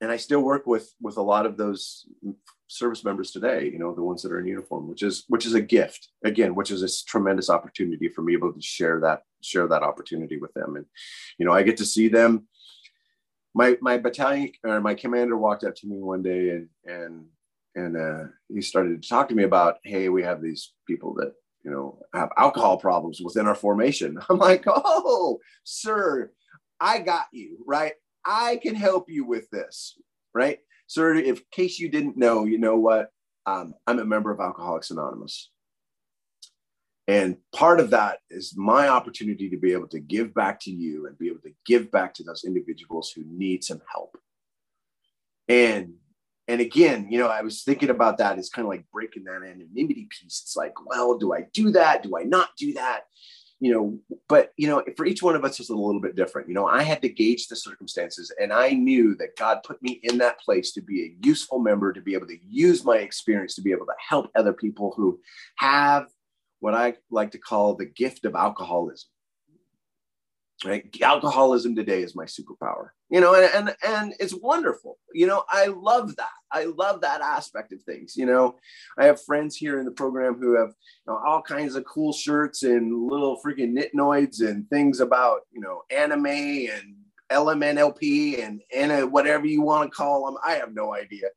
and 0.00 0.12
I 0.12 0.16
still 0.18 0.40
work 0.40 0.66
with 0.66 0.92
with 1.00 1.16
a 1.16 1.22
lot 1.22 1.46
of 1.46 1.56
those 1.56 2.06
service 2.68 3.04
members 3.04 3.30
today, 3.30 3.70
you 3.72 3.78
know, 3.78 3.94
the 3.94 4.02
ones 4.02 4.22
that 4.22 4.32
are 4.32 4.40
in 4.40 4.46
uniform, 4.46 4.88
which 4.88 5.02
is 5.02 5.24
which 5.28 5.46
is 5.46 5.54
a 5.54 5.60
gift 5.60 6.08
again, 6.24 6.54
which 6.54 6.70
is 6.70 6.82
a 6.82 7.06
tremendous 7.06 7.48
opportunity 7.48 8.08
for 8.08 8.22
me 8.22 8.34
able 8.34 8.52
to 8.52 8.60
share 8.60 9.00
that 9.00 9.22
share 9.42 9.66
that 9.68 9.82
opportunity 9.82 10.36
with 10.36 10.52
them. 10.54 10.76
And 10.76 10.86
you 11.38 11.46
know, 11.46 11.52
I 11.52 11.62
get 11.62 11.76
to 11.78 11.86
see 11.86 12.08
them. 12.08 12.46
My 13.54 13.78
my 13.80 13.98
battalion 13.98 14.52
or 14.64 14.80
my 14.80 14.94
commander 14.94 15.36
walked 15.36 15.64
up 15.64 15.74
to 15.76 15.86
me 15.86 15.98
one 15.98 16.22
day 16.22 16.50
and 16.50 16.68
and 16.84 17.26
and 17.76 17.96
uh, 17.96 18.24
he 18.52 18.60
started 18.60 19.02
to 19.02 19.08
talk 19.08 19.28
to 19.28 19.34
me 19.34 19.42
about, 19.42 19.78
hey, 19.82 20.08
we 20.08 20.22
have 20.22 20.40
these 20.40 20.72
people 20.86 21.14
that 21.14 21.34
you 21.64 21.70
know, 21.70 21.98
have 22.12 22.30
alcohol 22.36 22.76
problems 22.76 23.20
within 23.22 23.46
our 23.46 23.54
formation. 23.54 24.18
I'm 24.28 24.38
like, 24.38 24.64
oh, 24.66 25.38
sir, 25.64 26.30
I 26.80 26.98
got 26.98 27.26
you, 27.32 27.58
right? 27.66 27.94
I 28.24 28.56
can 28.62 28.74
help 28.74 29.10
you 29.10 29.24
with 29.24 29.48
this, 29.50 29.98
right? 30.34 30.58
Sir, 30.86 31.14
if 31.14 31.38
in 31.38 31.44
case 31.50 31.78
you 31.78 31.88
didn't 31.88 32.16
know, 32.16 32.44
you 32.44 32.58
know 32.58 32.76
what? 32.76 33.10
Um, 33.46 33.74
I'm 33.86 33.98
a 33.98 34.04
member 34.04 34.30
of 34.30 34.40
Alcoholics 34.40 34.90
Anonymous. 34.90 35.50
And 37.06 37.36
part 37.54 37.80
of 37.80 37.90
that 37.90 38.20
is 38.30 38.54
my 38.56 38.88
opportunity 38.88 39.50
to 39.50 39.58
be 39.58 39.72
able 39.72 39.88
to 39.88 40.00
give 40.00 40.32
back 40.32 40.58
to 40.60 40.70
you 40.70 41.06
and 41.06 41.18
be 41.18 41.28
able 41.28 41.42
to 41.42 41.52
give 41.66 41.90
back 41.90 42.14
to 42.14 42.22
those 42.22 42.44
individuals 42.44 43.12
who 43.14 43.24
need 43.26 43.62
some 43.62 43.82
help. 43.92 44.16
And 45.48 45.94
and 46.46 46.60
again, 46.60 47.08
you 47.10 47.18
know, 47.18 47.28
I 47.28 47.42
was 47.42 47.62
thinking 47.62 47.90
about 47.90 48.18
that. 48.18 48.38
It's 48.38 48.50
kind 48.50 48.66
of 48.66 48.70
like 48.70 48.90
breaking 48.92 49.24
that 49.24 49.42
anonymity 49.42 50.08
piece. 50.10 50.42
It's 50.42 50.56
like, 50.56 50.74
well, 50.84 51.16
do 51.16 51.32
I 51.32 51.46
do 51.52 51.70
that? 51.70 52.02
Do 52.02 52.16
I 52.18 52.24
not 52.24 52.50
do 52.58 52.74
that? 52.74 53.04
You 53.60 53.72
know, 53.72 53.98
but 54.28 54.52
you 54.58 54.66
know, 54.66 54.84
for 54.96 55.06
each 55.06 55.22
one 55.22 55.36
of 55.36 55.44
us 55.44 55.58
it's 55.58 55.70
a 55.70 55.74
little 55.74 56.00
bit 56.00 56.16
different. 56.16 56.48
You 56.48 56.54
know, 56.54 56.66
I 56.66 56.82
had 56.82 57.00
to 57.02 57.08
gauge 57.08 57.48
the 57.48 57.56
circumstances, 57.56 58.30
and 58.38 58.52
I 58.52 58.70
knew 58.70 59.14
that 59.16 59.36
God 59.38 59.62
put 59.64 59.82
me 59.82 60.00
in 60.02 60.18
that 60.18 60.40
place 60.40 60.72
to 60.72 60.82
be 60.82 61.02
a 61.02 61.26
useful 61.26 61.60
member, 61.60 61.92
to 61.92 62.02
be 62.02 62.14
able 62.14 62.26
to 62.26 62.38
use 62.46 62.84
my 62.84 62.98
experience 62.98 63.54
to 63.54 63.62
be 63.62 63.72
able 63.72 63.86
to 63.86 63.94
help 64.06 64.30
other 64.34 64.52
people 64.52 64.92
who 64.96 65.20
have 65.56 66.08
what 66.60 66.74
I 66.74 66.94
like 67.10 67.30
to 67.30 67.38
call 67.38 67.74
the 67.74 67.86
gift 67.86 68.24
of 68.26 68.34
alcoholism 68.34 69.08
right? 70.64 70.84
Alcoholism 71.02 71.74
today 71.74 72.02
is 72.02 72.14
my 72.14 72.24
superpower 72.24 72.90
you 73.14 73.20
know 73.20 73.34
and, 73.36 73.54
and 73.54 73.76
and 73.86 74.14
it's 74.18 74.34
wonderful. 74.34 74.98
You 75.12 75.28
know 75.28 75.44
i 75.48 75.66
love 75.66 76.16
that. 76.16 76.30
I 76.50 76.64
love 76.64 77.00
that 77.02 77.20
aspect 77.20 77.72
of 77.72 77.80
things 77.82 78.16
you 78.16 78.26
know. 78.26 78.56
I 78.98 79.04
have 79.06 79.22
friends 79.22 79.54
here 79.54 79.78
in 79.78 79.84
the 79.84 79.92
program 79.92 80.34
who 80.40 80.58
have 80.58 80.70
you 80.70 81.12
know 81.12 81.20
all 81.24 81.40
kinds 81.40 81.76
of 81.76 81.84
cool 81.84 82.12
shirts 82.12 82.64
and 82.64 83.08
little 83.08 83.40
freaking 83.40 83.72
nitnoids 83.72 84.40
and 84.40 84.68
things 84.68 84.98
about 84.98 85.42
you 85.52 85.60
know 85.60 85.82
anime 85.90 86.26
and 86.26 86.96
lmnlp 87.30 88.44
and 88.44 88.60
and 88.74 89.12
whatever 89.12 89.46
you 89.46 89.62
want 89.62 89.90
to 89.90 89.96
call 89.96 90.26
them 90.26 90.36
i 90.44 90.54
have 90.54 90.74
no 90.74 90.92
idea 90.92 91.28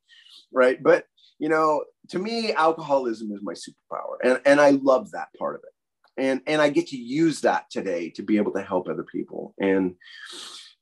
right? 0.51 0.81
But 0.81 1.05
you 1.39 1.49
know 1.49 1.83
to 2.09 2.17
me 2.17 2.53
alcoholism 2.53 3.31
is 3.31 3.41
my 3.43 3.53
superpower 3.53 4.15
and 4.23 4.41
and 4.45 4.59
i 4.59 4.71
love 4.71 5.11
that 5.11 5.27
part 5.37 5.55
of 5.55 5.61
it 5.63 5.73
and 6.17 6.41
and 6.47 6.61
i 6.61 6.69
get 6.69 6.87
to 6.87 6.97
use 6.97 7.41
that 7.41 7.69
today 7.69 8.09
to 8.09 8.23
be 8.23 8.37
able 8.37 8.51
to 8.53 8.61
help 8.61 8.87
other 8.87 9.03
people. 9.03 9.53
And 9.59 9.95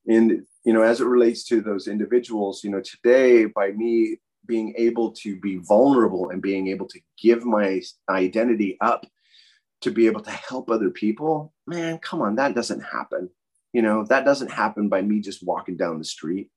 and 0.07 0.45
you 0.63 0.73
know 0.73 0.81
as 0.81 1.01
it 1.01 1.05
relates 1.05 1.43
to 1.45 1.61
those 1.61 1.87
individuals 1.87 2.63
you 2.63 2.69
know 2.69 2.81
today 2.81 3.45
by 3.45 3.71
me 3.71 4.17
being 4.45 4.75
able 4.77 5.11
to 5.11 5.39
be 5.39 5.57
vulnerable 5.57 6.29
and 6.29 6.41
being 6.41 6.67
able 6.67 6.87
to 6.87 6.99
give 7.19 7.43
my 7.43 7.81
identity 8.09 8.77
up 8.81 9.07
to 9.81 9.89
be 9.89 10.05
able 10.05 10.21
to 10.21 10.31
help 10.31 10.69
other 10.69 10.89
people 10.89 11.53
man 11.65 11.97
come 11.97 12.21
on 12.21 12.35
that 12.35 12.55
doesn't 12.55 12.81
happen. 12.81 13.29
You 13.73 13.81
know 13.81 14.05
that 14.05 14.25
doesn't 14.25 14.51
happen 14.51 14.89
by 14.89 15.01
me 15.01 15.19
just 15.19 15.45
walking 15.45 15.75
down 15.75 15.97
the 15.99 16.05
street 16.05 16.49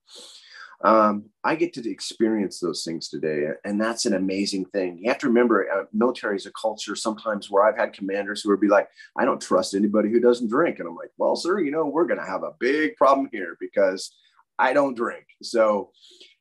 um, 0.85 1.25
I 1.43 1.57
get 1.57 1.73
to 1.75 1.91
experience 1.91 2.61
those 2.61 2.85
things 2.85 3.09
today, 3.09 3.49
and 3.65 3.81
that's 3.81 4.07
an 4.07 4.15
amazing 4.15 4.67
thing. 4.67 4.99
You 4.99 5.11
have 5.11 5.19
to 5.19 5.27
remember, 5.27 5.69
uh, 5.71 5.85
military 5.93 6.37
is 6.37 6.47
a 6.47 6.53
culture 6.53 6.95
sometimes 6.95 7.51
where 7.51 7.65
I've 7.65 7.77
had 7.77 7.93
commanders 7.93 8.43
who 8.43 8.51
would 8.51 8.61
be 8.61 8.69
like, 8.69 8.89
"I 9.17 9.25
don't 9.25 9.41
trust 9.41 9.75
anybody 9.75 10.11
who 10.11 10.21
doesn't 10.21 10.51
drink," 10.51 10.79
and 10.79 10.89
I'm 10.89 10.95
like, 10.95 11.11
"Well, 11.17 11.35
sir, 11.35 11.59
you 11.61 11.73
know, 11.73 11.87
we're 11.87 12.07
going 12.07 12.21
to 12.21 12.27
have 12.27 12.45
a 12.45 12.55
big 12.61 12.97
problem 12.97 13.29
here 13.33 13.57
because 13.59 14.15
I 14.57 14.73
don't 14.73 14.97
drink." 14.97 15.27
So, 15.43 15.91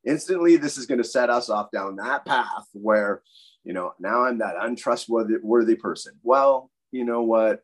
instantly, 0.05 0.55
this 0.55 0.77
is 0.77 0.85
going 0.85 0.99
to 0.99 1.03
set 1.03 1.31
us 1.31 1.49
off 1.49 1.71
down 1.71 1.95
that 1.95 2.25
path 2.25 2.67
where, 2.73 3.23
you 3.63 3.73
know, 3.73 3.93
now 3.99 4.23
I'm 4.23 4.37
that 4.37 4.55
untrustworthy 4.59 5.37
worthy 5.41 5.75
person. 5.75 6.13
Well, 6.21 6.69
you 6.91 7.05
know 7.05 7.23
what? 7.23 7.63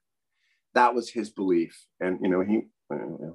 That 0.74 0.96
was 0.96 1.08
his 1.08 1.30
belief, 1.30 1.86
and 2.00 2.20
you 2.22 2.30
know, 2.30 2.42
he 2.42 2.64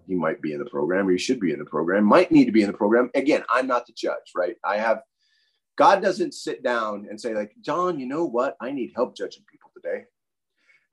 he 0.06 0.14
might 0.14 0.40
be 0.40 0.52
in 0.52 0.58
the 0.58 0.70
program 0.70 1.08
or 1.08 1.12
he 1.12 1.18
should 1.18 1.40
be 1.40 1.52
in 1.52 1.58
the 1.58 1.64
program, 1.64 2.04
might 2.04 2.30
need 2.30 2.46
to 2.46 2.52
be 2.52 2.62
in 2.62 2.70
the 2.70 2.76
program. 2.76 3.10
Again, 3.14 3.42
I'm 3.50 3.66
not 3.66 3.86
the 3.86 3.92
judge, 3.92 4.32
right? 4.34 4.56
I 4.64 4.76
have, 4.76 5.00
God 5.76 6.02
doesn't 6.02 6.34
sit 6.34 6.62
down 6.62 7.06
and 7.08 7.20
say, 7.20 7.34
like, 7.34 7.52
John, 7.60 7.98
you 7.98 8.06
know 8.06 8.24
what? 8.24 8.56
I 8.60 8.70
need 8.70 8.92
help 8.94 9.16
judging 9.16 9.44
people 9.50 9.70
today. 9.74 10.04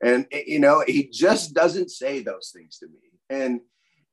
And, 0.02 0.26
eh, 0.32 0.42
you 0.46 0.58
know, 0.58 0.84
he 0.86 1.08
just 1.08 1.54
doesn't 1.54 1.90
say 1.90 2.20
those 2.20 2.52
things 2.54 2.78
to 2.78 2.86
me. 2.86 3.18
And, 3.30 3.60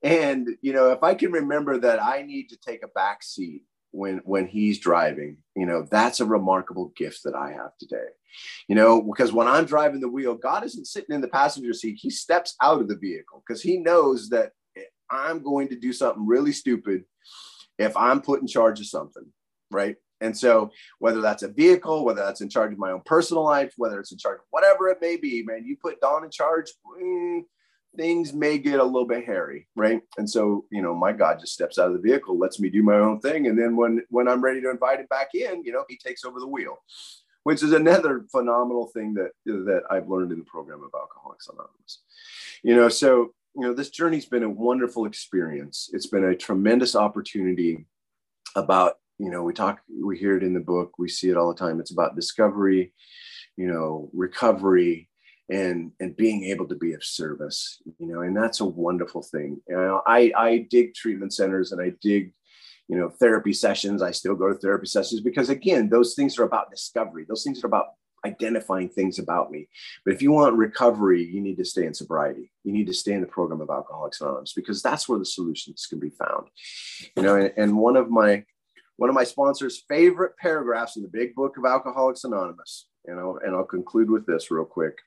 and, 0.02 0.50
you 0.62 0.74
know, 0.74 0.92
if 0.92 1.04
I 1.04 1.16
can 1.16 1.32
remember 1.32 1.78
that 1.80 2.02
I 2.04 2.22
need 2.24 2.50
to 2.50 2.58
take 2.58 2.84
a 2.84 2.90
back 2.90 3.24
seat 3.24 3.64
when 3.94 4.18
when 4.26 4.48
he's 4.48 4.80
driving 4.80 5.38
you 5.56 5.66
know 5.66 5.86
that's 5.90 6.20
a 6.20 6.26
remarkable 6.26 6.92
gift 6.98 7.22
that 7.24 7.36
i 7.36 7.52
have 7.52 7.78
today 7.80 8.08
you 8.68 8.76
know 8.76 9.02
because 9.02 9.32
when 9.32 9.48
i'm 9.48 9.66
driving 9.66 10.00
the 10.00 10.10
wheel 10.10 10.36
god 10.36 10.64
isn't 10.64 10.86
sitting 10.86 11.16
in 11.16 11.22
the 11.22 11.28
passenger 11.28 11.74
seat. 11.74 11.98
He 12.00 12.10
steps 12.10 12.56
out 12.62 12.82
of 12.82 12.88
the 12.88 12.98
vehicle 12.98 13.44
because 13.46 13.62
he 13.62 13.78
knows 13.78 14.30
that 14.30 14.52
i'm 15.10 15.44
going 15.44 15.68
to 15.70 15.80
do 15.80 15.94
something 15.94 16.26
really 16.26 16.52
stupid 16.52 17.06
if 17.78 17.96
i'm 17.98 18.22
put 18.22 18.42
in 18.42 18.48
charge 18.48 18.80
of 18.80 18.88
something 18.88 19.26
right? 19.72 19.96
And 20.22 20.38
so 20.38 20.70
whether 21.00 21.20
that's 21.20 21.44
a 21.44 21.50
vehicle 21.50 22.06
whether 22.06 22.22
that's 22.22 22.42
in 22.42 22.50
charge 22.50 22.72
of 22.72 22.80
my 22.80 22.92
own 22.92 23.02
personal 23.06 23.44
life 23.44 23.74
whether 23.76 24.00
it's 24.00 24.12
in 24.12 24.18
charge 24.18 24.38
of 24.40 24.46
whatever 24.52 24.88
it 24.88 25.00
may 25.02 25.18
be 25.18 25.44
man 25.44 25.66
you 25.66 25.76
put 25.76 26.00
don 26.00 26.24
in 26.24 26.30
charge 26.32 26.72
mm, 27.02 27.42
things 27.96 28.34
may 28.34 28.58
get 28.58 28.80
a 28.80 28.84
little 28.84 29.08
bit 29.08 29.26
hairy, 29.26 29.68
right? 29.76 30.02
And 30.18 30.30
so, 30.30 30.66
you 30.72 30.82
know, 30.82 30.96
my 30.96 31.12
God 31.12 31.40
just 31.40 31.54
steps 31.54 31.78
out 31.78 31.88
of 31.88 31.94
the 31.94 32.08
vehicle, 32.08 32.38
lets 32.38 32.60
me 32.60 32.70
do 32.70 32.84
my 32.84 32.96
own 32.96 33.20
thing, 33.20 33.48
and 33.48 33.58
then 33.58 33.76
when 33.76 34.02
when 34.10 34.28
I'm 34.28 34.44
ready 34.44 34.62
to 34.62 34.70
invite 34.70 35.00
him 35.00 35.08
back 35.10 35.30
in, 35.34 35.64
you 35.64 35.72
know, 35.72 35.86
he 35.88 35.98
takes 35.98 36.24
over 36.24 36.40
the 36.40 36.48
wheel, 36.48 36.78
which 37.44 37.64
is 37.64 37.74
another 37.74 38.26
phenomenal 38.32 38.88
thing 38.88 39.14
that 39.16 39.32
that 39.46 39.84
I've 39.90 40.10
learned 40.10 40.32
in 40.32 40.40
the 40.40 40.46
program 40.46 40.84
of 40.84 40.92
Alcoholics 40.94 41.48
Anonymous. 41.48 42.04
You 42.64 42.76
know, 42.76 42.90
so 42.90 43.34
you 43.56 43.62
know, 43.62 43.74
this 43.74 43.90
journey's 43.90 44.26
been 44.26 44.44
a 44.44 44.50
wonderful 44.50 45.06
experience. 45.06 45.90
It's 45.94 46.08
been 46.08 46.24
a 46.24 46.36
tremendous 46.36 46.96
opportunity 46.96 47.86
about, 48.56 48.98
you 49.20 49.30
know, 49.30 49.44
we 49.44 49.54
talk, 49.54 49.82
we 50.04 50.18
hear 50.18 50.36
it 50.36 50.44
in 50.44 50.54
the 50.54 50.60
book, 50.60 50.98
we 50.98 51.08
see 51.08 51.30
it 51.30 51.38
all 51.38 51.54
the 51.54 51.60
time. 51.60 51.80
It's 51.80 51.92
about 51.92 52.16
discovery, 52.16 52.94
you 53.56 53.68
know, 53.68 54.10
recovery, 54.12 55.10
and 55.50 55.92
and 56.00 56.16
being 56.16 56.46
able 56.46 56.68
to 56.68 56.76
be 56.76 56.94
of 56.94 57.04
service 57.04 57.82
you 58.00 58.08
know 58.08 58.22
and 58.22 58.36
that's 58.36 58.62
a 58.62 58.66
wonderful 58.66 59.22
thing 59.22 59.60
you 59.68 59.76
know 59.76 60.02
i 60.08 60.32
i 60.38 60.66
dig 60.70 60.94
treatment 60.94 61.34
centers 61.34 61.74
and 61.74 61.82
i 61.82 61.92
dig 62.02 62.34
you 62.88 62.98
know 62.98 63.10
therapy 63.10 63.54
sessions 63.54 64.02
i 64.02 64.12
still 64.12 64.36
go 64.36 64.50
to 64.50 64.56
therapy 64.56 64.86
sessions 64.86 65.22
because 65.22 65.50
again 65.50 65.90
those 65.90 66.16
things 66.16 66.38
are 66.38 66.44
about 66.44 66.72
discovery 66.72 67.26
those 67.28 67.44
things 67.44 67.64
are 67.64 67.68
about 67.68 67.88
identifying 68.26 68.90
things 68.90 69.20
about 69.20 69.52
me. 69.52 69.68
But 70.06 70.14
if 70.14 70.22
you 70.22 70.32
want 70.32 70.56
recovery, 70.56 71.24
you 71.24 71.42
need 71.42 71.58
to 71.58 71.66
stay 71.66 71.86
in 71.86 71.94
sobriety. 71.94 72.52
You 72.64 72.72
need 72.72 72.88
to 72.88 72.94
stay 72.94 73.14
in 73.14 73.22
the 73.22 73.28
program 73.28 73.62
of 73.62 73.70
Alcoholics 73.70 74.22
Anonymous 74.22 74.54
because 74.54 74.82
that's 74.82 75.08
where 75.08 75.20
the 75.20 75.26
solutions 75.26 75.86
can 75.90 76.00
be 76.00 76.10
found. 76.10 76.48
You 77.16 77.24
know, 77.24 77.36
and, 77.36 77.54
and 77.58 77.78
one 77.78 77.96
of 77.96 78.10
my 78.10 78.46
one 78.98 79.10
of 79.10 79.16
my 79.16 79.24
sponsors' 79.24 79.84
favorite 79.90 80.38
paragraphs 80.38 80.98
in 80.98 81.04
the 81.04 81.10
big 81.10 81.34
book 81.34 81.58
of 81.58 81.66
Alcoholics 81.66 82.24
Anonymous, 82.24 82.88
you 83.08 83.16
know, 83.16 83.40
and 83.44 83.56
I'll 83.56 83.64
conclude 83.64 84.10
with 84.10 84.26
this 84.26 84.52
real 84.52 84.66
quick. 84.66 85.00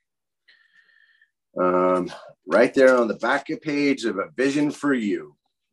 Um, 1.59 2.12
right 2.47 2.74
there 2.74 2.99
on 2.99 3.09
the 3.09 3.14
back 3.14 3.47
page 3.62 4.05
of 4.05 4.18
a 4.18 4.29
vision 4.37 4.70
for 4.70 4.93
you, 4.93 5.37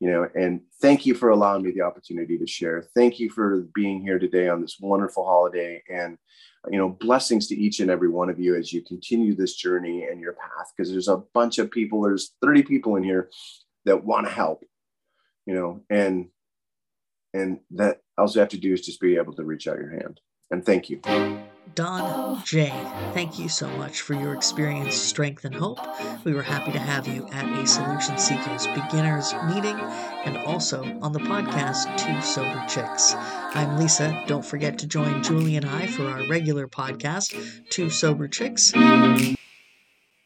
You 0.00 0.10
know, 0.10 0.28
and 0.34 0.62
thank 0.80 1.04
you 1.04 1.14
for 1.14 1.28
allowing 1.28 1.62
me 1.62 1.72
the 1.72 1.82
opportunity 1.82 2.38
to 2.38 2.46
share. 2.46 2.82
Thank 2.94 3.20
you 3.20 3.28
for 3.28 3.68
being 3.74 4.00
here 4.00 4.18
today 4.18 4.48
on 4.48 4.62
this 4.62 4.78
wonderful 4.80 5.26
holiday. 5.26 5.82
And 5.90 6.16
you 6.68 6.78
know 6.78 6.88
blessings 6.88 7.46
to 7.46 7.56
each 7.56 7.80
and 7.80 7.90
every 7.90 8.08
one 8.08 8.28
of 8.28 8.38
you 8.38 8.54
as 8.54 8.72
you 8.72 8.82
continue 8.82 9.34
this 9.34 9.54
journey 9.54 10.04
and 10.04 10.20
your 10.20 10.34
path 10.34 10.72
because 10.76 10.90
there's 10.90 11.08
a 11.08 11.22
bunch 11.32 11.58
of 11.58 11.70
people 11.70 12.02
there's 12.02 12.34
30 12.42 12.64
people 12.64 12.96
in 12.96 13.02
here 13.02 13.30
that 13.86 14.04
want 14.04 14.26
to 14.26 14.32
help 14.32 14.62
you 15.46 15.54
know 15.54 15.80
and 15.88 16.28
and 17.32 17.60
that 17.70 18.00
all 18.18 18.28
you 18.28 18.40
have 18.40 18.50
to 18.50 18.58
do 18.58 18.72
is 18.72 18.84
just 18.84 19.00
be 19.00 19.16
able 19.16 19.32
to 19.32 19.44
reach 19.44 19.66
out 19.68 19.78
your 19.78 19.90
hand 19.90 20.20
and 20.50 20.64
thank 20.64 20.90
you 20.90 21.00
Don 21.74 22.42
J., 22.44 22.68
thank 23.12 23.38
you 23.38 23.48
so 23.48 23.68
much 23.76 24.00
for 24.00 24.14
your 24.14 24.34
experience, 24.34 24.96
strength, 24.96 25.44
and 25.44 25.54
hope. 25.54 25.78
We 26.24 26.34
were 26.34 26.42
happy 26.42 26.72
to 26.72 26.78
have 26.78 27.06
you 27.06 27.28
at 27.28 27.44
a 27.44 27.66
Solution 27.66 28.18
Seekers 28.18 28.66
Beginners 28.66 29.32
meeting 29.46 29.78
and 30.24 30.36
also 30.38 30.82
on 31.00 31.12
the 31.12 31.20
podcast 31.20 31.96
Two 31.96 32.20
Sober 32.22 32.64
Chicks. 32.68 33.14
I'm 33.54 33.78
Lisa. 33.78 34.24
Don't 34.26 34.44
forget 34.44 34.78
to 34.80 34.86
join 34.86 35.22
Julie 35.22 35.56
and 35.56 35.66
I 35.66 35.86
for 35.86 36.06
our 36.06 36.26
regular 36.26 36.66
podcast, 36.66 37.68
Two 37.70 37.88
Sober 37.88 38.26
Chicks. 38.26 38.72